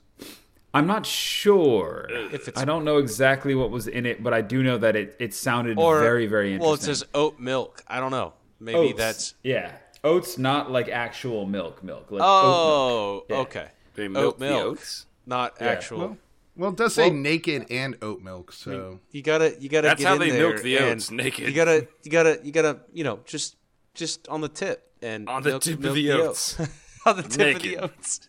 I'm 0.74 0.86
not 0.86 1.06
sure. 1.06 2.06
If 2.10 2.48
it's- 2.48 2.62
I 2.62 2.66
don't 2.66 2.84
know 2.84 2.98
exactly 2.98 3.54
what 3.54 3.70
was 3.70 3.88
in 3.88 4.04
it, 4.04 4.22
but 4.22 4.34
I 4.34 4.42
do 4.42 4.62
know 4.62 4.76
that 4.76 4.94
it, 4.94 5.16
it 5.18 5.32
sounded 5.32 5.78
Or 5.78 6.00
very 6.00 6.26
very 6.26 6.52
interesting. 6.52 6.66
Well, 6.66 6.74
it 6.74 6.82
says 6.82 7.04
oat 7.14 7.40
milk. 7.40 7.82
I 7.88 7.98
don't 7.98 8.10
know. 8.10 8.34
Maybe 8.60 8.78
Oats. 8.78 8.98
that's. 8.98 9.34
yeah. 9.42 9.72
Oats, 10.04 10.38
not 10.38 10.70
like 10.70 10.88
actual 10.88 11.46
milk, 11.46 11.82
milk. 11.82 12.10
Like 12.10 12.22
oat 12.22 12.26
Oh, 12.26 13.24
Yeah. 13.28 13.36
okay. 13.38 13.68
They 13.94 14.08
milk 14.08 14.24
Oat 14.34 14.38
the 14.38 14.44
milk, 14.48 14.62
oats? 14.72 15.06
not 15.26 15.60
actual. 15.60 16.16
Well, 16.54 16.70
it 16.70 16.76
does 16.76 16.94
say 16.94 17.08
Well- 17.10 17.18
naked 17.18 17.66
and 17.70 17.96
oat 18.02 18.22
milk, 18.22 18.52
so 18.52 19.00
you 19.10 19.22
gotta, 19.22 19.56
you 19.60 19.68
gotta. 19.68 19.88
That's 19.88 20.00
get 20.00 20.06
how 20.08 20.14
in 20.14 20.20
they 20.20 20.30
there 20.30 20.50
milk 20.50 20.62
the 20.62 20.78
oats, 20.78 21.10
naked. 21.10 21.48
You 21.48 21.54
gotta, 21.54 21.86
you 22.02 22.10
gotta, 22.10 22.40
you 22.44 22.52
gotta. 22.52 22.80
You 22.92 23.04
know, 23.04 23.20
just, 23.26 23.56
just 23.94 24.26
on 24.28 24.40
the 24.42 24.48
tip 24.48 24.90
and 25.02 25.28
On 25.28 25.42
the 25.42 25.50
milk- 25.50 25.62
tip 25.62 25.74
of 25.74 25.80
milk 25.80 25.94
the 25.96 26.12
oats. 26.12 26.58
on 27.06 27.16
the 27.16 27.22
tip 27.24 27.56
of 27.56 27.62
the 27.62 27.78
oats. 27.78 28.28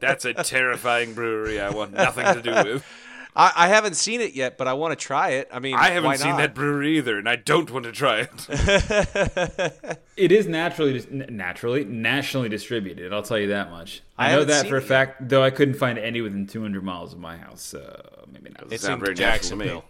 That's 0.00 0.24
a 0.24 0.34
terrifying 0.34 1.14
brewery. 1.14 1.60
I 1.60 1.70
want 1.70 1.92
nothing 1.94 2.24
to 2.34 2.42
do 2.42 2.50
with. 2.74 2.84
I, 3.36 3.52
I 3.56 3.68
haven't 3.68 3.94
seen 3.94 4.20
it 4.20 4.34
yet, 4.34 4.56
but 4.56 4.68
I 4.68 4.74
want 4.74 4.98
to 4.98 5.04
try 5.04 5.30
it. 5.30 5.48
I 5.52 5.58
mean, 5.58 5.74
I 5.74 5.90
haven't 5.90 6.10
why 6.10 6.16
seen 6.16 6.36
that 6.36 6.54
brewery 6.54 6.98
either, 6.98 7.18
and 7.18 7.28
I 7.28 7.36
don't 7.36 7.70
want 7.70 7.84
to 7.84 7.92
try 7.92 8.28
it. 8.28 9.98
It 10.16 10.30
is 10.30 10.46
naturally, 10.46 10.92
dis- 10.92 11.08
naturally, 11.10 11.84
nationally 11.84 12.48
distributed. 12.48 13.12
I'll 13.12 13.22
tell 13.24 13.38
you 13.38 13.48
that 13.48 13.70
much. 13.70 14.00
I 14.16 14.28
I, 14.28 14.36
know 14.36 14.44
that 14.44 14.68
for 14.68 14.76
a 14.76 14.82
fact, 14.82 15.28
though 15.28 15.42
I 15.42 15.50
couldn't 15.50 15.74
find 15.74 15.98
any 15.98 16.20
within 16.20 16.46
200 16.46 16.84
miles 16.84 17.12
of 17.12 17.18
my 17.18 17.36
house. 17.36 17.62
So 17.62 18.24
maybe 18.32 18.50
not. 18.50 18.72
It's 18.72 18.84
Sound 18.84 19.00
in 19.00 19.04
very 19.06 19.16
Jacksonville. 19.16 19.84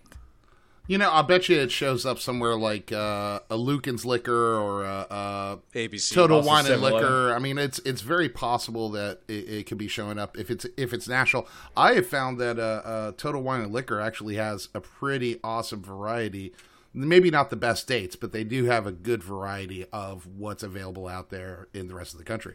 You 0.86 0.98
know, 0.98 1.10
I 1.10 1.22
bet 1.22 1.48
you 1.48 1.58
it 1.58 1.70
shows 1.70 2.04
up 2.04 2.18
somewhere 2.18 2.56
like 2.56 2.92
uh, 2.92 3.40
a 3.48 3.56
Lucan's 3.56 4.04
Liquor 4.04 4.58
or 4.58 4.84
a, 4.84 5.06
a 5.10 5.58
ABC. 5.74 6.12
Total 6.12 6.42
Wine 6.42 6.66
and 6.66 6.82
Liquor. 6.82 7.32
I 7.34 7.38
mean, 7.38 7.56
it's 7.56 7.78
it's 7.80 8.02
very 8.02 8.28
possible 8.28 8.90
that 8.90 9.20
it, 9.26 9.48
it 9.48 9.66
could 9.66 9.78
be 9.78 9.88
showing 9.88 10.18
up 10.18 10.36
if 10.36 10.50
it's 10.50 10.66
if 10.76 10.92
it's 10.92 11.08
national. 11.08 11.48
I 11.74 11.94
have 11.94 12.06
found 12.06 12.38
that 12.40 12.58
uh, 12.58 12.82
uh, 12.84 13.12
Total 13.16 13.42
Wine 13.42 13.62
and 13.62 13.72
Liquor 13.72 13.98
actually 13.98 14.36
has 14.36 14.68
a 14.74 14.80
pretty 14.80 15.40
awesome 15.42 15.82
variety. 15.82 16.52
Maybe 16.92 17.30
not 17.30 17.50
the 17.50 17.56
best 17.56 17.88
dates, 17.88 18.14
but 18.14 18.32
they 18.32 18.44
do 18.44 18.66
have 18.66 18.86
a 18.86 18.92
good 18.92 19.22
variety 19.22 19.86
of 19.92 20.26
what's 20.26 20.62
available 20.62 21.08
out 21.08 21.30
there 21.30 21.66
in 21.72 21.88
the 21.88 21.94
rest 21.94 22.12
of 22.12 22.18
the 22.18 22.24
country. 22.24 22.54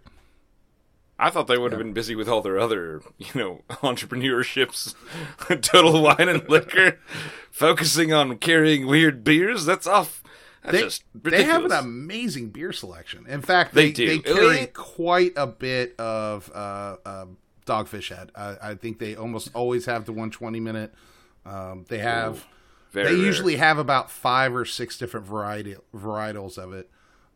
I 1.21 1.29
thought 1.29 1.47
they 1.47 1.57
would 1.57 1.73
have 1.73 1.79
been 1.79 1.91
busy 1.91 2.15
with 2.15 2.29
all 2.29 2.41
their 2.41 2.57
other, 2.57 3.01
you 3.17 3.27
know, 3.35 3.61
entrepreneurships, 3.69 4.95
total 5.61 6.01
wine 6.01 6.29
and 6.29 6.47
liquor, 6.47 6.97
focusing 7.51 8.13
on 8.13 8.37
carrying 8.37 8.87
weird 8.87 9.23
beers. 9.23 9.65
That's 9.65 9.85
off. 9.85 10.23
That's 10.63 11.03
They, 11.13 11.31
they 11.31 11.43
have 11.43 11.65
an 11.65 11.71
amazing 11.73 12.49
beer 12.49 12.71
selection. 12.71 13.25
In 13.27 13.41
fact, 13.41 13.73
They 13.73 13.87
they, 13.87 13.91
do. 13.91 14.07
they, 14.07 14.19
carry 14.19 14.65
quite 14.67 15.33
a 15.35 15.45
bit 15.47 15.99
of 15.99 16.49
uh, 16.53 16.97
uh, 17.05 17.25
Dogfish 17.65 18.15
Head. 18.15 18.31
I, 18.35 18.71
I 18.71 18.75
think 18.75 18.99
they 18.99 19.15
almost 19.15 19.49
always 19.53 19.85
have 19.85 20.05
the 20.05 20.11
120 20.11 20.59
minute. 20.59 20.93
Um, 21.45 21.85
they 21.89 21.99
have. 21.99 22.45
Very 22.91 23.09
they 23.09 23.15
rare. 23.15 23.25
usually 23.25 23.55
have 23.57 23.77
about 23.77 24.09
five 24.09 24.55
or 24.55 24.65
six 24.65 24.97
different 24.97 25.25
variety 25.25 25.75
varietals 25.93 26.57
of 26.57 26.73
it. 26.73 26.89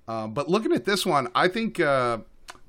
Um, 0.08 0.34
but 0.34 0.50
looking 0.50 0.74
at 0.74 0.86
this 0.86 1.06
one, 1.06 1.28
I 1.36 1.48
think 1.48 1.80
uh, 1.80 2.19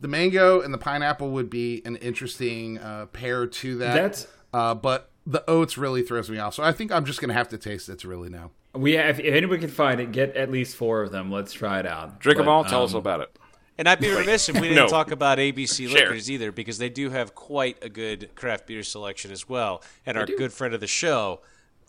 the 0.04 0.08
mango 0.08 0.60
and 0.60 0.74
the 0.74 0.76
pineapple 0.76 1.30
would 1.30 1.48
be 1.48 1.80
an 1.86 1.96
interesting 1.96 2.76
uh, 2.76 3.06
pair 3.06 3.46
to 3.46 3.78
that. 3.78 3.94
That's- 3.94 4.26
uh, 4.52 4.74
but 4.74 5.08
the 5.26 5.42
oats 5.48 5.78
really 5.78 6.02
throws 6.02 6.28
me 6.28 6.36
off. 6.38 6.52
So 6.52 6.62
I 6.62 6.72
think 6.72 6.92
I'm 6.92 7.06
just 7.06 7.22
going 7.22 7.30
to 7.30 7.34
have 7.34 7.48
to 7.48 7.56
taste 7.56 7.88
it 7.88 8.00
to 8.00 8.08
really 8.08 8.28
now. 8.28 8.50
We 8.74 8.92
have, 8.92 9.18
if 9.18 9.34
anybody 9.34 9.60
can 9.62 9.70
find 9.70 10.02
it, 10.02 10.12
get 10.12 10.36
at 10.36 10.50
least 10.50 10.76
four 10.76 11.00
of 11.00 11.10
them. 11.10 11.32
Let's 11.32 11.54
try 11.54 11.80
it 11.80 11.86
out. 11.86 12.20
Drink 12.20 12.36
them 12.36 12.44
But, 12.44 12.52
all. 12.52 12.64
Tell 12.66 12.80
um, 12.80 12.84
us 12.84 12.92
about 12.92 13.20
it. 13.20 13.34
And 13.78 13.88
I'd 13.88 13.98
be 13.98 14.14
remiss 14.14 14.50
if 14.50 14.56
we 14.56 14.60
didn't 14.68 14.76
No. 14.76 14.88
talk 14.88 15.10
about 15.10 15.38
ABC 15.38 15.88
Share. 15.88 16.00
Liquors 16.02 16.30
either, 16.30 16.52
because 16.52 16.76
they 16.76 16.90
do 16.90 17.08
have 17.08 17.34
quite 17.34 17.82
a 17.82 17.88
good 17.88 18.28
craft 18.34 18.66
beer 18.66 18.82
selection 18.82 19.32
as 19.32 19.48
well. 19.48 19.82
And 20.04 20.18
our 20.18 20.26
good 20.26 20.52
friend 20.52 20.74
of 20.74 20.80
the 20.80 20.86
show 20.86 21.40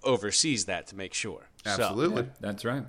oversees 0.05 0.65
that 0.65 0.87
to 0.87 0.95
make 0.95 1.13
sure. 1.13 1.49
So, 1.65 1.71
Absolutely. 1.71 2.29
That's 2.39 2.63
right. 2.63 2.85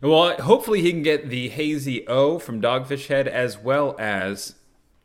Well, 0.00 0.34
hopefully 0.42 0.82
he 0.82 0.90
can 0.92 1.02
get 1.02 1.28
the 1.28 1.48
hazy 1.48 2.06
O 2.06 2.38
from 2.38 2.60
Dogfish 2.60 3.06
Head 3.06 3.26
as 3.28 3.58
well 3.58 3.96
as 3.98 4.54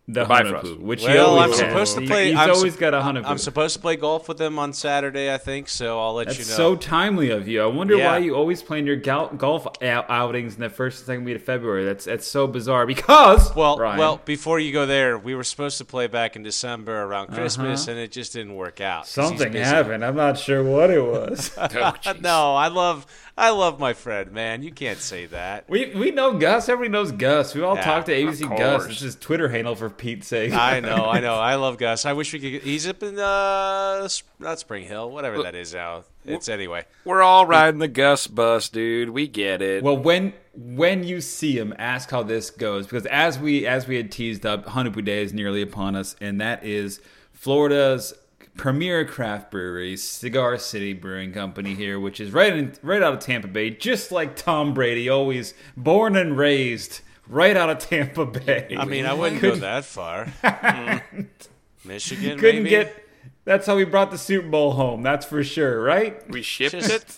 the 0.08 0.26
Bifrost. 0.26 0.66
Hunahpu, 0.66 0.80
which 0.82 1.02
he 1.02 1.08
Well, 1.08 1.38
always 1.40 1.44
I'm 1.44 1.50
has. 1.52 1.60
supposed 1.60 1.96
to 1.96 2.02
play. 2.06 2.32
He's 2.32 2.38
I'm 2.38 2.50
always 2.50 2.74
sup- 2.74 2.80
got 2.82 2.94
a 2.94 2.98
I'm- 2.98 3.24
I'm 3.26 3.38
supposed 3.38 3.76
to 3.76 3.80
play 3.82 3.96
golf 3.96 4.28
with 4.28 4.42
him 4.42 4.60
on 4.60 4.74
Saturday, 4.74 5.34
I 5.34 5.38
think. 5.38 5.70
So 5.70 6.02
I'll 6.02 6.16
let 6.16 6.28
That's 6.28 6.40
you 6.40 6.46
know. 6.46 6.58
so 6.58 6.76
timely 6.76 7.30
of 7.30 7.48
you. 7.48 7.62
I 7.62 7.68
wonder 7.68 7.96
Yeah. 7.96 8.08
why 8.12 8.18
you 8.18 8.36
always 8.36 8.62
plan 8.62 8.86
your 8.86 8.98
gal- 8.98 9.30
golf 9.30 9.68
out- 9.82 10.10
outings 10.10 10.56
in 10.56 10.60
the 10.62 10.70
first 10.70 11.00
and 11.00 11.06
second 11.06 11.24
week 11.24 11.38
of 11.38 11.44
February. 11.44 11.86
That's 11.86 12.04
that's 12.06 12.28
so 12.28 12.46
bizarre. 12.48 12.86
Because 12.86 13.56
well, 13.56 13.78
Ryan, 13.78 14.00
well, 14.00 14.22
before 14.26 14.60
you 14.60 14.74
go 14.74 14.86
there, 14.86 15.18
we 15.18 15.34
were 15.34 15.46
supposed 15.46 15.78
to 15.78 15.86
play 15.86 16.08
back 16.08 16.36
in 16.36 16.44
December 16.44 17.04
around 17.04 17.28
uh-huh. 17.30 17.38
Christmas, 17.38 17.88
and 17.88 17.98
it 17.98 18.12
just 18.12 18.34
didn't 18.34 18.56
work 18.56 18.82
out. 18.82 19.08
something 19.08 19.54
happened. 19.54 20.04
I'm 20.04 20.16
not 20.18 20.38
sure 20.38 20.62
what 20.62 20.90
it 20.90 21.02
was. 21.04 21.52
Oh. 21.58 21.94
No, 22.20 22.56
I 22.56 22.68
love, 22.68 23.06
I 23.42 23.50
love 23.50 23.80
my 23.80 23.94
friend, 23.94 24.32
man. 24.32 24.62
You 24.62 24.72
can't 24.72 25.00
say 25.00 25.26
that. 25.26 25.68
we 25.68 25.88
we 25.96 26.12
know 26.12 26.38
Gus. 26.38 26.70
Everybody 26.70 26.92
knows 26.92 27.12
Gus. 27.12 27.56
We 27.56 27.64
all 27.64 27.76
Yeah, 27.76 27.82
talk 27.84 28.06
to 28.06 28.12
ABC 28.14 28.42
Gus. 28.56 28.84
course. 28.84 28.92
It's 28.92 29.00
his 29.00 29.16
Twitter 29.16 29.50
handle 29.50 29.74
for 29.74 29.90
Pete's 29.90 30.28
sake. 30.28 30.54
I 30.54 30.80
know, 30.80 31.06
I 31.10 31.20
know. 31.28 31.34
I 31.34 31.56
love 31.56 31.80
Gus. 31.80 32.06
I 32.06 32.14
wish 32.14 32.32
we 32.34 32.40
could. 32.40 32.62
He's 32.62 32.88
up 32.88 33.02
in 33.02 33.18
uh, 33.18 34.08
not 34.38 34.60
Spring 34.60 34.86
Hill, 34.86 35.10
whatever 35.10 35.42
that 35.42 35.56
is 35.56 35.74
now. 35.74 36.04
It's 36.24 36.50
anyway. 36.50 36.86
We're 37.04 37.24
all 37.24 37.48
riding 37.48 37.80
the 37.80 37.88
Gus 37.88 38.28
bus, 38.28 38.70
dude. 38.70 39.10
We 39.10 39.28
get 39.28 39.64
it. 39.64 39.84
Well, 39.84 39.98
when 39.98 40.34
when 40.54 41.04
you 41.04 41.20
see 41.20 41.58
him, 41.58 41.74
ask 41.80 42.12
how 42.12 42.22
this 42.22 42.52
goes 42.52 42.86
because 42.86 43.08
as 43.08 43.40
we 43.40 43.66
as 43.66 43.88
we 43.88 43.96
had 43.98 44.12
teased 44.12 44.46
up, 44.46 44.68
Hunahpu 44.68 45.04
Day 45.04 45.24
is 45.24 45.34
nearly 45.34 45.64
upon 45.64 45.96
us, 45.96 46.16
and 46.22 46.40
that 46.42 46.64
is 46.64 47.02
Florida's 47.34 48.14
premier 48.58 49.06
craft 49.06 49.52
brewery, 49.52 49.98
Cigar 49.98 50.58
City 50.58 50.94
Brewing 50.94 51.32
Company 51.34 51.74
here, 51.76 52.00
which 52.00 52.20
is 52.20 52.32
right 52.32 52.56
in 52.56 52.74
right 52.82 53.02
out 53.02 53.14
of 53.14 53.20
Tampa 53.20 53.48
Bay, 53.48 53.70
just 53.72 54.12
like 54.12 54.36
Tom 54.36 54.74
Brady, 54.74 55.10
always 55.10 55.54
born 55.78 56.16
and 56.16 56.38
raised 56.38 57.02
right 57.28 57.56
out 57.58 57.70
of 57.70 57.80
Tampa 57.80 58.26
Bay. 58.26 58.76
I 58.78 58.86
mean, 58.86 59.06
I 59.06 59.14
wouldn't 59.14 59.42
go 59.42 59.56
that 59.56 59.86
far. 59.86 60.26
Hmm. 60.42 61.88
Michigan, 61.88 62.38
couldn't 62.38 62.64
maybe. 62.64 62.70
get. 62.70 63.08
That's 63.44 63.66
how 63.66 63.76
we 63.76 63.86
brought 63.86 64.12
the 64.12 64.18
Super 64.20 64.48
Bowl 64.48 64.74
home. 64.74 65.02
That's 65.02 65.26
for 65.26 65.44
sure, 65.44 65.82
right? 65.82 66.30
we 66.30 66.42
shipped 66.44 66.72
Just- 66.74 66.92
it. 66.92 67.18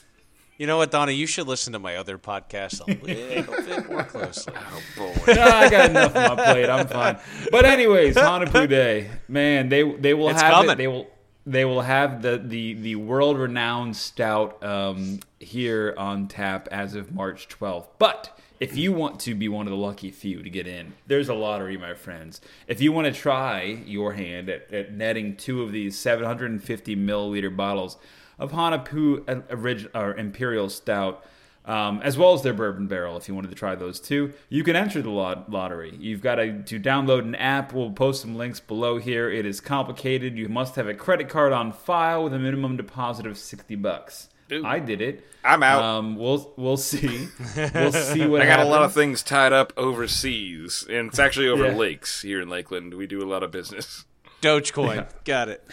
You 0.58 0.68
know 0.68 0.78
what, 0.78 0.92
Donnie? 0.92 1.16
You 1.16 1.26
should 1.26 1.48
listen 1.48 1.74
to 1.74 1.80
my 1.80 1.96
other 1.98 2.18
podcast 2.20 2.80
a 2.80 2.86
little 2.86 3.64
bit 3.66 3.90
more 3.90 4.04
closely. 4.04 4.54
Oh 4.56 4.82
boy. 4.96 5.34
no, 5.34 5.42
I 5.44 5.68
got 5.70 5.90
enough 5.90 6.16
on 6.16 6.38
my 6.38 6.44
plate. 6.46 6.70
I'm 6.70 6.88
fine. 6.88 7.18
But 7.52 7.66
anyways, 7.66 8.16
Hunahpu 8.16 8.70
Day, 8.70 9.10
man, 9.28 9.68
they 9.68 9.82
they 9.98 10.14
will 10.14 10.30
It's 10.30 10.42
have 10.42 10.54
coming. 10.54 10.70
it. 10.72 10.78
They 10.78 10.88
will 10.88 11.08
they 11.46 11.66
will 11.66 11.82
have 11.82 12.22
the 12.22 12.38
the 12.38 12.74
the 12.74 12.96
world 12.96 13.38
renowned 13.38 13.96
stout 13.96 14.64
um, 14.64 15.20
here 15.40 15.94
on 15.98 16.28
tap 16.28 16.68
as 16.72 16.96
of 16.96 17.14
March 17.14 17.48
12th. 17.50 17.88
But 18.00 18.38
if 18.60 18.78
you 18.78 18.94
want 18.94 19.20
to 19.22 19.36
be 19.36 19.50
one 19.50 19.68
of 19.68 19.72
the 19.72 19.78
lucky 19.78 20.10
few 20.10 20.42
to 20.42 20.50
get 20.50 20.68
in, 20.68 20.94
there's 21.08 21.28
a 21.28 21.34
lottery, 21.34 21.78
my 21.78 21.94
friends. 21.94 22.40
If 22.68 22.80
you 22.80 22.92
want 22.92 23.14
to 23.14 23.20
try 23.20 23.64
your 23.86 24.14
hand 24.14 24.50
at, 24.50 24.74
at 24.74 24.94
netting 24.94 25.36
two 25.36 25.62
of 25.64 25.72
these 25.72 25.98
750 26.00 26.96
milliliter 26.96 27.56
bottles 27.56 27.98
of 28.40 28.52
Hunahpu 28.52 29.44
original 29.50 29.92
or 29.94 30.16
Imperial 30.16 30.70
Stout 30.70 31.26
um, 31.66 32.02
as 32.04 32.18
well 32.18 32.34
as 32.34 32.42
their 32.42 32.54
bourbon 32.54 32.88
barrel 32.88 33.16
if 33.18 33.28
you 33.28 33.36
wanted 33.36 33.50
to 33.50 33.56
try 33.56 33.76
those 33.76 34.00
too. 34.00 34.34
You 34.50 34.64
can 34.64 34.76
enter 34.76 35.02
the 35.02 35.10
lot- 35.10 35.50
lottery. 35.52 35.96
You've 36.00 36.22
got 36.22 36.36
to, 36.36 36.62
to 36.64 36.80
download 36.80 37.20
an 37.20 37.36
app. 37.36 37.74
We'll 37.74 37.92
post 37.92 38.22
some 38.22 38.36
links 38.36 38.60
below 38.60 38.98
here. 38.98 39.30
It 39.32 39.46
is 39.46 39.62
complicated. 39.62 40.38
You 40.38 40.50
must 40.50 40.76
have 40.76 40.88
a 40.88 40.94
credit 40.94 41.30
card 41.30 41.54
on 41.54 41.72
file 41.72 42.24
with 42.26 42.34
a 42.34 42.40
minimum 42.40 42.76
deposit 42.78 43.26
of 43.26 43.38
60 43.38 43.76
bucks. 43.76 44.30
Dude. 44.50 44.66
I 44.66 44.80
did 44.80 45.02
it. 45.02 45.26
I'm 45.46 45.64
out. 45.64 45.82
Um, 45.82 46.16
we'll 46.18 46.54
we'll 46.58 46.78
see. 46.78 47.28
We'll 47.74 47.92
see 47.94 48.28
what 48.28 48.42
I 48.44 48.46
got 48.46 48.60
a 48.60 48.66
lot 48.66 48.84
of 48.84 48.94
things 48.94 49.24
tied 49.24 49.54
up 49.54 49.72
overseas, 49.78 50.86
and 50.90 51.08
it's 51.10 51.18
actually 51.20 51.48
over 51.48 51.68
Yeah. 51.68 51.76
lakes 51.76 52.22
here 52.22 52.42
in 52.42 52.50
Lakeland. 52.50 52.94
We 52.94 53.08
do 53.08 53.22
a 53.24 53.28
lot 53.28 53.42
of 53.42 53.52
business. 53.52 54.06
Dogecoin, 54.42 55.08
got 55.24 55.48
it. 55.50 55.66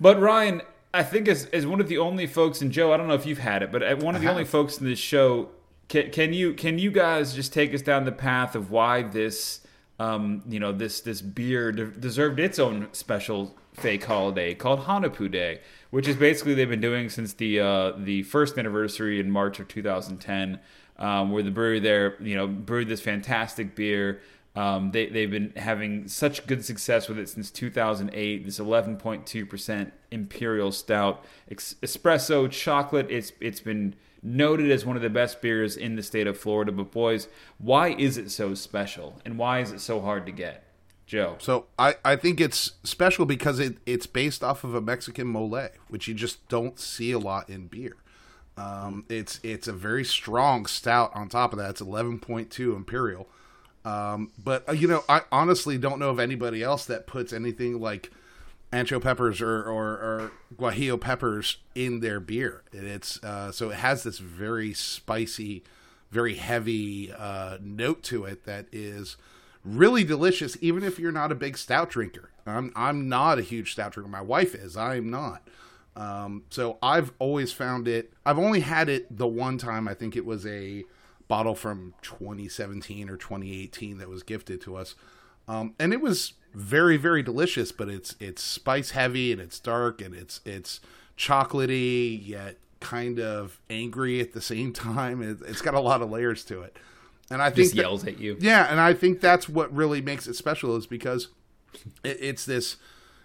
But 0.00 0.18
Ryan, 0.20 0.62
I 0.92 1.02
think 1.02 1.28
as 1.28 1.46
as 1.46 1.66
one 1.66 1.80
of 1.80 1.88
the 1.88 1.98
only 1.98 2.26
folks, 2.26 2.62
and 2.62 2.72
Joe, 2.72 2.92
I 2.92 2.96
don't 2.96 3.08
know 3.08 3.14
if 3.14 3.26
you've 3.26 3.38
had 3.38 3.62
it, 3.62 3.70
but 3.70 3.82
one 4.02 4.14
of 4.16 4.22
the 4.22 4.30
only 4.30 4.44
folks 4.44 4.78
in 4.78 4.86
this 4.86 4.98
show, 4.98 5.50
can, 5.88 6.10
can 6.10 6.32
you 6.32 6.54
can 6.54 6.78
you 6.78 6.90
guys 6.90 7.34
just 7.34 7.52
take 7.52 7.74
us 7.74 7.82
down 7.82 8.04
the 8.04 8.12
path 8.12 8.54
of 8.54 8.70
why 8.70 9.02
this, 9.02 9.60
um, 9.98 10.42
you 10.48 10.58
know, 10.58 10.72
this 10.72 11.00
this 11.00 11.20
beer 11.20 11.72
de- 11.72 11.86
deserved 11.86 12.40
its 12.40 12.58
own 12.58 12.88
special 12.92 13.54
fake 13.74 14.04
holiday 14.04 14.54
called 14.54 14.80
Hunahpu 14.80 15.30
Day, 15.30 15.60
which 15.90 16.08
is 16.08 16.16
basically 16.16 16.54
they've 16.54 16.68
been 16.68 16.80
doing 16.80 17.10
since 17.10 17.34
the 17.34 17.60
uh, 17.60 17.92
the 17.96 18.22
first 18.22 18.56
anniversary 18.58 19.20
in 19.20 19.30
March 19.30 19.60
of 19.60 19.68
2010, 19.68 20.58
um, 20.98 21.30
where 21.30 21.42
the 21.42 21.50
brewery 21.50 21.80
there, 21.80 22.16
you 22.22 22.34
know, 22.34 22.46
brewed 22.46 22.88
this 22.88 23.02
fantastic 23.02 23.74
beer. 23.74 24.20
Um, 24.58 24.90
they, 24.90 25.06
they've 25.06 25.30
been 25.30 25.52
having 25.54 26.08
such 26.08 26.44
good 26.48 26.64
success 26.64 27.08
with 27.08 27.16
it 27.16 27.28
since 27.28 27.48
2008. 27.52 28.44
This 28.44 28.58
11.2% 28.58 29.92
Imperial 30.10 30.72
Stout, 30.72 31.24
ex- 31.48 31.76
espresso, 31.80 32.50
chocolate. 32.50 33.06
It's 33.08 33.30
it's 33.40 33.60
been 33.60 33.94
noted 34.20 34.72
as 34.72 34.84
one 34.84 34.96
of 34.96 35.02
the 35.02 35.10
best 35.10 35.40
beers 35.40 35.76
in 35.76 35.94
the 35.94 36.02
state 36.02 36.26
of 36.26 36.36
Florida. 36.36 36.72
But 36.72 36.90
boys, 36.90 37.28
why 37.58 37.90
is 37.90 38.18
it 38.18 38.32
so 38.32 38.54
special, 38.54 39.20
and 39.24 39.38
why 39.38 39.60
is 39.60 39.70
it 39.70 39.80
so 39.80 40.00
hard 40.00 40.26
to 40.26 40.32
get? 40.32 40.64
Joe, 41.06 41.36
So 41.38 41.64
I, 41.78 41.94
I 42.04 42.16
think 42.16 42.38
it's 42.38 42.72
special 42.84 43.24
because 43.24 43.58
it, 43.58 43.78
it's 43.86 44.06
based 44.06 44.44
off 44.44 44.62
of 44.62 44.74
a 44.74 44.80
Mexican 44.82 45.28
mole, 45.28 45.68
which 45.88 46.06
you 46.06 46.12
just 46.12 46.46
don't 46.48 46.78
see 46.78 47.12
a 47.12 47.18
lot 47.18 47.48
in 47.48 47.66
beer. 47.66 47.96
Um, 48.58 49.06
it's 49.08 49.40
it's 49.44 49.68
a 49.68 49.72
very 49.72 50.04
strong 50.04 50.66
stout. 50.66 51.12
On 51.14 51.28
top 51.28 51.52
of 51.52 51.58
that, 51.60 51.70
it's 51.70 51.80
eleven 51.80 52.18
point 52.18 52.50
two 52.50 52.74
imperial. 52.74 53.28
Um, 53.88 54.32
but 54.42 54.68
uh, 54.68 54.72
you 54.72 54.86
know, 54.86 55.02
I 55.08 55.22
honestly 55.32 55.78
don't 55.78 55.98
know 55.98 56.10
of 56.10 56.20
anybody 56.20 56.62
else 56.62 56.84
that 56.86 57.06
puts 57.06 57.32
anything 57.32 57.80
like 57.80 58.10
ancho 58.70 59.02
peppers 59.02 59.40
or, 59.40 59.62
or, 59.62 59.86
or 59.92 60.32
guajillo 60.56 61.00
peppers 61.00 61.56
in 61.74 62.00
their 62.00 62.20
beer. 62.20 62.64
It's 62.70 63.22
uh, 63.24 63.50
so 63.50 63.70
it 63.70 63.76
has 63.76 64.02
this 64.02 64.18
very 64.18 64.74
spicy, 64.74 65.64
very 66.10 66.34
heavy 66.34 67.10
uh, 67.10 67.56
note 67.62 68.02
to 68.04 68.26
it 68.26 68.44
that 68.44 68.66
is 68.72 69.16
really 69.64 70.04
delicious, 70.04 70.58
even 70.60 70.84
if 70.84 70.98
you're 70.98 71.12
not 71.12 71.32
a 71.32 71.34
big 71.34 71.56
stout 71.56 71.88
drinker. 71.88 72.30
I'm 72.46 72.72
I'm 72.76 73.08
not 73.08 73.38
a 73.38 73.42
huge 73.42 73.72
stout 73.72 73.92
drinker. 73.92 74.10
My 74.10 74.20
wife 74.20 74.54
is. 74.54 74.76
I'm 74.76 75.10
not. 75.10 75.48
Um, 75.96 76.44
so 76.50 76.76
I've 76.82 77.12
always 77.18 77.52
found 77.52 77.88
it. 77.88 78.12
I've 78.26 78.38
only 78.38 78.60
had 78.60 78.90
it 78.90 79.16
the 79.16 79.26
one 79.26 79.56
time. 79.56 79.88
I 79.88 79.94
think 79.94 80.14
it 80.14 80.26
was 80.26 80.44
a 80.46 80.84
bottle 81.28 81.54
from 81.54 81.94
2017 82.02 83.08
or 83.08 83.16
2018 83.16 83.98
that 83.98 84.08
was 84.08 84.22
gifted 84.22 84.60
to 84.62 84.76
us, 84.76 84.94
um, 85.46 85.74
and 85.78 85.92
it 85.92 86.00
was 86.00 86.32
very 86.54 86.96
very 86.96 87.22
delicious. 87.22 87.70
But 87.72 87.88
it's 87.88 88.16
it's 88.18 88.42
spice 88.42 88.90
heavy 88.90 89.30
and 89.32 89.40
it's 89.40 89.60
dark 89.60 90.00
and 90.00 90.14
it's 90.14 90.40
it's 90.44 90.80
chocolatey 91.16 92.18
yet 92.26 92.56
kind 92.80 93.18
of 93.20 93.60
angry 93.68 94.20
at 94.20 94.32
the 94.32 94.40
same 94.40 94.72
time. 94.72 95.22
It, 95.22 95.38
it's 95.46 95.62
got 95.62 95.74
a 95.74 95.80
lot 95.80 96.02
of 96.02 96.10
layers 96.10 96.44
to 96.46 96.62
it, 96.62 96.76
and 97.30 97.42
I 97.42 97.46
think 97.50 97.56
just 97.56 97.76
that- 97.76 97.82
yells 97.82 98.04
at 98.06 98.18
you. 98.18 98.36
yeah, 98.40 98.66
and 98.70 98.80
I 98.80 98.94
think 98.94 99.20
that's 99.20 99.48
what 99.48 99.74
really 99.74 100.00
makes 100.00 100.26
it 100.26 100.34
special 100.34 100.76
is 100.76 100.86
because 100.86 101.28
it, 102.04 102.18
it's 102.20 102.44
this. 102.44 102.76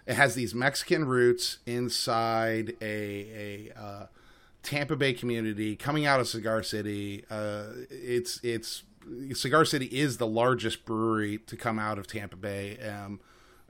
It 0.06 0.16
has 0.16 0.34
these 0.34 0.54
Mexican 0.54 1.06
roots 1.06 1.58
inside 1.64 2.74
a 2.82 3.70
a 3.74 3.80
uh, 3.80 4.06
Tampa 4.64 4.96
Bay 4.96 5.12
community 5.12 5.76
coming 5.76 6.06
out 6.06 6.18
of 6.20 6.26
Cigar 6.28 6.62
City. 6.62 7.24
Uh, 7.30 7.64
it's 7.90 8.40
it's 8.42 8.82
Cigar 9.34 9.64
City 9.64 9.86
is 9.86 10.16
the 10.16 10.26
largest 10.26 10.84
brewery 10.84 11.38
to 11.46 11.56
come 11.56 11.78
out 11.78 11.98
of 11.98 12.06
Tampa 12.06 12.36
Bay. 12.36 12.78
Um, 12.80 13.20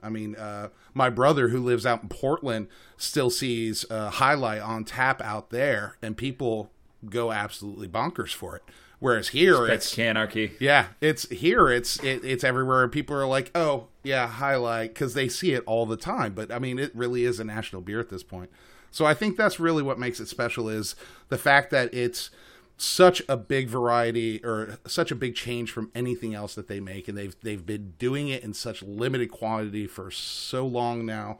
I 0.01 0.09
mean, 0.09 0.35
uh, 0.35 0.69
my 0.93 1.09
brother 1.09 1.49
who 1.49 1.59
lives 1.59 1.85
out 1.85 2.03
in 2.03 2.09
Portland 2.09 2.67
still 2.97 3.29
sees 3.29 3.85
uh, 3.89 4.11
Jai 4.11 4.35
Alai 4.35 4.65
on 4.65 4.85
tap 4.85 5.21
out 5.21 5.49
there, 5.49 5.97
and 6.01 6.15
people 6.15 6.71
go 7.09 7.31
absolutely 7.31 7.87
bonkers 7.87 8.33
for 8.33 8.55
it. 8.55 8.63
Whereas 8.99 9.29
here, 9.29 9.67
That's 9.67 9.87
it's 9.91 9.99
anarchy. 9.99 10.53
yeah, 10.59 10.87
it's 11.01 11.27
here. 11.29 11.67
It's 11.69 12.01
it, 12.03 12.23
it's 12.23 12.43
everywhere, 12.43 12.83
and 12.83 12.91
people 12.91 13.15
are 13.15 13.27
like, 13.27 13.51
"Oh, 13.53 13.87
yeah, 14.03 14.27
Jai 14.39 14.53
Alai," 14.53 14.83
because 14.87 15.13
they 15.15 15.27
see 15.27 15.51
it 15.53 15.63
all 15.65 15.85
the 15.85 15.97
time. 15.97 16.33
But 16.33 16.51
I 16.51 16.59
mean, 16.59 16.79
it 16.79 16.95
really 16.95 17.25
is 17.25 17.39
a 17.39 17.43
national 17.43 17.81
beer 17.81 17.99
at 17.99 18.09
this 18.09 18.23
point. 18.23 18.49
So 18.95 19.03
I 19.03 19.13
think 19.13 19.35
that's 19.35 19.59
really 19.59 19.83
what 19.83 19.99
makes 19.99 20.21
it 20.21 20.29
special 20.29 20.69
is 20.69 20.95
the 21.27 21.37
fact 21.37 21.69
that 21.71 21.93
it's 21.93 22.29
such 22.77 23.21
a 23.27 23.35
big 23.35 23.67
variety 23.67 24.41
or 24.41 24.77
such 24.87 25.11
a 25.11 25.15
big 25.15 25.35
change 25.35 25.69
from 25.69 25.91
anything 25.93 26.33
else 26.33 26.55
that 26.55 26.69
they 26.69 26.79
make, 26.79 27.09
and 27.09 27.17
they've 27.17 27.35
they've 27.41 27.65
been 27.65 27.95
doing 27.99 28.29
it 28.29 28.41
in 28.41 28.53
such 28.53 28.81
limited 28.81 29.31
quantity 29.31 29.85
for 29.85 30.11
so 30.11 30.65
long 30.65 31.05
now. 31.05 31.39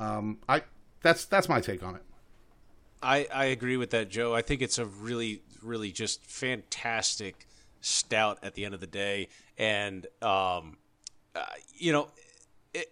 Um, 0.00 0.38
I 0.48 0.62
that's 1.00 1.24
that's 1.26 1.48
my 1.48 1.60
take 1.60 1.84
on 1.84 1.94
it. 1.94 2.02
I, 3.00 3.28
I 3.32 3.44
agree 3.44 3.76
with 3.76 3.90
that, 3.90 4.08
Joe. 4.08 4.34
I 4.34 4.42
think 4.42 4.60
it's 4.60 4.78
a 4.78 4.84
really, 4.84 5.42
really 5.62 5.92
just 5.92 6.24
fantastic 6.24 7.46
stout 7.82 8.40
at 8.42 8.54
the 8.54 8.64
end 8.64 8.74
of 8.74 8.80
the 8.80 8.88
day, 8.88 9.28
and 9.56 10.08
um, 10.22 10.78
uh, 11.36 11.44
you 11.76 11.92
know, 11.92 12.08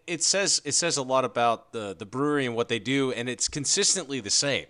it, 0.07 0.23
says 0.23 0.63
it 0.65 0.73
says 0.73 0.97
a 0.97 1.03
lot 1.03 1.25
about 1.25 1.73
the 1.73 1.95
the 1.99 2.07
brewery 2.07 2.47
and 2.47 2.55
what 2.55 2.69
they 2.69 2.79
do, 2.79 3.13
and 3.13 3.29
it's 3.29 3.49
consistently 3.49 4.21
the 4.21 4.31
same. 4.31 4.67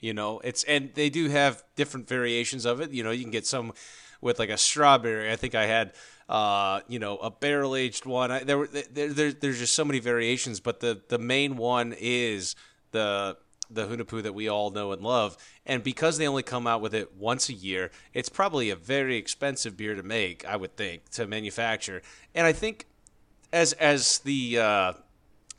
You 0.00 0.14
know, 0.14 0.40
it's 0.40 0.64
and 0.64 0.90
they 0.94 1.10
do 1.10 1.28
have 1.28 1.62
different 1.76 2.08
variations 2.08 2.64
of 2.64 2.80
it. 2.80 2.90
You 2.90 3.02
know, 3.04 3.10
you 3.10 3.22
can 3.22 3.30
get 3.30 3.46
some 3.46 3.72
with 4.20 4.38
like 4.38 4.50
a 4.50 4.58
strawberry. 4.58 5.30
I 5.30 5.36
think 5.36 5.54
I 5.54 5.66
had 5.66 5.92
uh, 6.28 6.80
you 6.88 6.98
know, 6.98 7.18
a 7.18 7.30
barrel 7.30 7.76
aged 7.76 8.06
one. 8.06 8.30
I, 8.30 8.44
there, 8.44 8.58
were- 8.58 8.66
there, 8.68 9.12
there, 9.12 9.32
there's 9.32 9.58
just 9.58 9.74
so 9.74 9.84
many 9.84 9.98
variations, 9.98 10.60
but 10.60 10.80
the 10.80 11.02
the 11.08 11.18
main 11.18 11.56
one 11.56 11.94
is 11.98 12.56
the 12.92 13.36
the 13.70 13.86
Hunahpu 13.86 14.22
that 14.22 14.34
we 14.34 14.48
all 14.48 14.70
know 14.70 14.92
and 14.92 15.02
love. 15.02 15.36
And 15.64 15.82
because 15.82 16.18
they 16.18 16.28
only 16.28 16.42
come 16.42 16.66
out 16.66 16.80
with 16.80 16.94
it 16.94 17.16
once 17.16 17.48
a 17.48 17.54
year, 17.54 17.90
it's 18.12 18.28
probably 18.28 18.70
a 18.70 18.76
very 18.76 19.16
expensive 19.16 19.76
beer 19.76 19.94
to 19.94 20.02
make, 20.02 20.44
I 20.46 20.56
would 20.56 20.76
think, 20.76 21.08
to 21.10 21.26
manufacture. 21.26 22.02
And 22.34 22.46
I 22.46 22.52
think 22.52 22.86
as 23.52 23.72
as 23.74 24.18
the 24.20 24.58
uh, 24.58 24.92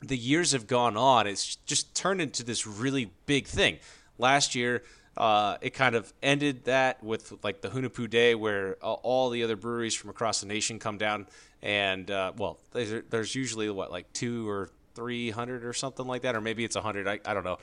the 0.02 0.16
years 0.16 0.52
have 0.52 0.66
gone 0.66 0.96
on, 0.96 1.26
it's 1.26 1.56
just 1.56 1.94
turned 1.94 2.20
into 2.20 2.42
this 2.42 2.66
really 2.66 3.10
big 3.26 3.46
thing. 3.46 3.78
Last 4.18 4.54
year, 4.54 4.82
uh, 5.16 5.56
it 5.60 5.70
kind 5.70 5.94
of 5.94 6.12
ended 6.22 6.64
that 6.64 7.02
with 7.02 7.32
like 7.42 7.60
the 7.60 7.68
Hunahpu 7.68 8.10
Day, 8.10 8.34
where 8.34 8.76
uh, 8.82 8.92
all 8.92 9.30
the 9.30 9.42
other 9.42 9.56
breweries 9.56 9.94
from 9.94 10.10
across 10.10 10.40
the 10.40 10.46
nation 10.46 10.78
come 10.78 10.98
down, 10.98 11.26
and 11.62 12.10
uh, 12.10 12.32
well, 12.36 12.58
there's, 12.72 13.02
there's 13.10 13.34
usually 13.34 13.70
what 13.70 13.90
like 13.90 14.12
two 14.12 14.48
or 14.48 14.70
three 14.94 15.30
hundred 15.30 15.64
or 15.64 15.72
something 15.72 16.06
like 16.06 16.22
that, 16.22 16.34
or 16.34 16.40
maybe 16.40 16.64
it's 16.64 16.76
a 16.76 16.80
hundred. 16.80 17.08
I, 17.08 17.20
I 17.24 17.34
don't 17.34 17.44
know. 17.44 17.58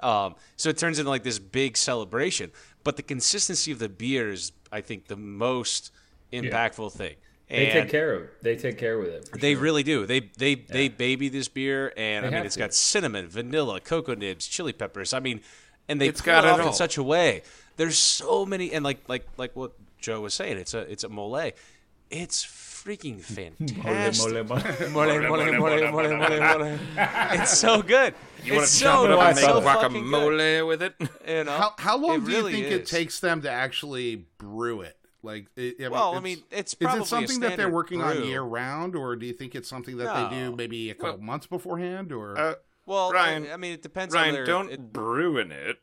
Um, 0.00 0.34
so 0.56 0.68
it 0.68 0.78
turns 0.78 0.98
into 0.98 1.10
like 1.10 1.22
this 1.22 1.38
big 1.38 1.76
celebration. 1.76 2.50
But 2.84 2.96
the 2.96 3.02
consistency 3.02 3.72
of 3.72 3.78
the 3.78 3.88
beer 3.88 4.30
is, 4.30 4.52
I 4.70 4.80
think, 4.80 5.08
the 5.08 5.16
most 5.16 5.90
impactful 6.32 6.92
thing. 6.92 7.16
They 7.48 7.70
take 7.70 7.88
care 7.88 8.12
of. 8.14 8.22
It. 8.22 8.42
They 8.42 8.56
take 8.56 8.76
care 8.78 8.98
with 8.98 9.08
it. 9.08 9.30
they 9.40 9.54
sure. 9.54 9.62
really 9.62 9.82
do. 9.82 10.04
They 10.06 10.20
they 10.36 10.54
they 10.56 10.88
baby 10.88 11.28
this 11.28 11.48
beer, 11.48 11.92
and 11.96 12.24
They 12.24 12.28
I 12.28 12.30
mean, 12.30 12.36
have 12.38 12.46
it's 12.46 12.54
to. 12.56 12.60
got 12.60 12.74
cinnamon, 12.74 13.28
vanilla, 13.28 13.80
cocoa 13.80 14.14
nibs, 14.14 14.46
chili 14.48 14.72
peppers. 14.72 15.12
I 15.14 15.20
mean, 15.20 15.40
and 15.88 16.00
they 16.00 16.08
It's 16.08 16.20
pull 16.20 16.26
got 16.32 16.44
it 16.44 16.48
it 16.48 16.60
off 16.60 16.66
in 16.66 16.72
such 16.72 16.96
a 16.96 17.02
way. 17.02 17.42
There's 17.76 17.98
so 17.98 18.44
many, 18.46 18.72
and 18.72 18.84
like 18.84 19.08
like 19.08 19.26
like 19.36 19.54
what 19.54 19.72
Joe 20.00 20.22
was 20.22 20.34
saying, 20.34 20.58
it's 20.58 20.74
a 20.74 20.80
it's 20.80 21.04
a 21.04 21.08
mole. 21.08 21.52
It's 22.10 22.44
freaking 22.44 23.20
fantastic. 23.20 24.32
Mole, 24.44 24.44
mole, 24.44 24.44
mole. 24.44 24.90
Mole, 24.90 25.20
mole, 25.20 25.52
mole, 25.52 25.90
mole, 25.90 26.16
mole, 26.16 26.58
mole. 26.58 26.78
It's 27.32 27.58
so 27.58 27.82
good. 27.82 28.14
You 28.44 28.52
want 28.54 28.62
it's 28.64 28.72
to 28.78 28.84
so 28.84 28.84
chop 28.84 29.04
it 29.06 29.10
up 29.10 29.20
and 29.26 29.36
make 29.36 29.44
so 29.44 29.60
fucking 29.60 29.92
good. 29.92 30.12
guacamole 30.12 30.66
with 30.68 30.82
it? 30.82 30.94
You 31.26 31.44
know? 31.44 31.50
How 31.50 31.74
how 31.78 31.96
long 31.96 32.16
It 32.18 32.20
do 32.24 32.26
really 32.26 32.52
you 32.56 32.62
think 32.68 32.72
it 32.76 32.82
is. 32.82 32.90
takes 32.90 33.18
them 33.20 33.42
to 33.42 33.50
actually 33.50 34.26
brew 34.38 34.82
it? 34.82 34.96
Like, 35.26 35.46
it, 35.56 35.76
I 35.84 35.88
Well, 35.88 36.14
I 36.14 36.20
mean, 36.20 36.42
it's 36.50 36.72
is 36.72 36.76
probably 36.76 37.00
it 37.00 37.04
a 37.04 37.06
something 37.06 37.40
that 37.40 37.48
they're 37.48 37.56
standard 37.56 37.74
working 37.74 38.00
on 38.02 38.24
year 38.24 38.42
round, 38.42 38.96
or 38.96 39.16
do 39.16 39.26
you 39.26 39.32
think 39.34 39.54
it's 39.54 39.68
something 39.68 39.96
that 39.98 40.30
they 40.30 40.36
do 40.36 40.54
maybe 40.56 40.90
a 40.90 40.94
couple 40.94 41.16
Well- 41.18 41.22
months 41.26 41.46
beforehand? 41.46 42.12
Or 42.12 42.38
Uh, 42.38 42.54
Well, 42.86 43.10
Ryan- 43.12 43.48
I, 43.48 43.54
I 43.54 43.56
mean, 43.56 43.72
it 43.72 43.82
depends 43.82 44.14
on 44.14 44.20
Ryan, 44.22 44.34
their. 44.34 44.44
don't 44.46 44.70
it- 44.70 44.92
brew 44.92 45.36
in 45.38 45.50
it. 45.52 45.76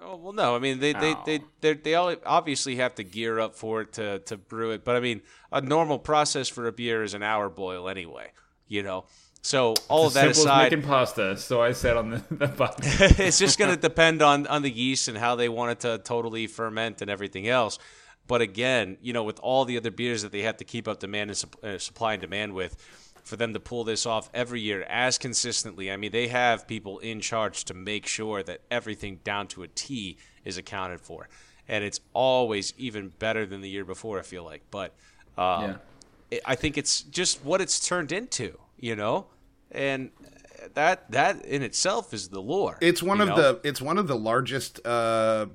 Oh, 0.00 0.16
well, 0.16 0.32
no. 0.32 0.54
I 0.54 0.58
mean, 0.60 0.78
they 0.78 0.92
they 0.92 1.14
Oh. 1.14 1.22
they 1.26 1.40
they 1.60 1.72
they 1.74 1.94
all 1.96 2.14
obviously 2.24 2.76
have 2.76 2.94
to 2.96 3.04
gear 3.04 3.40
up 3.40 3.54
for 3.56 3.80
it 3.80 3.92
to 3.94 4.20
to 4.20 4.36
brew 4.36 4.70
it. 4.70 4.84
But 4.84 4.94
I 4.96 5.00
mean, 5.00 5.22
a 5.50 5.60
normal 5.60 5.98
process 5.98 6.48
for 6.48 6.66
a 6.68 6.72
beer 6.72 7.02
is 7.02 7.14
an 7.14 7.22
hour 7.24 7.48
boil 7.48 7.88
anyway. 7.88 8.32
You 8.68 8.82
know, 8.84 9.06
so 9.42 9.74
all 9.88 10.06
of 10.06 10.14
that 10.14 10.28
aside, 10.28 10.70
making 10.70 10.86
pasta. 10.86 11.36
So 11.36 11.60
I 11.60 11.72
said 11.72 11.96
on 11.96 12.10
the, 12.10 12.22
the 12.30 13.14
it's 13.26 13.38
just 13.40 13.58
going 13.58 13.74
to 13.74 13.80
depend 13.80 14.22
on 14.22 14.46
on 14.46 14.62
the 14.62 14.70
yeast 14.70 15.08
and 15.08 15.18
how 15.18 15.34
they 15.34 15.48
want 15.48 15.72
it 15.72 15.80
to 15.80 15.98
totally 15.98 16.46
ferment 16.46 17.02
and 17.02 17.10
everything 17.10 17.48
else. 17.48 17.78
But 18.28 18.40
again, 18.42 18.98
you 19.02 19.12
know, 19.12 19.24
with 19.24 19.40
all 19.40 19.64
the 19.64 19.76
other 19.76 19.90
beers 19.90 20.22
that 20.22 20.30
they 20.30 20.42
have 20.42 20.58
to 20.58 20.64
keep 20.64 20.86
up 20.86 21.00
demand 21.00 21.30
and 21.30 21.36
sup- 21.36 21.64
uh, 21.64 21.78
supply 21.78 22.12
and 22.12 22.20
demand 22.20 22.52
with, 22.52 22.76
for 23.24 23.36
them 23.36 23.52
to 23.54 23.60
pull 23.60 23.84
this 23.84 24.06
off 24.06 24.30
every 24.32 24.60
year 24.60 24.82
as 24.88 25.18
consistently, 25.18 25.90
I 25.90 25.96
mean, 25.96 26.12
they 26.12 26.28
have 26.28 26.68
people 26.68 26.98
in 27.00 27.20
charge 27.20 27.64
to 27.64 27.74
make 27.74 28.06
sure 28.06 28.42
that 28.42 28.60
everything 28.70 29.20
down 29.24 29.48
to 29.48 29.62
a 29.64 29.68
T 29.68 30.16
is 30.44 30.56
accounted 30.58 31.00
for, 31.00 31.28
and 31.66 31.82
it's 31.84 32.00
always 32.12 32.72
even 32.78 33.08
better 33.18 33.44
than 33.46 33.60
the 33.62 33.68
year 33.68 33.84
before. 33.84 34.18
I 34.18 34.22
feel 34.22 34.44
like, 34.44 34.62
but 34.70 34.94
um, 35.36 35.62
Yeah. 35.62 35.76
it- 36.30 36.42
I 36.44 36.54
think 36.54 36.76
it's 36.78 37.00
just 37.02 37.42
what 37.44 37.60
it's 37.60 37.80
turned 37.86 38.12
into, 38.12 38.58
you 38.78 38.94
know, 38.94 39.26
and 39.72 40.10
that 40.74 41.10
that 41.12 41.44
in 41.46 41.62
itself 41.62 42.12
is 42.12 42.28
the 42.28 42.40
lore. 42.42 42.76
it's 42.80 43.02
one 43.02 43.20
of 43.22 43.28
know? 43.28 43.36
the 43.36 43.60
it's 43.68 43.80
one 43.80 43.96
of 43.96 44.06
the 44.08 44.16
largest 44.16 44.84
uh, 44.86 45.46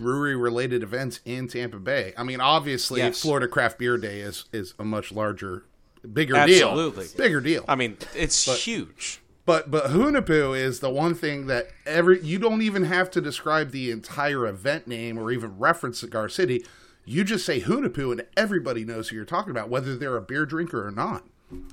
brewery 0.00 0.34
related 0.36 0.82
events 0.82 1.20
in 1.24 1.46
Tampa 1.48 1.78
Bay. 1.78 2.12
I 2.16 2.22
mean, 2.24 2.40
obviously, 2.40 3.00
Yes. 3.00 3.20
Florida 3.20 3.46
Craft 3.46 3.78
Beer 3.78 3.96
Day 3.98 4.20
is 4.20 4.46
is 4.52 4.74
a 4.78 4.84
much 4.84 5.12
larger, 5.12 5.64
bigger 6.12 6.34
deal. 6.46 6.68
Absolutely. 6.68 7.06
deal, 7.06 7.16
bigger 7.16 7.40
deal. 7.40 7.64
I 7.68 7.74
mean, 7.76 7.96
it's 8.14 8.64
huge. 8.64 9.20
But 9.46 9.70
but 9.70 9.86
Hunahpu 9.86 10.56
is 10.58 10.80
the 10.80 10.90
one 10.90 11.14
thing 11.14 11.46
that 11.46 11.68
every 11.86 12.22
you 12.22 12.38
don't 12.38 12.62
even 12.62 12.84
have 12.84 13.10
to 13.12 13.20
describe 13.20 13.70
the 13.70 13.90
entire 13.90 14.46
event 14.46 14.86
name 14.86 15.18
or 15.18 15.30
even 15.30 15.58
reference 15.58 16.00
Cigar 16.00 16.28
City. 16.28 16.64
You 17.04 17.24
just 17.24 17.44
say 17.46 17.60
Hunahpu 17.60 18.12
and 18.12 18.26
everybody 18.36 18.84
knows 18.84 19.08
who 19.08 19.16
you're 19.16 19.24
talking 19.24 19.50
about, 19.50 19.68
whether 19.68 19.96
they're 19.96 20.16
a 20.16 20.22
beer 20.22 20.46
drinker 20.46 20.86
or 20.86 20.90
not. 20.90 21.24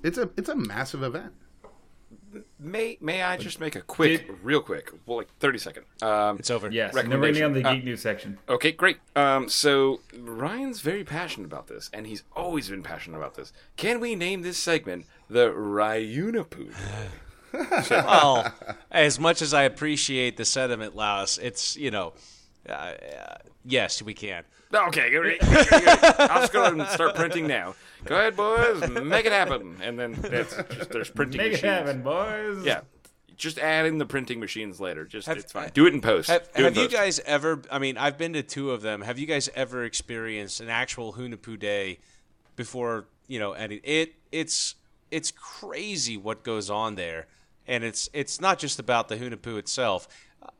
It's 0.04 0.18
a 0.18 0.30
it's 0.38 0.50
a 0.50 0.56
massive 0.56 1.04
event. 1.04 1.34
May 2.60 2.98
May 3.02 3.22
I 3.24 3.38
just 3.38 3.60
make 3.60 3.76
a 3.76 3.82
quick, 3.82 4.30
real 4.44 4.62
quick, 4.62 4.92
well, 5.06 5.18
like 5.18 5.30
thirty 5.40 5.58
second. 5.58 5.84
Um, 6.02 6.38
It's 6.40 6.50
over. 6.50 6.70
Yes. 6.72 6.96
And 6.96 7.12
then 7.12 7.20
we're 7.20 7.46
on 7.46 7.54
the 7.54 7.64
Uh, 7.64 7.74
geek 7.74 7.84
news 7.84 8.02
section. 8.02 8.38
Okay, 8.50 8.72
great. 8.72 8.98
Um, 9.16 9.50
so 9.50 10.02
Ryan's 10.18 10.82
very 10.82 11.04
passionate 11.04 11.46
about 11.46 11.68
this, 11.68 11.90
and 11.94 12.08
he's 12.08 12.24
always 12.36 12.70
been 12.70 12.84
passionate 12.84 13.18
about 13.18 13.36
this. 13.36 13.54
Can 13.76 14.00
we 14.00 14.16
name 14.16 14.42
this 14.42 14.58
segment 14.58 15.06
the 15.30 15.50
Ryunapu? 15.50 16.74
Well, 17.90 18.54
as 18.92 19.20
much 19.20 19.42
as 19.42 19.54
I 19.54 19.64
appreciate 19.64 20.36
the 20.38 20.46
sentiment, 20.46 20.96
Laos, 20.96 21.38
it's 21.38 21.78
you 21.78 21.90
know, 21.90 22.14
uh, 22.68 22.72
uh, 22.72 23.38
yes, 23.66 24.02
we 24.02 24.14
can. 24.14 24.44
Okay. 24.74 25.38
I'll 25.42 26.42
just 26.42 26.54
go 26.54 26.62
ahead 26.62 26.74
and 26.74 26.88
start 26.90 27.16
printing 27.16 27.48
now. 27.48 27.76
Go 28.06 28.16
ahead, 28.16 28.36
boys, 28.36 28.88
make 28.90 29.26
it 29.26 29.32
happen. 29.32 29.78
And 29.82 29.98
then 29.98 30.14
that's 30.14 30.56
just 30.70 30.90
there's 30.92 31.10
printing 31.10 31.40
Make 31.42 31.54
it 31.54 31.64
happen, 31.64 32.04
boys. 32.04 32.64
Yeah, 32.64 32.82
just 33.36 33.58
add 33.60 33.86
in 33.86 33.98
the 33.98 34.06
printing 34.06 34.40
machines 34.40 34.80
later. 34.80 35.04
Just 35.06 35.28
Have- 35.28 35.38
it's 35.38 35.52
fine. 35.52 35.72
Do 35.74 35.86
it 35.88 35.94
in 35.94 36.02
post. 36.02 36.30
Have, 36.30 36.44
Do 36.44 36.50
it 36.54 36.58
in 36.60 36.64
have 36.66 36.76
you 36.78 36.84
post. 36.84 36.96
guys 36.96 37.20
ever? 37.26 37.62
I 37.72 37.80
mean, 37.80 37.98
I've 37.98 38.18
been 38.18 38.34
to 38.34 38.44
two 38.44 38.72
of 38.72 38.82
them. 38.82 39.02
Have 39.02 39.18
you 39.20 39.26
guys 39.26 39.50
ever 39.56 39.84
experienced 39.84 40.62
an 40.62 40.70
actual 40.70 41.14
Hunahpu 41.14 41.58
day 41.60 42.00
before? 42.56 43.06
You 43.28 43.40
know, 43.40 43.54
and 43.54 43.72
it 43.84 44.14
it's 44.32 44.76
it's 45.12 45.32
crazy 45.32 46.18
what 46.18 46.44
goes 46.44 46.70
on 46.70 46.96
there, 46.96 47.28
and 47.68 47.84
it's 47.84 48.10
it's 48.14 48.40
not 48.40 48.60
just 48.60 48.80
about 48.80 49.08
the 49.10 49.18
Hunahpu 49.18 49.58
itself. 49.58 50.08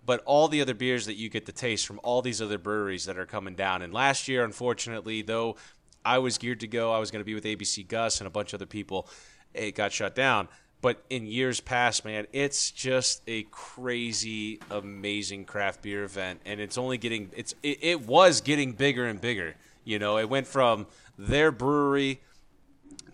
But 0.08 0.24
all 0.26 0.48
the 0.48 0.62
other 0.62 0.74
beers 0.74 1.06
that 1.06 1.16
you 1.16 1.30
get 1.30 1.46
to 1.46 1.52
taste 1.52 1.86
from 1.86 2.00
all 2.02 2.24
these 2.24 2.42
other 2.42 2.58
breweries 2.58 3.06
that 3.06 3.20
are 3.20 3.28
coming 3.28 3.56
down. 3.56 3.84
And 3.84 3.94
last 3.94 4.28
year, 4.28 4.44
unfortunately, 4.44 5.22
though 5.22 5.58
I 6.04 6.18
was 6.18 6.38
geared 6.40 6.62
to 6.62 6.68
go, 6.68 6.94
I 6.94 6.98
was 6.98 7.12
going 7.12 7.20
to 7.20 7.26
be 7.26 7.36
with 7.36 7.44
ABC 7.44 7.88
Gus 7.88 8.20
and 8.20 8.28
a 8.28 8.32
bunch 8.32 8.54
of 8.54 8.58
other 8.58 8.66
people. 8.66 9.10
It 9.54 9.76
got 9.76 9.92
shut 9.92 10.16
down. 10.16 10.48
But 10.80 11.04
in 11.10 11.26
years 11.26 11.60
past, 11.60 12.06
man, 12.06 12.28
it's 12.32 12.72
just 12.72 13.22
a 13.28 13.44
crazy, 13.52 14.60
amazing 14.70 15.46
craft 15.46 15.82
beer 15.82 16.04
event, 16.04 16.42
and 16.46 16.60
it's 16.60 16.78
only 16.78 16.98
getting 16.98 17.32
it's 17.36 17.56
it, 17.64 17.80
it 17.82 18.02
was 18.02 18.42
getting 18.42 18.74
bigger 18.74 19.06
and 19.06 19.20
bigger. 19.20 19.56
You 19.84 19.98
know, 19.98 20.18
it 20.18 20.30
went 20.30 20.46
from 20.46 20.86
their 21.18 21.52
brewery 21.52 22.22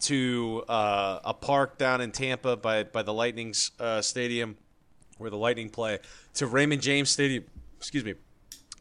to 0.02 0.64
uh, 0.68 1.20
a 1.24 1.34
park 1.34 1.78
down 1.78 2.02
in 2.02 2.12
Tampa 2.12 2.58
by 2.58 2.84
by 2.84 3.02
the 3.02 3.14
Lightning's 3.14 3.72
uh, 3.80 4.02
stadium, 4.02 4.58
where 5.18 5.30
the 5.30 5.38
Lightning 5.38 5.70
play, 5.70 6.00
to 6.36 6.48
Raymond 6.48 6.82
James 6.82 7.10
Stadium. 7.10 7.46
Excuse 7.78 8.04
me, 8.06 8.16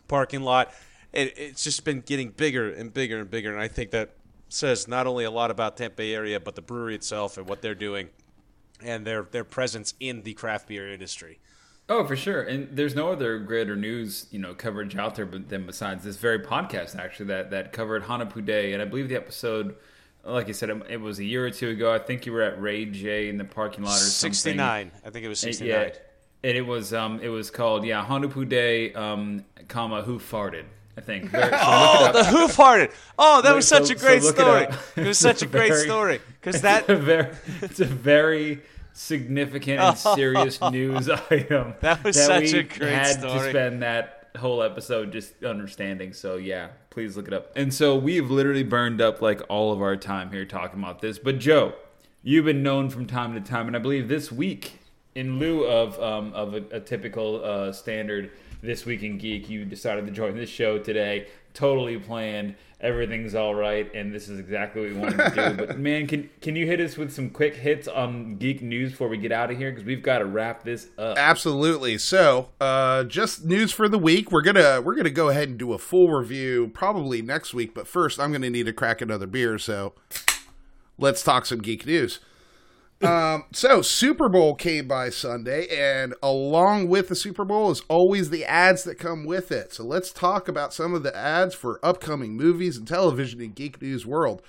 parking 0.08 0.42
lot. 0.42 0.72
It, 1.12 1.36
it's 1.36 1.64
just 1.64 1.84
been 1.84 2.00
getting 2.00 2.30
bigger 2.30 2.70
and 2.72 2.92
bigger 2.92 3.18
and 3.20 3.30
bigger, 3.30 3.52
and 3.52 3.60
I 3.60 3.68
think 3.68 3.90
that 3.90 4.10
says 4.48 4.86
not 4.88 5.06
only 5.06 5.24
a 5.24 5.30
lot 5.30 5.50
about 5.50 5.76
Tampa 5.76 5.96
Bay 5.96 6.14
area, 6.14 6.38
but 6.40 6.54
the 6.54 6.62
brewery 6.62 6.94
itself 6.94 7.36
and 7.38 7.48
what 7.48 7.62
they're 7.62 7.74
doing, 7.74 8.08
and 8.82 9.06
their 9.06 9.22
their 9.22 9.44
presence 9.44 9.94
in 10.00 10.22
the 10.22 10.34
craft 10.34 10.68
beer 10.68 10.90
industry. 10.92 11.38
Oh, 11.88 12.06
for 12.06 12.16
sure. 12.16 12.42
And 12.42 12.68
there's 12.76 12.94
no 12.94 13.10
other 13.10 13.38
greater 13.40 13.74
news, 13.76 14.26
you 14.30 14.38
know, 14.38 14.54
coverage 14.54 14.96
out 14.96 15.16
there 15.16 15.26
but 15.26 15.48
than 15.48 15.66
besides 15.66 16.04
this 16.04 16.16
very 16.16 16.38
podcast 16.38 16.96
actually 16.96 17.26
that 17.26 17.50
that 17.50 17.72
covered 17.72 18.04
Hunahpu 18.04 18.46
Day. 18.46 18.72
And 18.72 18.80
I 18.80 18.84
believe 18.84 19.08
the 19.08 19.16
episode, 19.16 19.74
like 20.24 20.48
I 20.48 20.52
said, 20.52 20.70
it, 20.70 20.82
it 20.88 21.00
was 21.00 21.18
a 21.18 21.24
year 21.24 21.44
or 21.44 21.50
two 21.50 21.70
ago. 21.70 21.92
I 21.92 21.98
think 21.98 22.24
you 22.24 22.32
were 22.32 22.42
at 22.42 22.62
Ray 22.62 22.84
J 22.86 23.28
in 23.28 23.36
the 23.36 23.44
parking 23.44 23.84
lot 23.84 23.94
or 23.96 23.98
something. 23.98 24.32
Sixty 24.32 24.54
nine, 24.54 24.92
I 25.04 25.10
think 25.10 25.24
it 25.26 25.28
was 25.28 25.42
And- 25.42 25.52
sixty 25.54 25.66
Yeah, 25.66 25.82
nine. 25.82 25.92
And 26.44 26.56
it 26.56 26.66
was 26.66 26.92
um 26.92 27.20
it 27.20 27.28
was 27.28 27.50
called 27.50 27.84
yeah 27.84 28.04
Hunahpu 28.04 28.48
Day, 28.48 28.92
um, 28.94 29.44
comma 29.68 30.02
who 30.02 30.18
farted. 30.18 30.64
I 30.96 31.00
think. 31.00 31.30
Very, 31.30 31.50
so 31.50 31.58
Oh, 31.62 32.10
the 32.12 32.24
who 32.24 32.48
farted. 32.48 32.92
Oh, 33.18 33.40
that 33.40 33.48
Look- 33.48 33.56
was 33.56 33.68
such 33.68 33.86
so- 33.86 33.92
a 33.94 33.96
great 33.96 34.20
so 34.22 34.28
look 34.28 34.38
it 34.38 34.40
story. 34.40 34.66
It, 35.04 35.08
was 35.08 35.18
such 35.18 35.40
a 35.42 35.44
It's 35.46 35.52
great 35.56 35.68
very- 35.72 35.84
story 35.86 36.20
because 36.40 36.54
It's 36.56 36.62
that 36.62 36.88
a 36.88 36.96
very, 36.96 37.34
it's 37.62 37.80
a 37.80 37.84
very 37.86 38.60
significant 38.92 39.80
and 39.80 39.96
serious 39.96 40.60
news 40.60 41.08
item. 41.08 41.74
That 41.80 42.04
was 42.04 42.16
that 42.16 42.26
such 42.26 42.52
we 42.52 42.58
a 42.58 42.62
great 42.62 42.92
had 42.92 43.20
story. 43.20 43.38
to 43.38 43.50
spend 43.50 43.82
that 43.82 44.28
whole 44.36 44.62
episode 44.62 45.12
just 45.12 45.42
understanding. 45.44 46.12
So 46.12 46.36
yeah, 46.36 46.68
please 46.90 47.16
look 47.16 47.26
it 47.28 47.32
up. 47.34 47.52
And 47.56 47.72
so 47.72 47.96
we've 47.96 48.30
literally 48.30 48.62
burned 48.64 49.00
up 49.00 49.22
like 49.22 49.40
all 49.48 49.72
of 49.72 49.80
our 49.80 49.96
time 49.96 50.30
here 50.30 50.44
talking 50.44 50.78
about 50.78 51.00
this. 51.00 51.18
But 51.18 51.38
Joe, 51.38 51.72
you've 52.22 52.44
been 52.44 52.62
known 52.62 52.90
from 52.90 53.06
time 53.06 53.32
to 53.34 53.40
time, 53.40 53.66
and 53.66 53.74
I 53.76 53.78
believe 53.78 54.08
this 54.08 54.30
week, 54.30 54.78
in 55.14 55.38
lieu 55.38 55.64
of 55.64 56.00
um, 56.00 56.32
of 56.34 56.54
a, 56.54 56.64
a 56.70 56.80
typical 56.80 57.44
uh, 57.44 57.72
standard 57.72 58.30
this 58.62 58.86
week 58.86 59.02
in 59.02 59.18
geek, 59.18 59.50
you 59.50 59.64
decided 59.64 60.06
to 60.06 60.12
join 60.12 60.36
this 60.36 60.48
show 60.48 60.78
today. 60.78 61.26
Totally 61.52 61.98
planned. 61.98 62.54
everything's 62.80 63.34
all 63.34 63.54
right, 63.54 63.92
and 63.94 64.14
this 64.14 64.28
is 64.28 64.38
exactly 64.38 64.80
what 64.80 64.90
we 64.90 64.98
wanted 64.98 65.34
to 65.34 65.50
do. 65.50 65.66
But 65.66 65.78
man, 65.80 66.06
can 66.06 66.30
can 66.40 66.56
you 66.56 66.66
hit 66.66 66.80
us 66.80 66.96
with 66.96 67.12
some 67.12 67.28
quick 67.28 67.56
hits 67.56 67.86
on 67.88 68.36
geek 68.36 68.62
news 68.62 68.92
before 68.92 69.08
we 69.08 69.18
get 69.18 69.32
out 69.32 69.50
of 69.50 69.58
here? 69.58 69.70
Because 69.70 69.84
we've 69.84 70.02
got 70.02 70.20
to 70.20 70.24
wrap 70.24 70.64
this 70.64 70.88
up. 70.96 71.18
Absolutely. 71.18 71.98
So, 71.98 72.48
uh, 72.60 73.04
just 73.04 73.44
news 73.44 73.70
for 73.70 73.88
the 73.88 73.98
week. 73.98 74.32
We're 74.32 74.42
gonna 74.42 74.80
we're 74.80 74.94
gonna 74.94 75.10
go 75.10 75.28
ahead 75.28 75.50
and 75.50 75.58
do 75.58 75.74
a 75.74 75.78
full 75.78 76.08
review 76.08 76.70
probably 76.72 77.20
next 77.20 77.52
week. 77.52 77.74
But 77.74 77.86
first, 77.86 78.18
I'm 78.18 78.32
gonna 78.32 78.48
need 78.48 78.66
to 78.66 78.72
crack 78.72 79.02
another 79.02 79.26
beer. 79.26 79.58
So, 79.58 79.92
let's 80.96 81.22
talk 81.22 81.44
some 81.44 81.60
geek 81.60 81.84
news. 81.84 82.20
Um, 83.02 83.44
so 83.52 83.82
Super 83.82 84.28
Bowl 84.28 84.54
came 84.54 84.86
by 84.86 85.10
Sunday, 85.10 85.66
and 85.66 86.14
along 86.22 86.88
with 86.88 87.08
the 87.08 87.16
Super 87.16 87.44
Bowl 87.44 87.70
is 87.70 87.82
always 87.88 88.30
the 88.30 88.44
ads 88.44 88.84
that 88.84 88.98
come 88.98 89.24
with 89.24 89.50
it. 89.50 89.72
So 89.72 89.84
let's 89.84 90.12
talk 90.12 90.46
about 90.46 90.72
some 90.72 90.94
of 90.94 91.02
the 91.02 91.16
ads 91.16 91.54
for 91.54 91.80
upcoming 91.82 92.36
movies 92.36 92.76
and 92.76 92.86
television 92.86 93.40
in 93.40 93.52
geek 93.52 93.82
news 93.82 94.06
world. 94.06 94.42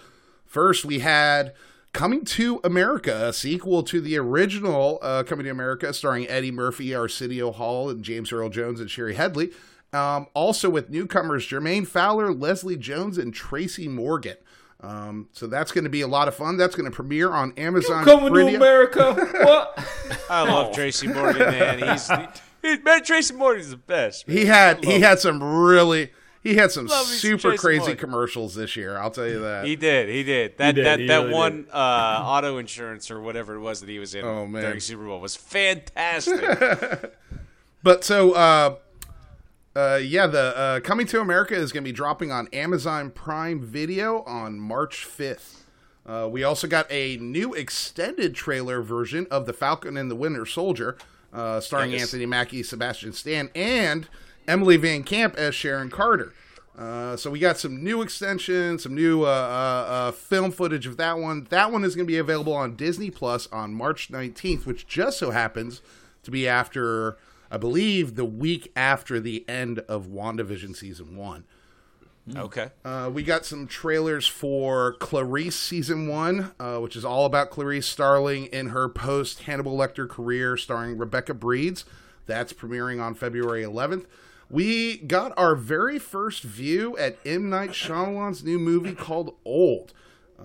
First, 0.46 0.86
we 0.86 1.00
had 1.00 1.54
Coming 1.94 2.26
to 2.26 2.60
America, 2.64 3.28
a 3.28 3.34
sequel 3.34 3.84
to 3.84 4.02
the 4.02 4.18
original 4.18 4.98
uh, 5.04 5.22
Coming 5.22 5.46
to 5.46 5.52
America, 5.52 5.94
starring 5.94 6.28
Eddie 6.28 6.52
Murphy, 6.52 6.94
Arsenio 6.94 7.52
Hall, 7.52 7.88
and 7.90 8.04
James 8.04 8.32
Earl 8.32 8.50
Jones 8.50 8.80
and 8.80 8.90
Shari 8.90 9.14
Headley. 9.14 9.52
Um, 9.94 10.26
also 10.34 10.72
with 10.72 10.90
newcomers 10.90 11.48
Jermaine 11.48 11.86
Fowler, 11.86 12.34
Leslie 12.34 12.78
Jones, 12.78 13.20
and 13.20 13.32
Tracy 13.32 13.88
Morgan. 13.88 14.38
Um, 14.84 15.30
so 15.32 15.48
that's 15.48 15.72
going 15.72 15.86
to 15.86 15.90
be 15.90 16.02
a 16.02 16.08
lot 16.08 16.28
of 16.28 16.36
fun. 16.36 16.58
That's 16.58 16.76
going 16.76 16.90
to 16.90 16.96
premiere 16.96 17.32
on 17.32 17.54
Amazon. 17.58 18.00
You 18.00 18.06
Coming 18.06 18.34
Video. 18.34 18.50
to 18.52 18.56
America. 18.58 19.14
What? 19.44 19.80
I 20.30 20.44
love 20.44 20.74
Tracy 20.76 21.08
Morgan, 21.08 21.40
man. 21.40 21.80
He's, 21.80 22.08
he, 22.62 22.78
man, 22.84 23.02
Tracy 23.04 23.34
Morgan's 23.34 23.70
the 23.70 23.78
best. 23.78 24.28
man. 24.28 24.38
He 24.38 24.46
had 24.46 24.84
he 24.84 25.00
had 25.00 25.20
some 25.20 25.42
really 25.42 26.12
he 26.44 26.56
had 26.56 26.70
some 26.72 26.88
Love 26.88 27.08
me 27.08 27.14
some 27.16 27.40
super 27.40 27.56
crazy 27.56 27.80
Morgan. 27.80 27.98
commercials 27.98 28.56
this 28.56 28.76
year. 28.76 28.98
I'll 28.98 29.10
tell 29.12 29.26
you 29.28 29.40
that. 29.42 29.64
He 29.66 29.78
did. 29.78 30.10
He 30.10 30.24
did. 30.24 30.58
That 30.58 30.76
did, 30.76 30.86
that 30.86 31.00
he 31.00 31.08
that 31.08 31.18
really 31.22 31.34
one 31.34 31.68
uh, 31.72 32.22
auto 32.22 32.58
insurance 32.58 33.10
or 33.10 33.22
whatever 33.22 33.56
it 33.56 33.60
was 33.62 33.80
that 33.80 33.88
he 33.90 34.00
was 34.00 34.14
in 34.14 34.26
Oh, 34.26 34.46
man. 34.46 34.64
during 34.64 34.80
Super 34.82 35.06
Bowl 35.06 35.22
was 35.22 35.36
fantastic. 35.38 37.14
But 37.82 38.06
so, 38.06 38.32
uh, 38.32 38.76
uh, 39.76 40.00
yeah, 40.02 40.28
the 40.28 40.58
uh, 40.58 40.80
Coming 40.82 41.08
to 41.08 41.20
America 41.20 41.56
is 41.56 41.72
going 41.72 41.84
to 41.84 41.88
be 41.88 41.94
dropping 41.96 42.32
on 42.32 42.48
Amazon 42.54 43.10
Prime 43.12 43.62
Video 43.62 44.22
on 44.24 44.60
March 44.60 45.08
5th. 45.08 45.62
Uh, 46.06 46.28
we 46.30 46.44
also 46.44 46.68
got 46.68 46.86
a 46.92 47.18
new 47.18 47.54
extended 47.54 48.36
trailer 48.36 48.82
version 48.82 49.26
of 49.32 49.46
The 49.46 49.54
Falcon 49.54 49.96
and 49.98 50.12
the 50.12 50.16
Winter 50.16 50.46
Soldier, 50.46 50.98
uh, 51.32 51.60
starring 51.62 51.92
Yes. 51.92 52.02
Anthony 52.04 52.26
Mackie, 52.26 52.62
Sebastian 52.62 53.14
Stan, 53.14 53.50
and 53.56 54.08
Emily 54.48 54.78
VanCamp 54.78 55.36
as 55.36 55.56
Sharon 55.56 55.90
Carter. 55.90 56.34
Uh, 56.78 57.16
so 57.16 57.30
we 57.30 57.40
got 57.40 57.58
some 57.58 57.84
new 57.84 58.02
extensions, 58.02 58.84
some 58.84 58.96
new 58.96 59.24
uh, 59.24 59.28
uh, 59.28 59.92
uh, 59.92 60.12
film 60.12 60.52
footage 60.52 60.88
of 60.88 60.98
that 60.98 61.20
one. 61.20 61.46
That 61.50 61.72
one 61.72 61.84
is 61.84 61.96
going 61.96 62.06
to 62.08 62.12
be 62.12 62.18
available 62.18 62.54
on 62.54 62.76
Disney 62.76 63.12
Plus 63.12 63.48
on 63.52 63.74
March 63.74 64.10
19th, 64.12 64.66
which 64.66 64.88
just 64.88 65.20
so 65.20 65.32
happens 65.32 65.82
to 66.24 66.32
be 66.32 66.48
after, 66.48 67.18
I 67.54 67.58
believe, 67.58 68.16
the 68.16 68.26
week 68.26 68.72
after 68.76 69.20
the 69.20 69.48
end 69.48 69.78
of 69.82 70.08
WandaVision 70.08 70.76
season 70.76 71.16
one. 71.16 71.44
okay. 72.36 72.72
Uh, 72.84 73.12
we 73.14 73.22
got 73.22 73.46
some 73.46 73.68
trailers 73.68 74.26
for 74.26 74.94
Clarice 74.94 75.56
season 75.56 76.08
one, 76.08 76.52
uh, 76.60 76.80
which 76.80 76.96
is 76.96 77.06
all 77.06 77.26
about 77.26 77.52
Clarice 77.52 77.86
Starling 77.86 78.48
in 78.48 78.70
her 78.70 78.90
post 78.90 79.44
Hannibal 79.44 79.78
Lecter 79.78 80.10
career, 80.10 80.58
starring 80.58 80.98
Rebecca 80.98 81.36
Breeds. 81.36 81.86
That's 82.26 82.54
premiering 82.54 83.00
on 83.00 83.14
February 83.14 83.62
11th. 83.62 84.08
We 84.50 84.98
got 84.98 85.32
our 85.38 85.54
very 85.54 86.00
first 86.00 86.42
view 86.42 86.98
at 86.98 87.20
M 87.24 87.52
Night 87.52 87.72
Shyamalan's 87.72 88.44
new 88.44 88.58
movie 88.58 88.96
called 88.96 89.36
Old. 89.46 89.94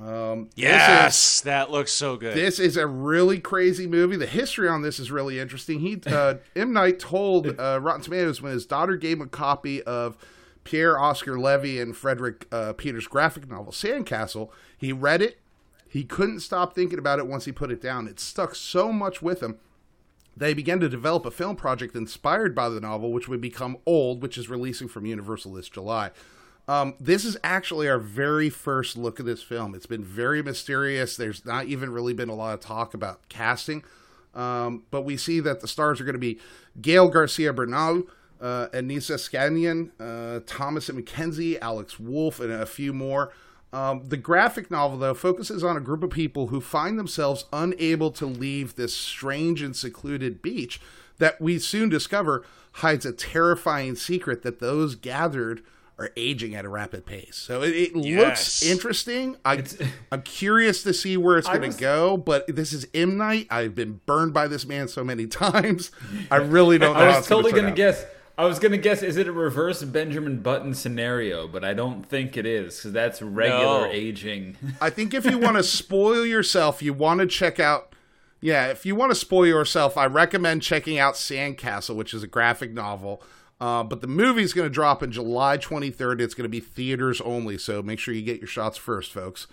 Um, 0.01 0.44
this 0.44 0.57
is- 0.57 0.62
Yes, 0.62 1.40
that 1.42 1.70
looks 1.70 1.90
so 1.92 2.16
good. 2.16 2.36
this 2.36 2.59
is 2.61 2.76
a 2.76 2.86
really 2.86 3.40
crazy 3.40 3.86
movie. 3.86 4.16
The 4.16 4.26
history 4.26 4.68
on 4.68 4.82
this 4.82 4.99
is 5.01 5.11
really 5.11 5.38
interesting. 5.40 5.80
He 5.80 6.01
uh, 6.07 6.34
M 6.57 6.72
Night 6.72 6.99
told 7.01 7.59
uh, 7.59 7.80
Rotten 7.82 8.03
Tomatoes 8.03 8.40
when 8.40 8.53
his 8.53 8.64
daughter 8.66 8.96
gave 8.96 9.16
him 9.18 9.22
a 9.22 9.28
copy 9.28 9.82
of 9.82 10.16
Pierre 10.64 10.99
Oscar 10.99 11.38
Levy 11.38 11.80
and 11.80 11.96
Frederik 11.96 12.46
uh, 12.53 12.74
Peeters' 12.74 13.07
graphic 13.09 13.49
novel 13.49 13.72
Sandcastle. 13.72 14.51
He 14.76 14.92
read 14.92 15.20
it. 15.22 15.38
He 15.88 16.05
couldn't 16.05 16.40
stop 16.40 16.74
thinking 16.74 16.99
about 16.99 17.18
it 17.18 17.26
once 17.26 17.46
he 17.46 17.53
put 17.53 17.70
it 17.72 17.80
down. 17.80 18.07
It 18.07 18.20
stuck 18.20 18.55
so 18.55 18.92
much 18.92 19.22
with 19.22 19.42
him. 19.42 19.57
They 20.36 20.55
began 20.55 20.78
to 20.80 20.88
develop 20.88 21.24
a 21.26 21.30
film 21.32 21.57
project 21.57 21.96
inspired 21.96 22.55
by 22.55 22.68
the 22.68 22.78
novel, 22.80 23.11
which 23.11 23.26
would 23.28 23.40
become 23.40 23.78
Old, 23.86 24.22
which 24.22 24.38
is 24.38 24.49
releasing 24.49 24.86
from 24.86 25.07
Universal 25.07 25.55
this 25.55 25.68
July. 25.68 26.11
Um, 26.68 26.94
this 27.00 27.24
is 27.24 27.38
actually 27.42 27.88
our 27.88 27.98
very 27.98 28.50
first 28.50 28.96
look 28.96 29.18
at 29.18 29.26
this 29.26 29.42
film. 29.42 29.74
It's 29.74 29.86
been 29.86 30.04
very 30.04 30.42
mysterious. 30.42 31.16
There's 31.16 31.46
not 31.46 31.64
even 31.64 31.90
really 31.90 32.12
been 32.12 32.28
a 32.28 32.34
lot 32.34 32.52
of 32.52 32.60
talk 32.60 32.92
about 32.92 33.26
casting. 33.30 33.82
Um, 34.34 34.84
but 34.90 35.02
we 35.02 35.16
see 35.16 35.40
that 35.40 35.60
the 35.60 35.68
stars 35.68 35.98
are 36.00 36.04
going 36.04 36.12
to 36.12 36.20
be 36.20 36.38
Gael 36.80 37.08
Garcia 37.08 37.54
Bernal, 37.54 38.02
uh, 38.40 38.68
Anissa 38.74 39.16
Scanlen, 39.16 39.90
uh, 39.98 40.40
Thomasin 40.40 41.02
McKenzie, 41.02 41.58
Alex 41.60 41.98
Wolff, 41.98 42.38
and 42.38 42.52
a 42.52 42.66
few 42.66 42.92
more. 42.92 43.32
Um, 43.72 44.04
the 44.06 44.16
graphic 44.18 44.70
novel, 44.70 44.98
though, 44.98 45.14
focuses 45.14 45.64
on 45.64 45.76
a 45.76 45.80
group 45.80 46.02
of 46.02 46.10
people 46.10 46.48
who 46.48 46.60
find 46.60 46.98
themselves 46.98 47.46
unable 47.52 48.10
to 48.12 48.26
leave 48.26 48.76
this 48.76 48.94
strange 48.94 49.62
and 49.62 49.74
secluded 49.74 50.42
beach 50.42 50.80
that 51.18 51.40
we 51.40 51.58
soon 51.58 51.88
discover 51.88 52.44
hides 52.72 53.04
a 53.04 53.12
terrifying 53.12 53.96
secret 53.96 54.42
that 54.42 54.60
those 54.60 54.94
gathered 54.94 55.62
are 55.99 56.11
aging 56.16 56.55
at 56.55 56.64
a 56.64 56.68
rapid 56.68 57.05
pace. 57.05 57.34
So 57.34 57.62
it, 57.62 57.74
it 57.74 57.96
looks 57.96 58.62
interesting. 58.62 59.36
I, 59.44 59.64
I'm 60.12 60.22
curious 60.22 60.82
to 60.84 60.94
see 60.94 61.16
where 61.16 61.38
it's 61.38 61.49
going 61.49 61.70
to 61.70 61.76
go, 61.76 62.16
but 62.16 62.46
this 62.46 62.72
is 62.72 62.86
M 62.94 63.16
Night. 63.16 63.49
I've 63.51 63.74
been 63.74 64.01
burned 64.07 64.32
by 64.32 64.46
this 64.46 64.64
man 64.64 64.86
so 64.88 65.03
many 65.03 65.26
times. 65.28 65.90
I 66.30 66.36
really 66.36 66.78
don't 66.78 66.94
know. 66.94 67.01
I 67.01 67.05
how 67.05 67.09
was 67.09 67.18
it's 67.18 67.28
totally 67.28 67.53
gonna 67.53 67.72
guess. 67.72 68.05
I 68.36 68.44
was 68.44 68.61
gonna 68.61 68.76
guess. 68.78 69.03
Is 69.03 69.16
it 69.16 69.26
a 69.26 69.32
reverse 69.32 69.82
Benjamin 69.82 70.40
Button 70.40 70.72
scenario? 70.72 71.49
But 71.49 71.64
I 71.64 71.74
don't 71.74 72.05
think 72.07 72.36
it 72.36 72.46
is 72.46 72.76
because 72.76 72.92
that's 72.92 73.20
regular 73.20 73.80
No. 73.80 73.90
aging. 73.90 74.57
I 74.80 74.90
think 74.90 75.14
if 75.14 75.24
you 75.24 75.38
want 75.38 75.57
to 75.57 75.64
spoil 75.64 76.24
yourself, 76.24 76.80
you 76.80 76.92
want 76.94 77.18
to 77.20 77.26
check 77.26 77.59
out. 77.59 77.94
Yeah, 78.40 78.68
if 78.68 78.86
you 78.86 78.94
want 78.94 79.11
to 79.11 79.16
spoil 79.16 79.49
yourself, 79.49 79.96
I 79.96 80.07
recommend 80.07 80.62
checking 80.62 80.96
out 80.96 81.14
Sandcastle, 81.14 81.96
which 81.96 82.14
is 82.14 82.22
a 82.22 82.28
graphic 82.28 82.70
novel. 82.70 83.20
Uh, 83.61 83.82
but 83.82 84.00
the 84.00 84.06
movie's 84.06 84.52
going 84.52 84.66
to 84.66 84.72
drop 84.72 85.02
in 85.02 85.11
July 85.11 85.59
23rd. 85.59 86.20
It's 86.20 86.34
going 86.34 86.44
to 86.44 86.48
be 86.48 86.61
theaters 86.61 87.20
only, 87.20 87.59
so 87.59 87.82
make 87.82 87.98
sure 87.98 88.14
you 88.14 88.22
get 88.22 88.38
your 88.38 88.46
shots 88.46 88.76
first, 88.76 89.12
folks. 89.12 89.48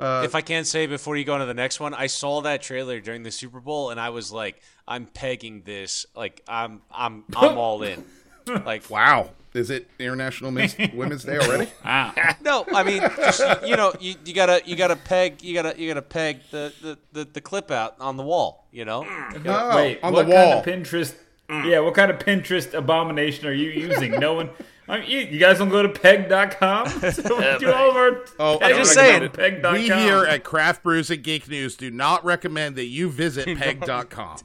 if 0.00 0.34
I 0.34 0.40
can 0.40 0.64
say 0.64 0.86
before 0.86 1.16
you 1.16 1.24
go 1.24 1.34
on 1.34 1.40
to 1.40 1.46
the 1.46 1.52
next 1.54 1.78
one, 1.78 1.92
I 1.92 2.06
saw 2.06 2.40
that 2.42 2.62
trailer 2.62 2.98
during 3.00 3.22
the 3.24 3.30
Super 3.30 3.60
Bowl 3.60 3.90
and 3.90 4.00
I 4.00 4.08
was 4.10 4.32
like, 4.32 4.60
I'm 4.88 5.06
pegging 5.06 5.62
this. 5.62 6.06
Like 6.16 6.42
I'm 6.48 6.82
I'm 6.90 7.24
I'm 7.36 7.58
all 7.58 7.82
in. 7.82 8.04
Like 8.44 8.90
Wow, 8.90 9.30
is 9.54 9.70
it 9.70 9.88
International 10.00 10.50
Men's, 10.50 10.74
Women's 10.94 11.22
Day 11.22 11.38
already? 11.38 11.70
wow. 11.84 12.12
no, 12.42 12.66
I 12.74 12.82
mean 12.82 13.00
just 13.00 13.64
you 13.64 13.76
know, 13.76 13.92
you, 14.00 14.16
you 14.24 14.34
gotta 14.34 14.62
you 14.64 14.74
gotta 14.74 14.96
peg 14.96 15.42
you 15.42 15.54
gotta 15.54 15.80
you 15.80 15.86
gotta 15.86 16.02
peg 16.02 16.40
the, 16.50 16.72
the, 16.82 16.98
the, 17.12 17.24
the 17.24 17.40
clip 17.40 17.70
out 17.70 17.94
on 18.00 18.16
the 18.16 18.24
wall, 18.24 18.66
you 18.72 18.84
know? 18.84 19.06
Oh, 19.46 19.76
Wait, 19.76 20.00
on 20.02 20.12
what 20.12 20.26
the 20.26 20.34
wall. 20.34 20.60
kind 20.64 20.82
of 20.82 20.84
Pinterest? 20.90 21.14
Mm. 21.52 21.70
Yeah, 21.70 21.80
what 21.80 21.94
kind 21.94 22.10
of 22.10 22.18
Pinterest 22.18 22.72
abomination 22.74 23.46
are 23.46 23.52
you 23.52 23.70
using? 23.70 24.12
No 24.12 24.34
one. 24.34 24.50
I 24.88 25.00
mean, 25.00 25.10
you, 25.10 25.18
you 25.20 25.38
guys 25.38 25.58
don't 25.58 25.68
go 25.68 25.82
to 25.82 25.88
peg.com? 25.88 26.88
So 27.12 27.38
we 27.38 27.44
uh, 27.44 27.58
do 27.58 27.72
all 27.72 27.90
of 27.90 27.96
our. 27.96 28.24
Oh, 28.38 28.58
I'm 28.60 28.76
just 28.76 28.94
saying. 28.94 29.28
Peg.com. 29.30 29.74
we 29.74 29.82
here 29.82 30.24
at 30.24 30.44
Craft 30.44 30.82
Brews 30.82 31.10
and 31.10 31.22
Geek 31.22 31.48
News 31.48 31.76
do 31.76 31.90
not 31.90 32.24
recommend 32.24 32.76
that 32.76 32.86
you 32.86 33.10
visit 33.10 33.46
peg.com. 33.58 34.38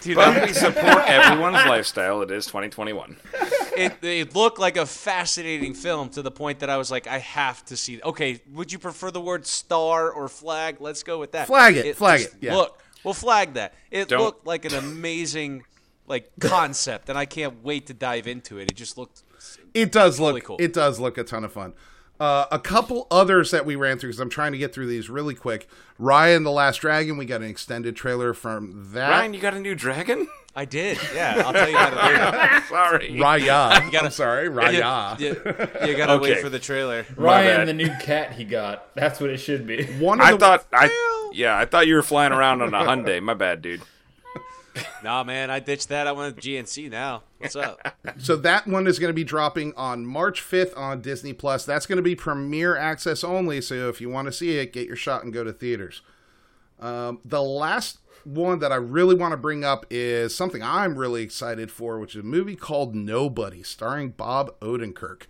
Dude, 0.00 0.16
But 0.16 0.46
we 0.46 0.52
support 0.54 1.04
everyone's 1.06 1.66
lifestyle. 1.66 2.22
It 2.22 2.30
is 2.30 2.46
2021. 2.46 3.16
it, 3.76 3.92
it 4.02 4.34
looked 4.34 4.58
like 4.58 4.78
a 4.78 4.86
fascinating 4.86 5.74
film 5.74 6.08
to 6.10 6.22
the 6.22 6.30
point 6.30 6.60
that 6.60 6.70
I 6.70 6.78
was 6.78 6.90
like, 6.90 7.06
I 7.06 7.18
have 7.18 7.62
to 7.66 7.76
see. 7.76 8.00
Okay, 8.02 8.40
would 8.52 8.72
you 8.72 8.78
prefer 8.78 9.10
the 9.10 9.20
word 9.20 9.46
star 9.46 10.10
or 10.10 10.28
flag? 10.28 10.76
Let's 10.80 11.02
go 11.02 11.18
with 11.18 11.32
that. 11.32 11.46
Flag 11.48 11.76
it, 11.76 11.96
flag 11.96 12.22
it, 12.22 12.34
yeah. 12.40 12.56
Look, 12.56 12.80
we'll 13.04 13.12
flag 13.12 13.54
that. 13.54 13.74
It 13.90 14.08
Don't- 14.08 14.20
looked 14.22 14.46
like 14.46 14.64
an 14.64 14.74
amazing 14.74 15.64
like 16.10 16.30
concept, 16.40 17.08
and 17.08 17.16
I 17.16 17.24
can't 17.24 17.64
wait 17.64 17.86
to 17.86 17.94
dive 17.94 18.26
into 18.26 18.58
it. 18.58 18.70
It 18.70 18.74
just 18.76 18.98
looked. 18.98 19.22
It 19.72 19.90
does 19.92 20.20
look. 20.20 20.42
Cool. 20.44 20.56
It 20.60 20.74
does 20.74 21.00
look 21.00 21.16
a 21.16 21.24
ton 21.24 21.44
of 21.44 21.52
fun. 21.52 21.72
Uh, 22.18 22.44
a 22.52 22.58
couple 22.58 23.06
others 23.10 23.50
that 23.50 23.64
we 23.64 23.76
ran 23.76 23.98
through 23.98 24.10
because 24.10 24.20
I'm 24.20 24.28
trying 24.28 24.52
to 24.52 24.58
get 24.58 24.74
through 24.74 24.88
these 24.88 25.08
really 25.08 25.34
quick. 25.34 25.66
Ryan 25.98 26.42
the 26.42 26.50
Last 26.50 26.78
Dragon. 26.82 27.16
We 27.16 27.24
got 27.24 27.40
an 27.40 27.48
extended 27.48 27.96
trailer 27.96 28.34
from 28.34 28.90
that. 28.92 29.08
Ryan, 29.08 29.32
you 29.32 29.40
got 29.40 29.54
a 29.54 29.60
new 29.60 29.74
dragon? 29.74 30.28
I 30.54 30.64
did. 30.66 30.98
Yeah, 31.14 31.44
I'll 31.46 31.52
tell 31.52 31.68
you 31.70 31.76
about 31.76 31.92
it 31.92 32.42
later. 32.42 32.64
Sorry. 32.68 33.10
Raya. 33.12 33.90
gotta- 33.92 34.04
I'm 34.06 34.10
sorry, 34.10 34.48
Raya. 34.48 35.18
You, 35.20 35.26
you, 35.28 35.88
you 35.92 35.96
gotta 35.96 36.18
wait 36.18 36.40
for 36.40 36.48
the 36.50 36.58
trailer. 36.58 37.06
Ryan, 37.16 37.66
the 37.66 37.72
new 37.72 37.88
cat 38.02 38.32
he 38.32 38.44
got. 38.44 38.94
That's 38.96 39.20
what 39.20 39.30
it 39.30 39.38
should 39.38 39.66
be. 39.66 39.84
One 39.84 40.20
I 40.20 40.36
thought 40.36 40.66
I 40.72 41.30
yeah, 41.32 41.56
I 41.56 41.64
thought 41.66 41.86
you 41.86 41.94
were 41.94 42.02
flying 42.02 42.32
around 42.32 42.62
on 42.62 42.74
a 42.74 42.78
Hyundai. 42.78 43.22
My 43.22 43.34
bad, 43.34 43.62
dude. 43.62 43.82
Nah, 45.02 45.24
man, 45.24 45.50
I 45.50 45.60
ditched 45.60 45.88
that. 45.88 46.06
I 46.06 46.12
went 46.12 46.36
with 46.36 46.44
GNC 46.44 46.90
now. 46.90 47.22
What's 47.38 47.56
up? 47.56 47.80
So 48.18 48.36
that 48.36 48.66
one 48.66 48.86
is 48.86 48.98
going 48.98 49.08
to 49.08 49.14
be 49.14 49.24
dropping 49.24 49.72
on 49.74 50.04
March 50.04 50.42
5th 50.42 50.76
on 50.76 51.00
Disney 51.00 51.32
Plus. 51.32 51.64
That's 51.64 51.86
going 51.86 51.96
to 51.96 52.02
be 52.02 52.14
premiere 52.14 52.76
access 52.76 53.24
only. 53.24 53.62
So 53.62 53.88
if 53.88 54.00
you 54.00 54.10
want 54.10 54.26
to 54.26 54.32
see 54.32 54.58
it, 54.58 54.74
get 54.74 54.86
your 54.86 54.96
shot 54.96 55.24
and 55.24 55.32
go 55.32 55.42
to 55.42 55.52
theaters. 55.52 56.02
Um, 56.80 57.20
the 57.24 57.42
last 57.42 57.98
one 58.24 58.58
that 58.58 58.72
I 58.72 58.76
really 58.76 59.14
want 59.14 59.32
to 59.32 59.36
bring 59.38 59.64
up 59.64 59.86
is 59.90 60.34
something 60.34 60.62
I'm 60.62 60.96
really 60.98 61.22
excited 61.22 61.70
for, 61.70 61.98
which 61.98 62.14
is 62.14 62.20
a 62.20 62.26
movie 62.26 62.56
called 62.56 62.94
Nobody, 62.94 63.62
starring 63.62 64.10
Bob 64.10 64.58
Odenkirk. 64.60 65.22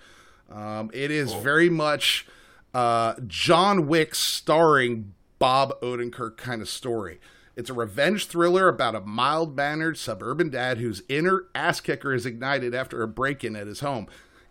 Um, 0.51 0.91
it 0.93 1.11
is 1.11 1.33
very 1.33 1.71
much 1.71 2.27
uh, 2.75 3.15
John 3.27 3.87
Wick 3.87 4.15
starring 4.15 5.15
Bob 5.39 5.81
Odenkirk 5.81 6.37
kind 6.37 6.61
of 6.61 6.69
story. 6.69 7.21
It's 7.57 7.71
a 7.71 7.75
revenge 7.75 8.27
thriller 8.27 8.69
about 8.69 8.95
a 8.95 9.01
mild 9.01 9.57
mannered 9.57 9.99
suburban 9.99 10.51
dad 10.51 10.79
whose 10.79 11.03
inner 11.09 11.45
ass 11.55 11.81
kicker 11.81 12.15
is 12.15 12.27
ignited 12.27 12.75
after 12.75 13.03
a 13.03 13.09
break 13.09 13.45
in 13.45 13.57
at 13.57 13.67
his 13.67 13.81
home. 13.81 14.07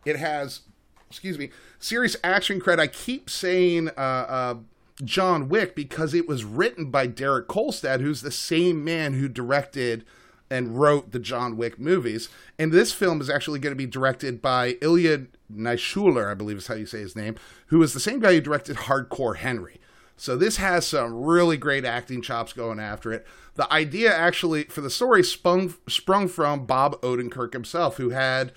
It 0.05 0.17
has, 0.17 0.61
excuse 1.09 1.37
me, 1.37 1.49
serious 1.79 2.15
action 2.23 2.59
cred. 2.59 2.79
I 2.79 2.87
keep 2.87 3.29
saying 3.29 3.89
uh, 3.89 3.91
uh, 4.01 4.55
John 5.03 5.49
Wick 5.49 5.75
because 5.75 6.13
it 6.13 6.27
was 6.27 6.43
written 6.43 6.91
by 6.91 7.07
Derek 7.07 7.47
Kolstad, 7.47 8.01
who's 8.01 8.21
the 8.21 8.31
same 8.31 8.83
man 8.83 9.13
who 9.13 9.27
directed 9.27 10.05
and 10.51 10.79
wrote 10.79 11.11
the 11.11 11.19
John 11.19 11.57
Wick 11.57 11.79
movies. 11.79 12.29
And 12.57 12.71
this 12.71 12.91
film 12.91 13.21
is 13.21 13.29
actually 13.29 13.59
going 13.59 13.71
to 13.71 13.77
be 13.77 13.85
directed 13.85 14.41
by 14.41 14.77
Ilya 14.81 15.27
Naishuller, 15.53 16.29
I 16.29 16.33
believe 16.33 16.57
is 16.57 16.67
how 16.67 16.75
you 16.75 16.85
say 16.85 16.99
his 16.99 17.15
name, 17.15 17.35
who 17.67 17.81
is 17.81 17.93
the 17.93 17.99
same 17.99 18.19
guy 18.19 18.33
who 18.33 18.41
directed 18.41 18.77
Hardcore 18.77 19.37
Henry. 19.37 19.79
So 20.19 20.35
this 20.35 20.57
has 20.57 20.85
some 20.85 21.13
really 21.13 21.55
great 21.55 21.85
acting 21.85 22.21
chops 22.21 22.51
going 22.51 22.79
after 22.79 23.13
it. 23.13 23.25
The 23.55 23.71
idea 23.71 24.13
actually 24.13 24.65
for 24.65 24.81
the 24.81 24.89
story 24.89 25.23
sprung 25.23 25.75
sprung 25.87 26.27
from 26.27 26.65
Bob 26.65 26.99
Odenkirk 27.01 27.53
himself, 27.53 27.97
who 27.97 28.09
had 28.09 28.51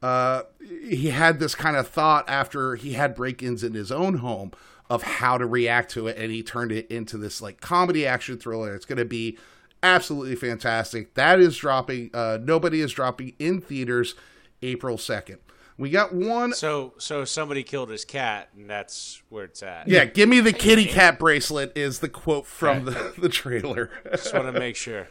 uh, 0.00 0.42
he 0.60 1.08
had 1.10 1.40
this 1.40 1.56
kind 1.56 1.76
of 1.76 1.88
thought 1.88 2.24
after 2.28 2.76
he 2.76 2.92
had 2.92 3.16
break-ins 3.16 3.64
in 3.64 3.74
his 3.74 3.90
own 3.90 4.18
home 4.18 4.52
of 4.88 5.02
how 5.02 5.36
to 5.36 5.44
react 5.44 5.90
to 5.90 6.06
it, 6.06 6.16
and 6.16 6.30
he 6.30 6.42
turned 6.42 6.70
it 6.70 6.88
into 6.88 7.18
this 7.18 7.42
like 7.42 7.60
comedy 7.60 8.06
action 8.06 8.38
thriller. 8.38 8.74
It's 8.74 8.86
going 8.86 8.98
to 8.98 9.04
be 9.04 9.36
absolutely 9.82 10.36
fantastic. 10.36 11.14
That 11.14 11.40
is 11.40 11.56
dropping. 11.56 12.10
Uh, 12.14 12.38
Nobody 12.40 12.80
is 12.80 12.92
dropping 12.92 13.34
in 13.40 13.60
theaters 13.60 14.14
April 14.62 14.98
second. 14.98 15.38
We 15.78 15.90
got 15.90 16.12
one. 16.12 16.52
So, 16.54 16.94
so 16.98 17.24
somebody 17.24 17.62
killed 17.62 17.88
his 17.90 18.04
cat, 18.04 18.48
and 18.56 18.68
that's 18.68 19.22
where 19.28 19.44
it's 19.44 19.62
at. 19.62 19.86
Yeah, 19.86 20.04
give 20.06 20.28
me 20.28 20.40
the 20.40 20.52
kitty 20.52 20.84
cat 20.84 21.18
bracelet 21.20 21.72
is 21.76 22.00
the 22.00 22.08
quote 22.08 22.46
from 22.46 22.84
the, 22.84 23.14
the 23.18 23.28
trailer. 23.28 23.90
Just 24.10 24.34
want 24.34 24.52
to 24.52 24.58
make 24.58 24.74
sure. 24.74 25.06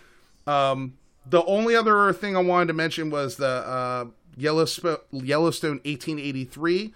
the 0.46 1.44
only 1.46 1.76
other 1.76 2.12
thing 2.14 2.36
I 2.36 2.42
wanted 2.42 2.68
to 2.68 2.74
mention 2.74 3.10
was 3.10 3.38
the 3.38 3.48
uh, 3.48 4.06
Yellowstone, 4.36 4.98
Yellowstone 5.12 5.80
1883, 5.86 6.94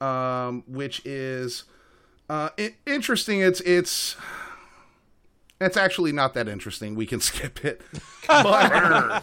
um, 0.00 0.64
which 0.66 1.02
is 1.04 1.64
uh, 2.30 2.48
i- 2.58 2.74
interesting. 2.86 3.40
It's 3.40 3.60
it's 3.60 4.16
it's 5.60 5.76
actually 5.76 6.12
not 6.12 6.34
that 6.34 6.48
interesting. 6.48 6.94
We 6.94 7.06
can 7.06 7.20
skip 7.30 7.64
it, 7.64 7.82
but, 8.26 9.22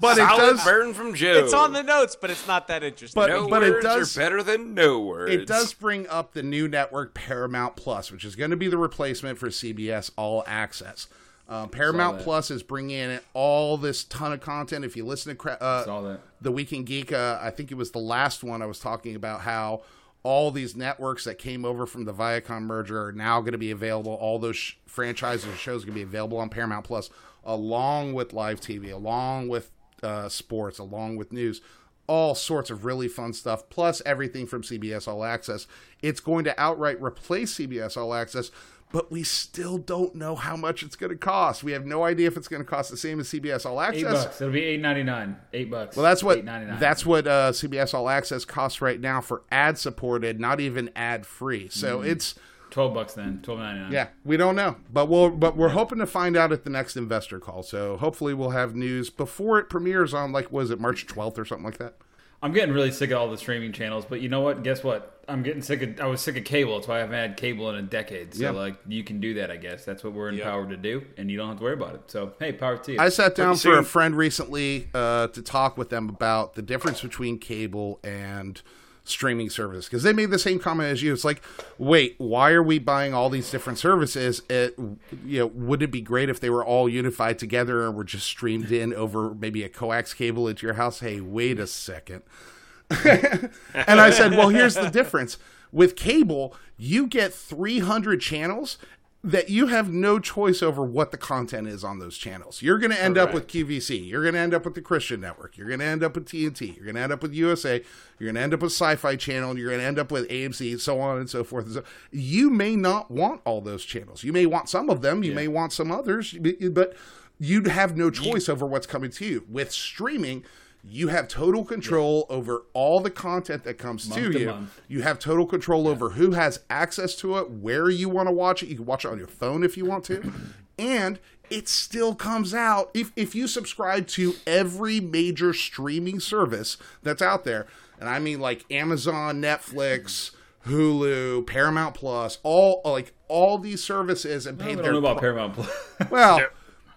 but 0.00 0.18
it 0.18 0.26
Solid 0.26 0.38
does 0.38 0.64
burn 0.64 0.94
from 0.94 1.14
Joe. 1.14 1.32
It's 1.44 1.54
on 1.54 1.72
the 1.72 1.82
notes, 1.82 2.16
but 2.20 2.30
it's 2.30 2.46
not 2.46 2.68
that 2.68 2.82
interesting. 2.82 3.20
But- 3.20 3.28
no 3.30 3.48
but 3.48 3.62
it 3.62 3.72
words 3.72 3.84
does- 3.84 4.16
are 4.16 4.20
better 4.20 4.42
than 4.42 4.74
no 4.74 5.00
words. 5.00 5.32
it 5.32 5.46
does 5.46 5.72
bring 5.74 6.06
up 6.08 6.32
the 6.32 6.42
new 6.42 6.68
network 6.68 7.14
Paramount 7.14 7.76
Plus, 7.76 8.10
which 8.12 8.24
is 8.24 8.36
going 8.36 8.50
to 8.50 8.56
be 8.56 8.68
the 8.68 8.78
replacement 8.78 9.38
for 9.38 9.48
CBS 9.48 10.10
All 10.16 10.44
Access. 10.46 11.06
Um, 11.50 11.70
Paramount 11.70 12.18
that. 12.18 12.24
Plus 12.24 12.50
is 12.50 12.62
bringing 12.62 12.96
in 12.98 13.20
all 13.32 13.78
this 13.78 14.04
ton 14.04 14.32
of 14.34 14.40
content. 14.40 14.84
If 14.84 14.98
you 14.98 15.06
listen 15.06 15.30
to 15.32 15.36
cra- 15.36 15.56
uh, 15.58 15.82
Saw 15.84 16.02
that. 16.02 16.20
the 16.42 16.52
Weekend 16.52 16.84
Geek, 16.84 17.10
uh, 17.10 17.38
I 17.40 17.48
think 17.50 17.70
it 17.72 17.74
was 17.76 17.90
the 17.92 17.98
last 18.00 18.44
one 18.44 18.60
I 18.60 18.66
was 18.66 18.78
talking 18.78 19.16
about 19.16 19.40
how 19.40 19.80
all 20.22 20.50
these 20.50 20.76
networks 20.76 21.24
that 21.24 21.38
came 21.38 21.64
over 21.64 21.86
from 21.86 22.04
the 22.04 22.12
Viacom 22.12 22.62
merger 22.62 23.06
are 23.06 23.12
now 23.12 23.40
going 23.40 23.52
to 23.52 23.58
be 23.58 23.70
available. 23.70 24.14
All 24.14 24.38
those 24.38 24.56
sh- 24.56 24.74
franchises 24.86 25.46
and 25.46 25.56
shows 25.56 25.82
are 25.82 25.86
going 25.86 25.98
to 25.98 26.04
be 26.04 26.08
available 26.08 26.38
on 26.38 26.48
Paramount 26.48 26.84
Plus, 26.84 27.10
along 27.44 28.14
with 28.14 28.32
live 28.32 28.60
TV, 28.60 28.92
along 28.92 29.48
with 29.48 29.70
uh, 30.02 30.28
sports, 30.28 30.78
along 30.78 31.16
with 31.16 31.32
news. 31.32 31.60
All 32.06 32.34
sorts 32.34 32.70
of 32.70 32.84
really 32.84 33.06
fun 33.06 33.32
stuff, 33.32 33.68
plus 33.68 34.00
everything 34.06 34.46
from 34.46 34.62
CBS 34.62 35.06
All 35.06 35.24
Access. 35.24 35.66
It's 36.02 36.20
going 36.20 36.44
to 36.44 36.60
outright 36.60 37.00
replace 37.02 37.54
CBS 37.54 37.96
All 37.96 38.14
Access, 38.14 38.50
but 38.92 39.10
we 39.10 39.22
still 39.22 39.78
don't 39.78 40.14
know 40.14 40.34
how 40.34 40.56
much 40.56 40.82
it's 40.82 40.96
going 40.96 41.10
to 41.10 41.16
cost. 41.16 41.62
We 41.62 41.72
have 41.72 41.84
no 41.84 42.04
idea 42.04 42.26
if 42.26 42.36
it's 42.36 42.48
going 42.48 42.62
to 42.62 42.68
cost 42.68 42.90
the 42.90 42.96
same 42.96 43.20
as 43.20 43.28
CBS 43.28 43.66
All 43.66 43.80
Access. 43.80 44.02
Eight 44.02 44.24
bucks. 44.24 44.40
It'll 44.40 44.52
be 44.52 44.62
eight 44.62 44.80
ninety 44.80 45.02
nine. 45.02 45.36
Eight 45.52 45.70
bucks. 45.70 45.96
Well, 45.96 46.04
that's 46.04 46.22
what 46.22 46.44
that's 46.44 47.04
what 47.04 47.26
uh, 47.26 47.52
CBS 47.52 47.94
All 47.94 48.08
Access 48.08 48.44
costs 48.44 48.80
right 48.80 49.00
now 49.00 49.20
for 49.20 49.42
ad 49.50 49.78
supported, 49.78 50.40
not 50.40 50.60
even 50.60 50.90
ad 50.96 51.26
free. 51.26 51.68
So 51.68 52.00
it's 52.00 52.34
twelve 52.70 52.94
bucks 52.94 53.14
then. 53.14 53.40
Twelve 53.42 53.60
ninety 53.60 53.80
nine. 53.80 53.92
yeah, 53.92 54.08
we 54.24 54.36
don't 54.36 54.56
know, 54.56 54.76
but 54.92 55.06
we'll 55.08 55.30
but 55.30 55.56
we're 55.56 55.70
hoping 55.70 55.98
to 55.98 56.06
find 56.06 56.36
out 56.36 56.52
at 56.52 56.64
the 56.64 56.70
next 56.70 56.96
investor 56.96 57.38
call. 57.38 57.62
So 57.62 57.96
hopefully 57.98 58.34
we'll 58.34 58.50
have 58.50 58.74
news 58.74 59.10
before 59.10 59.58
it 59.58 59.68
premieres 59.68 60.14
on 60.14 60.32
like 60.32 60.50
was 60.50 60.70
it 60.70 60.80
March 60.80 61.06
twelfth 61.06 61.38
or 61.38 61.44
something 61.44 61.64
like 61.66 61.78
that. 61.78 61.94
I'm 62.42 62.52
getting 62.52 62.72
really 62.72 62.92
sick 62.92 63.10
of 63.10 63.18
all 63.18 63.30
the 63.30 63.38
streaming 63.38 63.72
channels, 63.72 64.04
but 64.08 64.20
you 64.20 64.28
know 64.28 64.40
what? 64.40 64.62
Guess 64.62 64.84
what? 64.84 65.14
I'm 65.28 65.42
getting 65.42 65.60
sick 65.60 65.82
of. 65.82 66.00
I 66.00 66.06
was 66.06 66.20
sick 66.20 66.36
of 66.36 66.44
cable. 66.44 66.76
That's 66.76 66.86
why 66.88 66.96
I 66.96 67.00
haven't 67.00 67.14
had 67.16 67.36
cable 67.36 67.68
in 67.70 67.76
a 67.76 67.82
decade. 67.82 68.32
So 68.34 68.44
Yeah. 68.44 68.50
like, 68.50 68.76
you 68.86 69.02
can 69.04 69.20
do 69.20 69.34
that. 69.34 69.50
I 69.50 69.56
guess 69.56 69.84
that's 69.84 70.02
what 70.04 70.12
we're 70.12 70.28
empowered 70.30 70.70
to 70.70 70.76
do, 70.76 71.04
and 71.16 71.30
you 71.30 71.36
don't 71.36 71.48
have 71.48 71.58
to 71.58 71.64
worry 71.64 71.74
about 71.74 71.94
it. 71.96 72.02
So 72.06 72.32
hey, 72.38 72.52
power 72.52 72.78
to 72.78 72.92
you. 72.92 72.98
I 72.98 73.08
sat 73.08 73.34
down 73.34 73.58
Pretty 73.58 73.60
for 73.76 73.78
a 73.78 73.84
friend 73.84 74.16
recently 74.16 74.88
uh, 74.94 75.26
to 75.28 75.42
talk 75.42 75.76
with 75.76 75.90
them 75.90 76.08
about 76.08 76.54
the 76.54 76.62
difference 76.62 77.02
between 77.02 77.38
cable 77.38 77.98
and 78.04 78.62
streaming 79.08 79.50
service 79.50 79.86
because 79.86 80.02
they 80.02 80.12
made 80.12 80.30
the 80.30 80.38
same 80.38 80.58
comment 80.58 80.90
as 80.90 81.02
you. 81.02 81.12
It's 81.12 81.24
like, 81.24 81.42
wait, 81.78 82.14
why 82.18 82.52
are 82.52 82.62
we 82.62 82.78
buying 82.78 83.14
all 83.14 83.30
these 83.30 83.50
different 83.50 83.78
services? 83.78 84.42
It, 84.48 84.78
you 85.24 85.40
know, 85.40 85.46
would 85.46 85.82
it 85.82 85.90
be 85.90 86.00
great 86.00 86.28
if 86.28 86.40
they 86.40 86.50
were 86.50 86.64
all 86.64 86.88
unified 86.88 87.38
together 87.38 87.86
and 87.86 87.94
were 87.94 88.04
just 88.04 88.26
streamed 88.26 88.70
in 88.70 88.94
over 88.94 89.34
maybe 89.34 89.62
a 89.62 89.68
coax 89.68 90.14
cable 90.14 90.48
into 90.48 90.66
your 90.66 90.74
house? 90.74 91.00
Hey, 91.00 91.20
wait 91.20 91.58
a 91.58 91.66
second. 91.66 92.22
and 93.04 93.50
I 93.74 94.10
said, 94.10 94.32
well, 94.32 94.48
here's 94.48 94.74
the 94.74 94.88
difference. 94.88 95.38
With 95.70 95.96
cable, 95.96 96.54
you 96.78 97.06
get 97.06 97.34
300 97.34 98.20
channels 98.20 98.78
that 99.24 99.50
you 99.50 99.66
have 99.66 99.92
no 99.92 100.20
choice 100.20 100.62
over 100.62 100.84
what 100.84 101.10
the 101.10 101.16
content 101.16 101.66
is 101.66 101.82
on 101.82 101.98
those 101.98 102.16
channels. 102.16 102.62
You're 102.62 102.78
going 102.78 102.92
to 102.92 103.02
end 103.02 103.18
up 103.18 103.34
with 103.34 103.48
QVC. 103.48 104.08
You're 104.08 104.22
going 104.22 104.34
to 104.34 104.40
end 104.40 104.54
up 104.54 104.64
with 104.64 104.76
the 104.76 104.80
Christian 104.80 105.20
Network. 105.20 105.56
You're 105.56 105.66
going 105.66 105.80
to 105.80 105.86
end 105.86 106.04
up 106.04 106.14
with 106.14 106.26
TNT. 106.26 106.76
You're 106.76 106.84
going 106.84 106.94
to 106.94 107.00
end 107.00 107.12
up 107.12 107.22
with 107.22 107.34
USA. 107.34 107.82
You're 108.18 108.26
going 108.28 108.36
to 108.36 108.40
end 108.40 108.54
up 108.54 108.62
with 108.62 108.70
Sci-Fi 108.70 109.16
Channel. 109.16 109.58
You're 109.58 109.70
going 109.70 109.80
to 109.80 109.86
end 109.86 109.98
up 109.98 110.12
with 110.12 110.28
AMC, 110.28 110.78
so 110.78 111.00
on 111.00 111.18
and 111.18 111.28
so 111.28 111.42
forth. 111.42 111.66
And 111.66 111.74
so 111.74 111.84
you 112.12 112.48
may 112.48 112.76
not 112.76 113.10
want 113.10 113.40
all 113.44 113.60
those 113.60 113.84
channels. 113.84 114.22
You 114.22 114.32
may 114.32 114.46
want 114.46 114.68
some 114.68 114.88
of 114.88 115.02
them. 115.02 115.24
You 115.24 115.32
may 115.32 115.48
want 115.48 115.72
some 115.72 115.90
others, 115.90 116.36
but 116.70 116.94
you'd 117.40 117.66
have 117.66 117.96
no 117.96 118.10
choice 118.10 118.48
over 118.48 118.66
what's 118.66 118.86
coming 118.86 119.10
to 119.10 119.26
you. 119.26 119.44
With 119.48 119.72
streaming, 119.72 120.44
you 120.84 121.08
have 121.08 121.28
total 121.28 121.64
control 121.64 122.26
over 122.28 122.62
all 122.72 123.00
the 123.00 123.10
content 123.10 123.64
that 123.64 123.74
comes 123.74 124.08
to 124.08 124.32
to 124.32 124.38
you. 124.38 124.46
month. 124.46 124.80
You 124.88 125.02
have 125.02 125.18
total 125.18 125.46
control 125.46 125.88
over 125.88 126.10
who 126.10 126.32
has 126.32 126.60
access 126.70 127.14
to 127.16 127.38
it, 127.38 127.50
where 127.50 127.90
you 127.90 128.08
want 128.08 128.28
to 128.28 128.32
watch 128.32 128.62
it. 128.62 128.68
You 128.68 128.76
can 128.76 128.86
watch 128.86 129.04
it 129.04 129.08
on 129.10 129.18
your 129.18 129.26
phone 129.26 129.62
if 129.62 129.76
you 129.76 129.84
want 129.84 130.04
to. 130.04 130.32
and 130.78 131.18
it 131.50 131.68
still 131.68 132.14
comes 132.14 132.54
out 132.54 132.90
if 132.94 133.12
if 133.16 133.34
you 133.34 133.46
subscribe 133.46 134.06
to 134.06 134.34
every 134.46 135.00
major 135.00 135.52
streaming 135.52 136.20
service 136.20 136.76
that's 137.02 137.22
out 137.22 137.44
there. 137.44 137.66
And 138.00 138.08
I 138.08 138.18
mean 138.18 138.40
like 138.40 138.64
Amazon, 138.70 139.42
Netflix, 139.42 140.30
Hulu, 140.66 141.46
Paramount 141.46 141.94
Plus, 141.94 142.38
all 142.42 142.80
like 142.84 143.12
all 143.28 143.58
these 143.58 143.82
services 143.82 144.46
and 144.46 144.58
pay 144.58 144.64
I 144.64 144.68
pay 144.68 144.74
don't 144.74 144.84
their 144.84 144.92
know 144.92 144.98
about 144.98 145.20
Paramount 145.20 145.54
Plus. 145.54 145.70
well, 146.10 146.40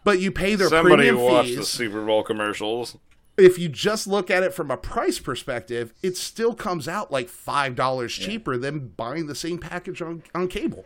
but 0.03 0.19
you 0.19 0.31
pay 0.31 0.55
their 0.55 0.67
Somebody 0.69 1.07
premium 1.07 1.17
watched 1.17 1.49
fees 1.49 1.57
the 1.57 1.63
Super 1.65 2.05
Bowl 2.05 2.23
commercials. 2.23 2.97
If 3.37 3.57
you 3.57 3.69
just 3.69 4.07
look 4.07 4.29
at 4.29 4.43
it 4.43 4.53
from 4.53 4.69
a 4.71 4.77
price 4.77 5.19
perspective, 5.19 5.93
it 6.03 6.17
still 6.17 6.53
comes 6.53 6.87
out 6.87 7.11
like 7.11 7.29
five 7.29 7.75
dollars 7.75 8.13
cheaper 8.13 8.57
than 8.57 8.89
buying 8.89 9.27
the 9.27 9.35
same 9.35 9.57
package 9.57 10.01
on, 10.01 10.23
on 10.35 10.47
cable. 10.47 10.85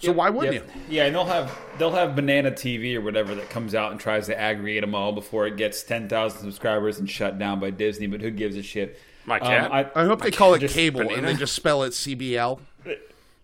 So 0.00 0.12
why 0.12 0.30
wouldn't 0.30 0.54
Yep. 0.54 0.66
you? 0.76 0.82
Yeah, 0.96 1.06
and 1.06 1.14
they'll 1.14 1.24
have 1.24 1.56
they'll 1.78 1.90
have 1.92 2.14
Banana 2.14 2.50
TV 2.52 2.94
or 2.94 3.00
whatever 3.00 3.34
that 3.34 3.50
comes 3.50 3.74
out 3.74 3.90
and 3.90 4.00
tries 4.00 4.26
to 4.26 4.38
aggregate 4.38 4.82
them 4.82 4.94
all 4.94 5.12
before 5.12 5.46
it 5.46 5.56
gets 5.56 5.82
ten 5.82 6.08
thousand 6.08 6.40
subscribers 6.40 6.98
and 6.98 7.10
shut 7.10 7.38
down 7.38 7.58
by 7.58 7.70
Disney. 7.70 8.06
But 8.06 8.20
who 8.20 8.30
gives 8.30 8.56
a 8.56 8.62
shit? 8.62 8.98
My 9.26 9.40
um, 9.40 9.46
cat? 9.46 9.72
I, 9.72 10.02
I 10.02 10.04
hope 10.04 10.22
they 10.22 10.30
call 10.30 10.54
it 10.54 10.60
just 10.60 10.74
cable 10.74 11.00
and 11.00 11.08
banana. 11.10 11.26
they 11.28 11.34
just 11.34 11.52
spell 11.54 11.82
it 11.82 11.90
CBL. 11.90 12.60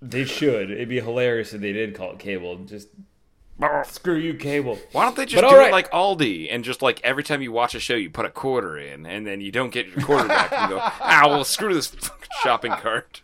they 0.01 0.25
should. 0.25 0.71
It'd 0.71 0.89
be 0.89 1.01
hilarious 1.01 1.53
if 1.55 1.61
they 1.61 1.73
did 1.73 1.95
call 1.95 2.13
it 2.13 2.19
cable. 2.21 2.57
Just 2.59 2.89
screw 3.87 4.17
you, 4.17 4.35
cable. 4.35 4.79
Why 4.93 5.05
don't 5.05 5.17
they 5.17 5.27
just 5.27 5.37
But 5.41 5.49
do 5.49 5.55
all 5.55 5.61
right. 5.61 5.69
it 5.69 5.73
like 5.73 5.91
Aldi 5.91 6.49
and 6.51 6.65
just 6.65 6.83
like 6.83 7.01
every 7.05 7.23
time 7.23 7.43
you 7.43 7.53
watch 7.53 7.75
a 7.75 7.81
show, 7.81 7.95
you 7.95 8.11
put 8.11 8.27
a 8.27 8.31
quarter 8.31 8.77
in, 8.79 9.07
and 9.07 9.27
then 9.27 9.41
you 9.41 9.53
don't 9.53 9.71
get 9.73 9.87
your 9.89 10.05
quarter 10.05 10.29
back, 10.29 10.53
and 10.53 10.71
go, 10.71 10.79
ah, 10.83 11.25
well, 11.29 11.45
screw 11.45 11.75
this 11.75 11.87
fucking 11.89 12.29
shopping 12.43 12.73
cart. 12.73 13.21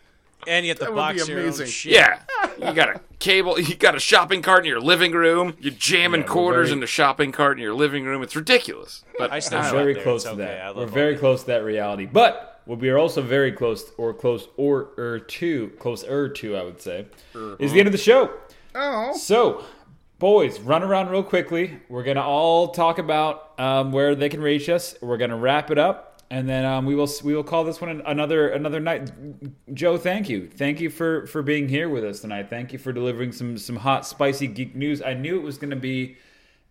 And 0.47 0.65
you 0.65 0.71
get 0.73 0.79
the 0.79 0.85
That 0.85 0.95
box 0.95 1.27
your 1.27 1.37
own 1.37 1.43
amazing. 1.43 1.67
shit. 1.67 1.91
Yeah, 1.93 2.19
you 2.57 2.73
got 2.73 2.89
a 2.95 3.01
cable, 3.19 3.59
you 3.59 3.75
got 3.75 3.93
a 3.95 3.99
shopping 3.99 4.41
cart 4.41 4.65
in 4.65 4.69
your 4.69 4.79
living 4.81 5.11
room. 5.11 5.55
You're 5.59 5.73
jamming 5.73 6.21
Yeah, 6.21 6.27
quarters 6.27 6.69
very- 6.69 6.73
in 6.73 6.79
the 6.79 6.87
shopping 6.87 7.31
cart 7.31 7.57
in 7.59 7.63
your 7.63 7.75
living 7.75 8.05
room. 8.05 8.23
It's 8.23 8.35
ridiculous. 8.35 9.03
But 9.19 9.31
I 9.31 9.37
still 9.37 9.59
We're 9.59 9.69
very 9.71 9.93
there. 9.93 10.01
close 10.03 10.25
It's 10.25 10.35
to 10.35 10.41
okay. 10.41 10.45
That. 10.45 10.75
We're 10.75 10.87
very 10.87 11.13
that. 11.13 11.19
close 11.19 11.41
to 11.41 11.47
that 11.47 11.63
reality. 11.63 12.07
But 12.11 12.59
what 12.65 12.79
we 12.79 12.89
are 12.89 12.97
also 12.97 13.21
very 13.21 13.51
close, 13.51 13.91
or 13.99 14.15
close, 14.15 14.47
or 14.57 14.89
er 14.97 15.19
to, 15.19 15.67
closer 15.77 16.27
to, 16.29 16.55
I 16.57 16.63
would 16.63 16.81
say, 16.81 17.05
is 17.59 17.71
the 17.71 17.77
end 17.79 17.87
of 17.87 17.91
the 17.91 17.99
show. 17.99 18.31
Oh, 18.73 19.13
So, 19.15 19.63
boys, 20.21 20.59
run 20.59 20.83
around 20.83 21.09
real 21.09 21.23
quickly. 21.23 21.79
We're 21.89 22.03
gonna 22.03 22.21
all 22.21 22.67
talk 22.67 22.99
about 22.99 23.59
um, 23.59 23.91
where 23.91 24.13
they 24.13 24.29
can 24.29 24.39
reach 24.39 24.69
us. 24.69 24.95
We're 25.01 25.17
gonna 25.17 25.35
wrap 25.35 25.71
it 25.71 25.79
up, 25.79 26.21
and 26.29 26.47
then 26.47 26.63
um, 26.63 26.85
we 26.85 26.93
will 26.93 27.09
we 27.23 27.35
will 27.35 27.43
call 27.43 27.63
this 27.63 27.81
one 27.81 28.03
another 28.05 28.49
another 28.49 28.79
night. 28.79 29.11
Joe, 29.73 29.97
thank 29.97 30.29
you, 30.29 30.47
thank 30.47 30.79
you 30.79 30.91
for 30.91 31.25
for 31.25 31.41
being 31.41 31.67
here 31.67 31.89
with 31.89 32.05
us 32.05 32.19
tonight. 32.19 32.51
Thank 32.51 32.71
you 32.71 32.77
for 32.77 32.93
delivering 32.93 33.31
some 33.31 33.57
some 33.57 33.77
hot 33.77 34.05
spicy 34.05 34.45
geek 34.45 34.75
news. 34.75 35.01
I 35.01 35.15
knew 35.15 35.37
it 35.37 35.43
was 35.43 35.57
gonna 35.57 35.75
be 35.75 36.17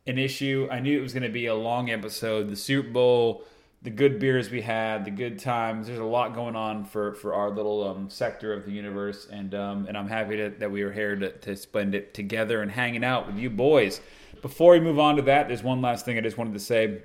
an 0.06 0.16
issue. 0.16 0.68
I 0.70 0.78
knew 0.78 0.96
it 0.96 1.02
was 1.02 1.12
gonna 1.12 1.28
be 1.28 1.46
a 1.46 1.54
long 1.54 1.90
episode. 1.90 2.48
The 2.48 2.56
Super 2.56 2.90
Bowl. 2.90 3.44
The 3.82 3.90
good 3.90 4.18
beers 4.18 4.50
we 4.50 4.60
had, 4.60 5.06
the 5.06 5.10
good 5.10 5.38
times. 5.38 5.86
There's 5.86 5.98
a 5.98 6.04
lot 6.04 6.34
going 6.34 6.54
on 6.54 6.84
for, 6.84 7.14
for 7.14 7.32
our 7.32 7.48
little 7.48 7.88
um, 7.88 8.10
sector 8.10 8.52
of 8.52 8.66
the 8.66 8.72
universe, 8.72 9.26
and 9.32 9.54
um, 9.54 9.86
and 9.86 9.96
I'm 9.96 10.08
happy 10.08 10.36
to, 10.36 10.50
that 10.58 10.70
we 10.70 10.84
were 10.84 10.92
here 10.92 11.16
to, 11.16 11.32
to 11.32 11.56
spend 11.56 11.94
it 11.94 12.12
together 12.12 12.60
and 12.60 12.70
hanging 12.70 13.04
out 13.04 13.26
with 13.26 13.36
you 13.36 13.48
boys. 13.48 14.02
Before 14.42 14.72
we 14.72 14.80
move 14.80 14.98
on 14.98 15.16
to 15.16 15.22
that, 15.22 15.48
there's 15.48 15.62
one 15.62 15.80
last 15.80 16.04
thing 16.04 16.18
I 16.18 16.20
just 16.20 16.36
wanted 16.36 16.52
to 16.52 16.60
say. 16.60 17.02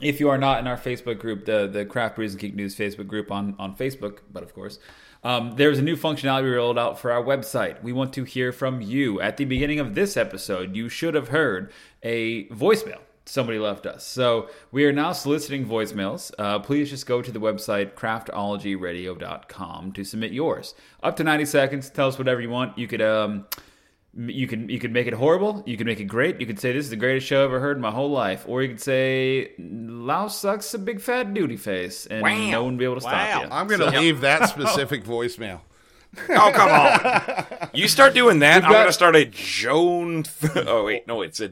If 0.00 0.20
you 0.20 0.28
are 0.28 0.36
not 0.36 0.58
in 0.58 0.66
our 0.66 0.76
Facebook 0.76 1.18
group, 1.20 1.46
the 1.46 1.66
the 1.66 1.86
Craft 1.86 2.16
Brews 2.16 2.32
and 2.32 2.40
Geek 2.40 2.54
News 2.54 2.76
Facebook 2.76 3.06
group 3.06 3.32
on 3.32 3.56
on 3.58 3.74
Facebook, 3.74 4.18
but 4.30 4.42
of 4.42 4.54
course, 4.54 4.78
um, 5.22 5.52
there's 5.56 5.78
a 5.78 5.82
new 5.82 5.96
functionality 5.96 6.42
we 6.42 6.50
rolled 6.50 6.78
out 6.78 6.98
for 6.98 7.12
our 7.12 7.22
website. 7.22 7.82
We 7.82 7.94
want 7.94 8.12
to 8.12 8.24
hear 8.24 8.52
from 8.52 8.82
you. 8.82 9.22
At 9.22 9.38
the 9.38 9.46
beginning 9.46 9.80
of 9.80 9.94
this 9.94 10.18
episode, 10.18 10.76
you 10.76 10.90
should 10.90 11.14
have 11.14 11.28
heard 11.28 11.72
a 12.02 12.46
voicemail 12.48 13.00
somebody 13.26 13.58
left 13.58 13.86
us. 13.86 14.04
So 14.06 14.48
we 14.70 14.84
are 14.84 14.92
now 14.92 15.12
soliciting 15.12 15.66
voicemails. 15.66 16.30
Uh, 16.38 16.58
please 16.58 16.90
just 16.90 17.06
go 17.06 17.22
to 17.22 17.32
the 17.32 17.38
website 17.40 17.94
craftologyradio.com 17.94 19.92
to 19.92 20.04
submit 20.04 20.32
yours. 20.32 20.74
Up 21.02 21.16
to 21.16 21.24
90 21.24 21.44
seconds. 21.46 21.90
Tell 21.90 22.08
us 22.08 22.18
whatever 22.18 22.40
you 22.40 22.50
want. 22.50 22.76
You 22.78 22.86
could 22.86 23.02
um, 23.02 23.46
you 24.16 24.46
can 24.46 24.68
you 24.68 24.78
could 24.78 24.92
make 24.92 25.06
it 25.06 25.14
horrible. 25.14 25.62
You 25.66 25.76
can 25.76 25.86
make 25.86 26.00
it 26.00 26.04
great. 26.04 26.40
You 26.40 26.46
could 26.46 26.60
say 26.60 26.72
this 26.72 26.84
is 26.84 26.90
the 26.90 26.96
greatest 26.96 27.26
show 27.26 27.40
I've 27.40 27.46
ever 27.50 27.60
heard 27.60 27.76
in 27.76 27.82
my 27.82 27.90
whole 27.90 28.10
life, 28.10 28.44
or 28.46 28.62
you 28.62 28.68
could 28.68 28.80
say 28.80 29.52
Laos 29.58 30.38
sucks 30.38 30.72
a 30.74 30.78
big 30.78 31.00
fat 31.00 31.32
duty 31.34 31.56
face, 31.56 32.06
and 32.06 32.22
Wow. 32.22 32.50
no 32.50 32.62
one 32.64 32.74
will 32.74 32.78
be 32.78 32.84
able 32.84 32.94
to 32.96 33.00
stop 33.00 33.42
you. 33.42 33.48
I'm 33.50 33.66
gonna 33.66 33.98
leave 33.98 34.20
that 34.20 34.48
specific 34.50 35.04
voicemail. 35.04 35.60
oh 36.30 36.52
come 36.54 36.70
on, 36.70 37.68
you 37.72 37.88
start 37.88 38.14
doing 38.14 38.38
that, 38.40 38.64
I'm 38.64 38.70
got- 38.70 38.80
gonna 38.82 38.92
start 38.92 39.16
a 39.16 39.24
Joan. 39.24 40.24
oh 40.56 40.84
wait, 40.84 41.06
no, 41.06 41.22
it's 41.22 41.40
a 41.40 41.48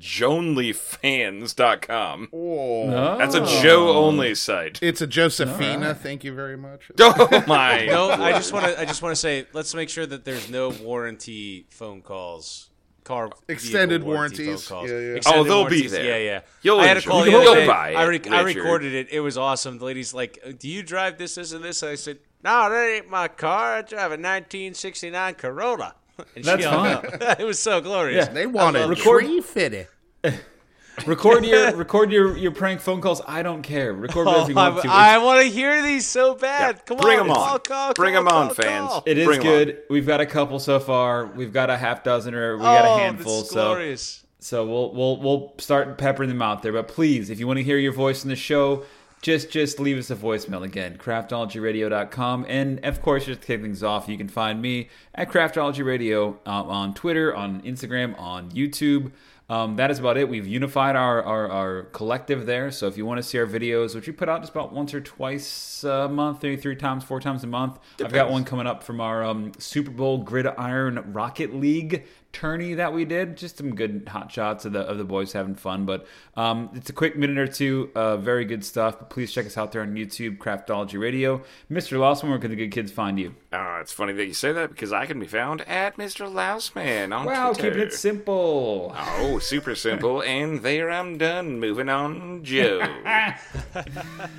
JoanlyFans.com. 1.03 2.29
Oh, 2.33 3.17
That's 3.19 3.35
a 3.35 3.45
Joe 3.63 3.91
only 3.97 4.35
site. 4.35 4.79
it's 4.83 5.01
a 5.01 5.07
Josephina. 5.07 5.95
Thank 5.95 6.25
you 6.25 6.35
very 6.35 6.57
much. 6.57 6.91
Oh 7.05 7.45
my! 7.47 7.87
No, 7.87 8.11
I 8.11 8.33
just 8.33 8.53
want 8.53 8.67
to. 8.67 8.79
I 8.81 8.85
just 8.85 9.03
want 9.03 9.13
to 9.13 9.17
say, 9.21 9.47
let's 9.53 9.75
make 9.75 9.89
sure 9.89 10.07
that 10.07 10.25
there's 10.25 10.49
no 10.51 10.71
warranty 10.71 11.67
phone 11.71 12.01
calls. 12.03 12.69
Car 13.05 13.31
Extended 13.49 14.05
warranty 14.05 14.45
warranties. 14.45 14.69
phone 14.69 14.79
calls. 14.79 14.91
Yeah, 14.91 14.99
yeah. 14.99 15.15
Extended 15.17 15.41
Oh, 15.41 15.45
they'll 15.45 15.69
be 15.69 15.89
there. 15.89 16.05
Yeah, 16.05 16.17
yeah. 16.19 16.41
You'll 16.63 16.79
I 16.81 16.87
had 16.87 16.97
a 16.99 17.03
call 17.03 17.25
the 17.25 17.35
other 17.35 17.43
You'll 17.43 17.55
day. 17.55 17.67
buy 17.67 17.91
it, 17.91 17.97
I, 17.97 18.05
rec- 18.07 18.31
I 18.31 18.41
recorded 18.43 18.95
it. 18.95 19.09
It 19.11 19.19
was 19.21 19.37
awesome. 19.37 19.79
The 19.79 19.85
lady's 19.85 20.15
like, 20.15 20.39
"Do 20.61 20.69
you 20.69 20.83
drive 20.85 21.19
this, 21.19 21.35
this, 21.35 21.53
and 21.53 21.65
this?" 21.65 21.83
I 21.83 21.97
said, 21.97 22.19
"No, 22.43 22.69
that 22.71 22.89
ain't 22.89 23.11
my 23.11 23.29
car. 23.29 23.77
I 23.77 23.83
drive 23.83 24.11
a 24.13 24.19
1969 24.19 25.35
Corolla." 25.35 25.95
And 26.37 26.45
That's 26.45 26.63
she 26.63 26.69
fine. 26.69 27.05
it 27.39 27.45
was 27.45 27.59
so 27.59 27.81
glorious. 27.81 28.27
Yeah. 28.27 28.33
They 28.33 28.47
want 28.47 28.77
a 28.77 28.87
Record- 28.87 29.25
tree 29.25 29.41
fitted. 29.41 29.89
record 31.07 31.45
your 31.45 31.75
record 31.75 32.13
your, 32.13 32.37
your 32.37 32.53
prank 32.53 32.81
phone 32.81 33.01
calls. 33.01 33.23
I 33.27 33.43
don't 33.43 33.63
care. 33.63 33.93
Record 33.93 34.27
whatever 34.27 34.51
you 34.51 34.57
oh, 34.57 34.71
want 34.71 34.83
to. 34.83 34.91
I, 34.91 35.19
want 35.19 35.41
to 35.43 35.49
hear 35.49 35.83
these 35.83 36.07
so 36.07 36.35
bad. 36.35 36.85
Come 36.87 36.99
bring 36.99 37.19
on, 37.19 37.29
'em 37.29 37.35
call, 37.35 37.55
on. 37.55 37.61
call, 37.61 37.93
Bring 37.95 38.15
call, 38.15 38.21
'em 38.23 38.29
on, 38.29 38.47
call, 38.49 38.55
fans. 38.55 38.93
It 39.07 39.19
is 39.19 39.27
Bring 39.27 39.41
'em 39.41 39.47
good. 39.47 39.79
We've 39.89 40.07
got 40.07 40.21
a 40.21 40.27
couple 40.27 40.59
so 40.59 40.79
far. 40.79 41.27
We've 41.27 41.53
got 41.53 41.71
a 41.71 41.77
half 41.77 42.05
dozen, 42.05 42.35
or 42.35 42.57
we 42.57 42.63
got 42.63 42.85
a 42.85 42.89
Oh, 42.89 42.97
handful. 42.99 43.41
this 43.41 43.51
So 43.51 43.55
glorious. 43.55 44.25
So 44.39 44.67
we'll 44.67 44.93
we'll 44.95 45.17
we'll 45.21 45.55
start 45.59 45.97
peppering 45.99 46.29
them 46.29 46.43
out 46.43 46.63
there. 46.63 46.73
But 46.73 46.89
please, 46.89 47.31
if 47.31 47.41
you 47.41 47.47
want 47.47 47.59
to 47.59 47.63
hear 47.65 47.79
your 47.79 47.93
voice 47.93 48.23
in 48.25 48.29
the 48.31 48.37
show, 48.37 48.85
just 49.23 49.51
just 49.51 49.79
leave 49.79 49.97
us 49.97 50.11
a 50.11 50.17
voicemail 50.17 50.63
again. 50.63 50.99
Craftologyradio.com. 50.99 52.45
And 52.49 52.85
of 52.85 53.01
course, 53.01 53.25
just 53.25 53.41
to 53.41 53.47
kick 53.47 53.63
things 53.63 53.83
off, 53.83 54.09
you 54.09 54.19
can 54.19 54.29
find 54.29 54.61
me 54.61 54.89
at 55.15 55.31
Craftology 55.31 55.85
Radio 55.85 56.41
um, 56.45 56.69
on 56.69 56.95
Twitter, 56.95 57.35
on 57.35 57.63
Instagram, 57.63 58.19
on 58.21 58.51
YouTube. 58.51 59.13
Um, 59.49 59.77
that 59.77 59.91
is 59.91 59.99
about 59.99 60.17
it. 60.17 60.29
We've 60.29 60.47
unified 60.47 60.97
our, 60.97 61.23
our, 61.23 61.51
our 61.51 61.83
collective 61.85 62.47
there. 62.47 62.71
So 62.71 62.87
if 62.87 62.97
you 62.97 63.05
want 63.05 63.19
to 63.19 63.23
see 63.23 63.39
our 63.39 63.47
videos, 63.47 63.95
which 63.95 64.07
we 64.07 64.13
put 64.13 64.29
out 64.29 64.41
just 64.41 64.53
about 64.53 64.73
once 64.73 64.95
or 64.95 65.01
twice 65.01 65.85
a 65.85 66.09
month, 66.09 66.43
maybe 66.43 66.57
three 66.57 66.77
times, 66.77 67.05
four 67.05 67.21
times 67.21 67.45
a 67.45 67.47
month, 67.47 67.79
I've 68.03 68.13
got 68.13 68.31
one 68.31 68.45
coming 68.45 68.67
up 68.67 68.83
from 68.83 69.01
our 69.01 69.23
um, 69.23 69.53
Super 69.59 69.91
Bowl 69.91 70.19
Gridiron 70.19 71.13
Rocket 71.13 71.55
League 71.55 72.07
tourney 72.33 72.75
that 72.75 72.93
we 72.93 73.05
did. 73.05 73.37
Just 73.37 73.59
some 73.59 73.75
good 73.75 74.05
hot 74.09 74.31
shots 74.33 74.65
of 74.65 74.73
the 74.73 74.81
of 74.81 74.99
the 74.99 75.05
boys 75.05 75.33
having 75.33 75.55
fun. 75.55 75.85
But 75.87 76.07
um, 76.37 76.71
it's 76.75 76.91
a 76.91 76.93
quick 76.93 77.17
minute 77.17 77.39
or 77.39 77.47
two. 77.47 77.91
Uh, 77.95 78.17
very 78.17 78.45
good 78.45 78.65
stuff. 78.65 78.99
But 78.99 79.11
please 79.11 79.33
check 79.33 79.47
us 79.47 79.57
out 79.59 79.73
there 79.73 79.83
on 79.83 79.95
YouTube, 79.95 80.39
Craftology 80.39 80.99
Radio. 81.01 81.43
Mr. 81.71 81.99
Lawson, 81.99 82.31
where 82.31 82.39
can 82.39 82.51
the 82.51 82.57
good 82.57 82.71
kids 82.73 82.91
find 82.91 83.19
you? 83.19 83.35
Oh, 83.53 83.79
it's 83.81 83.93
funny 83.93 84.13
that 84.15 84.27
you 84.27 84.35
say 84.35 84.53
that 84.53 84.71
because 84.71 84.93
I 84.93 85.07
can 85.07 85.21
be 85.21 85.27
found 85.27 85.61
at 85.63 85.97
Mr. 85.97 86.27
Lousman 86.33 87.13
on 87.17 87.27
Wow, 87.27 87.53
Twitter. 87.53 87.71
keeping 87.71 87.87
it 87.89 87.93
simple. 87.93 88.95
Oh, 88.97 89.39
super 89.39 89.75
simple. 89.75 90.23
and 90.27 90.63
there 90.63 90.91
I'm 90.91 91.19
done. 91.19 91.61
Moving 91.61 91.89
on, 91.89 92.45
Joe. 92.45 92.81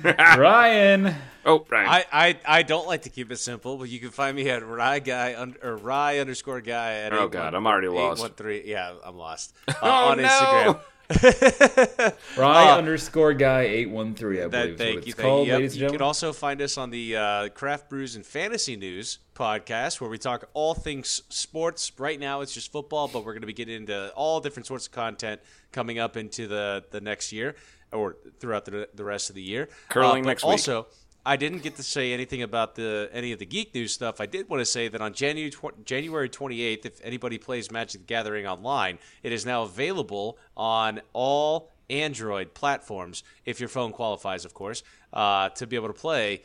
Ryan. 0.04 1.14
Oh, 1.46 1.58
Brian. 1.60 1.88
I, 1.88 2.04
I, 2.12 2.38
I 2.46 2.62
don't 2.62 2.86
like 2.86 3.02
to 3.02 3.10
keep 3.10 3.30
it 3.32 3.36
simple, 3.38 3.76
but 3.76 3.88
you 3.88 3.98
can 4.00 4.10
find 4.10 4.36
me 4.36 4.48
at 4.50 4.66
Rye 4.66 4.98
guy 4.98 5.34
un, 5.34 5.56
or 5.62 5.76
Rye 5.76 6.18
underscore 6.18 6.60
guy 6.60 6.94
at 6.94 7.12
Oh, 7.12 7.28
God, 7.28 7.54
I'm 7.54 7.66
already 7.66 7.88
lost. 7.88 8.22
813. 8.22 8.62
Yeah, 8.66 8.94
I'm 9.04 9.16
lost. 9.16 9.54
Uh, 9.68 9.72
Oh, 9.82 9.88
on 10.12 10.18
no. 10.22 10.28
Instagram. 10.28 10.80
Rye 12.38 12.70
Uh, 12.72 12.78
underscore 12.78 13.34
guy 13.34 13.62
eight 13.62 13.90
one 13.90 14.14
three. 14.14 14.42
I 14.42 14.46
believe 14.48 14.50
That, 14.52 14.66
is 14.68 14.70
what 14.72 14.78
thank 14.78 14.98
it's 14.98 15.06
you. 15.08 15.14
called, 15.14 15.38
thank 15.40 15.46
you. 15.46 15.52
Yep, 15.52 15.58
ladies 15.58 15.72
and 15.74 15.82
you 15.82 15.90
can 15.90 16.02
also 16.02 16.32
find 16.32 16.62
us 16.62 16.78
on 16.78 16.90
the 16.90 17.16
uh, 17.16 17.48
Craft 17.50 17.90
Brews 17.90 18.16
and 18.16 18.24
Fantasy 18.24 18.76
News 18.76 19.18
podcast, 19.34 20.00
where 20.00 20.08
we 20.08 20.16
talk 20.18 20.48
all 20.54 20.72
things 20.74 21.22
sports. 21.28 21.92
Right 21.98 22.18
now, 22.18 22.40
it's 22.40 22.54
just 22.54 22.72
football, 22.72 23.08
but 23.08 23.18
we're 23.24 23.32
going 23.32 23.42
to 23.42 23.46
be 23.46 23.52
getting 23.52 23.76
into 23.76 24.10
all 24.14 24.40
different 24.40 24.66
sorts 24.66 24.86
of 24.86 24.92
content 24.92 25.40
coming 25.72 25.98
up 25.98 26.16
into 26.16 26.46
the, 26.46 26.84
the 26.90 27.00
next 27.02 27.32
year 27.32 27.54
or 27.92 28.16
throughout 28.40 28.64
the, 28.64 28.88
the 28.94 29.04
rest 29.04 29.28
of 29.28 29.36
the 29.36 29.42
year. 29.42 29.68
Curling 29.90 30.22
but 30.22 30.28
next 30.28 30.44
week. 30.44 30.52
Also, 30.52 30.86
I 31.26 31.36
didn't 31.36 31.62
get 31.62 31.76
to 31.76 31.82
say 31.82 32.12
anything 32.12 32.42
about 32.42 32.74
the 32.74 33.08
any 33.12 33.32
of 33.32 33.38
the 33.38 33.46
geek 33.46 33.74
news 33.74 33.94
stuff. 33.94 34.20
I 34.20 34.26
did 34.26 34.48
want 34.48 34.60
to 34.60 34.66
say 34.66 34.88
that 34.88 35.00
on 35.00 35.14
January 35.14 35.50
tw- 35.50 35.84
January 35.84 36.28
28th, 36.28 36.84
if 36.84 37.00
anybody 37.02 37.38
plays 37.38 37.70
Magic 37.70 38.02
the 38.02 38.06
Gathering 38.06 38.46
online, 38.46 38.98
it 39.22 39.32
is 39.32 39.46
now 39.46 39.62
available 39.62 40.38
on 40.56 41.00
all 41.14 41.70
Android 41.88 42.52
platforms, 42.52 43.22
if 43.44 43.58
your 43.58 43.68
phone 43.68 43.92
qualifies, 43.92 44.44
of 44.44 44.54
course, 44.54 44.82
uh, 45.12 45.48
to 45.50 45.66
be 45.66 45.76
able 45.76 45.88
to 45.88 45.94
play 45.94 46.42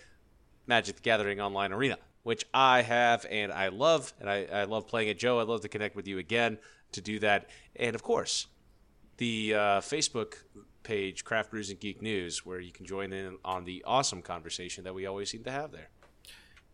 Magic 0.66 0.98
the 0.98 1.02
Gathering 1.02 1.42
Online 1.42 1.74
Arena, 1.74 1.98
which 2.24 2.46
I 2.54 2.82
have 2.82 3.26
and 3.30 3.52
I 3.52 3.68
love, 3.70 4.14
and 4.20 4.30
I, 4.30 4.48
I 4.52 4.64
love 4.64 4.88
playing 4.88 5.10
it. 5.10 5.20
Joe, 5.20 5.40
I'd 5.42 5.48
love 5.48 5.62
to 5.62 5.70
connect 5.70 5.96
with 5.96 6.08
you 6.08 6.20
again 6.20 6.58
to 6.94 7.02
do 7.02 7.20
that. 7.20 7.50
And 7.76 7.96
of 7.96 8.04
course, 8.04 8.48
the 9.18 9.56
uh, 9.56 9.60
Facebook 9.82 10.36
page, 10.84 11.24
Craft 11.24 11.52
Brews 11.52 11.70
and 11.70 11.80
Geek 11.80 12.02
News, 12.02 12.46
where 12.46 12.60
you 12.60 12.72
can 12.72 12.86
join 12.86 13.14
in 13.14 13.38
on 13.46 13.66
the 13.66 13.84
awesome 13.86 14.22
conversation 14.22 14.84
that 14.84 14.94
we 14.94 15.06
always 15.06 15.30
seem 15.30 15.44
to 15.44 15.52
have 15.52 15.72
there. 15.72 15.90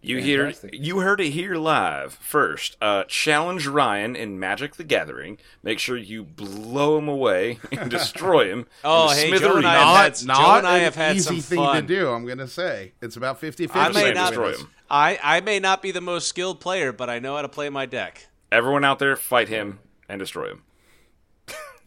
You 0.02 0.18
hear 0.20 0.54
you 0.72 1.00
heard 1.00 1.20
it 1.20 1.32
here 1.32 1.56
live 1.56 2.14
first. 2.14 2.78
Uh, 2.80 3.06
challenge 3.08 3.66
Ryan 3.66 4.16
in 4.16 4.40
Magic 4.40 4.76
the 4.76 4.84
Gathering. 4.84 5.40
Make 5.64 5.80
sure 5.80 5.98
you 5.98 6.24
blow 6.24 7.00
him 7.00 7.08
away 7.08 7.58
and 7.72 7.90
destroy 7.90 8.52
him. 8.52 8.68
Oh, 8.84 9.10
into 9.10 9.22
hey, 9.34 9.40
Joe 9.40 9.56
and. 9.58 9.66
I 9.66 9.74
have 9.74 9.86
Not, 9.88 10.04
had- 10.20 10.28
not 10.28 10.58
and 10.60 10.68
I 10.68 10.78
an 10.78 10.84
have 10.84 10.96
had 10.96 11.16
easy 11.16 11.24
some 11.26 11.40
thing 11.42 11.58
fun. 11.58 11.76
to 11.82 11.82
do. 11.88 12.10
I'm 12.12 12.24
gonna 12.28 12.48
say 12.48 12.94
it's 13.02 13.16
about 13.16 13.40
50 13.40 13.68
I 13.74 13.88
may 13.90 13.94
Say 13.94 14.14
not 14.14 14.28
destroy 14.30 14.52
him. 14.54 14.70
I, 14.92 15.18
I 15.24 15.42
may 15.42 15.60
not 15.60 15.82
be 15.82 15.90
the 15.90 16.02
most 16.02 16.28
skilled 16.28 16.60
player, 16.60 16.92
but 16.94 17.10
I 17.10 17.18
know 17.18 17.36
how 17.38 17.42
to 17.42 17.50
play 17.50 17.70
my 17.70 17.88
deck. 17.88 18.28
Everyone 18.52 18.86
out 18.86 19.00
there, 19.00 19.16
fight 19.16 19.48
him 19.48 19.80
and 20.08 20.20
destroy 20.20 20.50
him. 20.50 20.62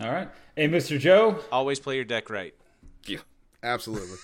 All 0.01 0.11
right. 0.11 0.29
Hey, 0.59 0.66
Mr. 0.66 0.98
Joe. 0.98 1.38
Always 1.52 1.78
play 1.78 1.94
your 1.94 2.04
deck 2.04 2.30
right. 2.30 2.52
Yeah, 3.06 3.20
Absolutely. 3.62 4.16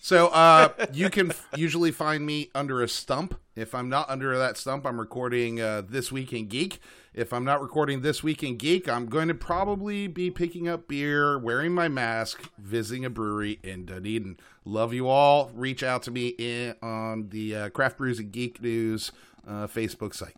So 0.00 0.28
uh, 0.28 0.68
you 0.92 1.10
can 1.10 1.30
f- 1.30 1.48
usually 1.56 1.90
find 1.90 2.24
me 2.24 2.48
under 2.54 2.80
a 2.80 2.86
stump. 2.86 3.34
If 3.56 3.74
I'm 3.74 3.88
not 3.88 4.08
under 4.08 4.38
that 4.38 4.56
stump, 4.56 4.86
I'm 4.86 5.00
recording 5.00 5.60
uh, 5.60 5.82
this 5.84 6.12
week 6.12 6.32
in 6.32 6.46
geek. 6.46 6.78
If 7.12 7.32
I'm 7.32 7.44
not 7.44 7.60
recording 7.60 8.02
this 8.02 8.22
week 8.22 8.44
in 8.44 8.56
geek, 8.56 8.88
I'm 8.88 9.06
going 9.06 9.26
to 9.26 9.34
probably 9.34 10.06
be 10.06 10.30
picking 10.30 10.68
up 10.68 10.86
beer, 10.86 11.36
wearing 11.36 11.72
my 11.72 11.88
mask, 11.88 12.48
visiting 12.56 13.04
a 13.04 13.10
brewery 13.10 13.58
in 13.64 13.84
Dunedin. 13.84 14.36
Love 14.64 14.94
you 14.94 15.08
all. 15.08 15.50
Reach 15.56 15.82
out 15.82 16.04
to 16.04 16.12
me 16.12 16.28
in, 16.38 16.76
on 16.80 17.30
the 17.30 17.56
uh, 17.56 17.68
Craft 17.70 17.98
Brews 17.98 18.20
and 18.20 18.30
Geek 18.30 18.62
News 18.62 19.10
uh, 19.44 19.66
Facebook 19.66 20.14
site. 20.14 20.36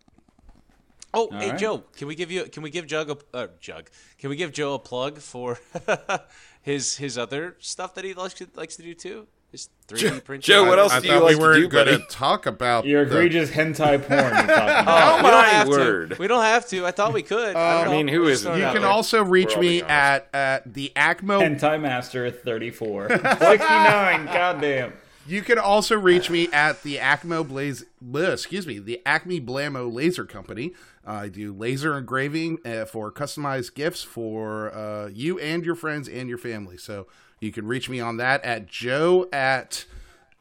Oh, 1.14 1.28
hey 1.30 1.50
right. 1.50 1.58
Joe, 1.58 1.84
can 1.96 2.08
we 2.08 2.14
give 2.14 2.30
you 2.30 2.44
can 2.44 2.62
we 2.62 2.70
give 2.70 2.86
Jug 2.86 3.10
a 3.10 3.36
uh, 3.36 3.46
Jug? 3.60 3.90
Can 4.18 4.30
we 4.30 4.36
give 4.36 4.52
Joe 4.52 4.74
a 4.74 4.78
plug 4.78 5.18
for 5.18 5.58
his 6.62 6.96
his 6.96 7.18
other 7.18 7.56
stuff 7.58 7.94
that 7.94 8.04
he 8.04 8.14
likes 8.14 8.34
to, 8.34 8.48
likes 8.54 8.76
to 8.76 8.82
do 8.82 8.94
too? 8.94 9.26
His 9.50 9.68
3D 9.86 10.24
printing. 10.24 10.40
Joe, 10.40 10.64
what 10.66 10.78
else 10.78 10.92
I 10.94 11.00
do 11.00 11.08
you 11.08 11.12
thought 11.12 11.24
like 11.24 11.36
we 11.36 11.42
weren't 11.42 11.56
to 11.56 11.60
do, 11.64 11.68
going 11.68 11.84
buddy? 11.84 11.98
to 11.98 12.06
talk 12.08 12.46
about 12.46 12.86
Your 12.86 13.04
the- 13.04 13.10
egregious 13.18 13.50
hentai 13.50 14.02
porn 14.02 14.18
you're 14.20 14.28
about. 14.44 14.86
Oh, 14.88 15.16
we 15.18 15.22
don't 15.24 15.32
my 15.42 15.44
have 15.48 15.68
word. 15.68 16.10
to. 16.12 16.16
We 16.16 16.26
don't 16.26 16.42
have 16.42 16.66
to. 16.68 16.86
I 16.86 16.90
thought 16.90 17.12
we 17.12 17.20
could. 17.22 17.54
I, 17.54 17.84
I 17.84 17.88
mean, 17.90 18.08
who 18.08 18.14
is? 18.14 18.14
who 18.14 18.20
We'll 18.20 18.28
isn't? 18.30 18.42
start 18.44 18.58
You 18.60 18.64
can 18.72 18.80
there. 18.80 18.90
also 18.90 19.22
reach 19.22 19.54
me 19.56 19.80
being 19.80 19.82
at, 19.90 20.28
at 20.32 20.72
the 20.72 20.90
ACMO 20.96 21.42
Hentai 21.42 21.78
Master 21.78 22.30
34. 22.30 23.08
69, 23.40 24.24
goddamn. 24.24 24.94
You 25.26 25.42
can 25.42 25.58
also 25.58 25.96
reach 25.96 26.30
me 26.30 26.48
at 26.52 26.82
the 26.82 26.96
Acmo 26.96 27.46
Blaze, 27.46 27.84
excuse 28.14 28.66
me, 28.66 28.78
the 28.78 29.00
Acme 29.06 29.40
Blamo 29.40 29.92
Laser 29.92 30.24
Company. 30.24 30.72
I 31.06 31.28
do 31.28 31.52
laser 31.52 31.96
engraving 31.96 32.58
uh, 32.64 32.84
for 32.84 33.10
customized 33.12 33.74
gifts 33.74 34.02
for 34.02 34.74
uh, 34.74 35.08
you 35.08 35.38
and 35.38 35.64
your 35.64 35.74
friends 35.74 36.08
and 36.08 36.28
your 36.28 36.38
family. 36.38 36.76
So 36.76 37.06
you 37.40 37.52
can 37.52 37.66
reach 37.66 37.88
me 37.88 38.00
on 38.00 38.16
that 38.18 38.44
at 38.44 38.66
joe 38.66 39.28
at 39.32 39.84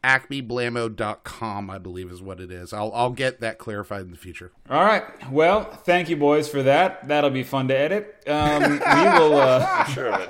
acmeblamo.com, 0.04 1.70
I 1.70 1.78
believe 1.78 2.12
is 2.12 2.22
what 2.22 2.40
it 2.40 2.52
is. 2.52 2.74
I'll, 2.74 2.92
I'll 2.94 3.12
get 3.12 3.40
that 3.42 3.60
clarified 3.60 4.02
in 4.02 4.12
the 4.12 4.18
future. 4.18 4.52
All 4.70 4.84
right. 4.84 5.04
Well, 5.32 5.64
thank 5.64 6.10
you, 6.10 6.18
boys, 6.18 6.50
for 6.50 6.64
that. 6.64 7.08
That'll 7.08 7.30
be 7.30 7.44
fun 7.44 7.68
to 7.68 7.78
edit. 7.78 8.24
Um, 8.28 8.64
we 8.64 8.78
will. 8.80 9.38
Uh, 9.38 9.84
Sure 9.92 10.12
of 10.14 10.22
it. 10.22 10.30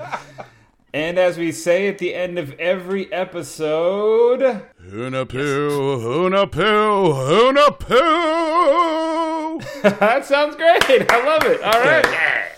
And 0.94 1.18
as 1.18 1.38
we 1.38 1.52
say 1.52 1.88
at 1.88 1.98
the 1.98 2.14
end 2.14 2.38
of 2.38 2.52
every 2.60 3.12
episode, 3.14 4.42
Hoona 4.82 5.28
poo, 5.28 5.98
hoona 6.00 6.52
poo, 6.52 7.14
hoona 7.14 7.80
poo. 7.80 9.60
that 10.00 10.26
sounds 10.26 10.56
great. 10.56 11.12
I 11.12 11.26
love 11.26 11.44
it. 11.46 11.62
All 11.62 11.80
right. 11.82 12.52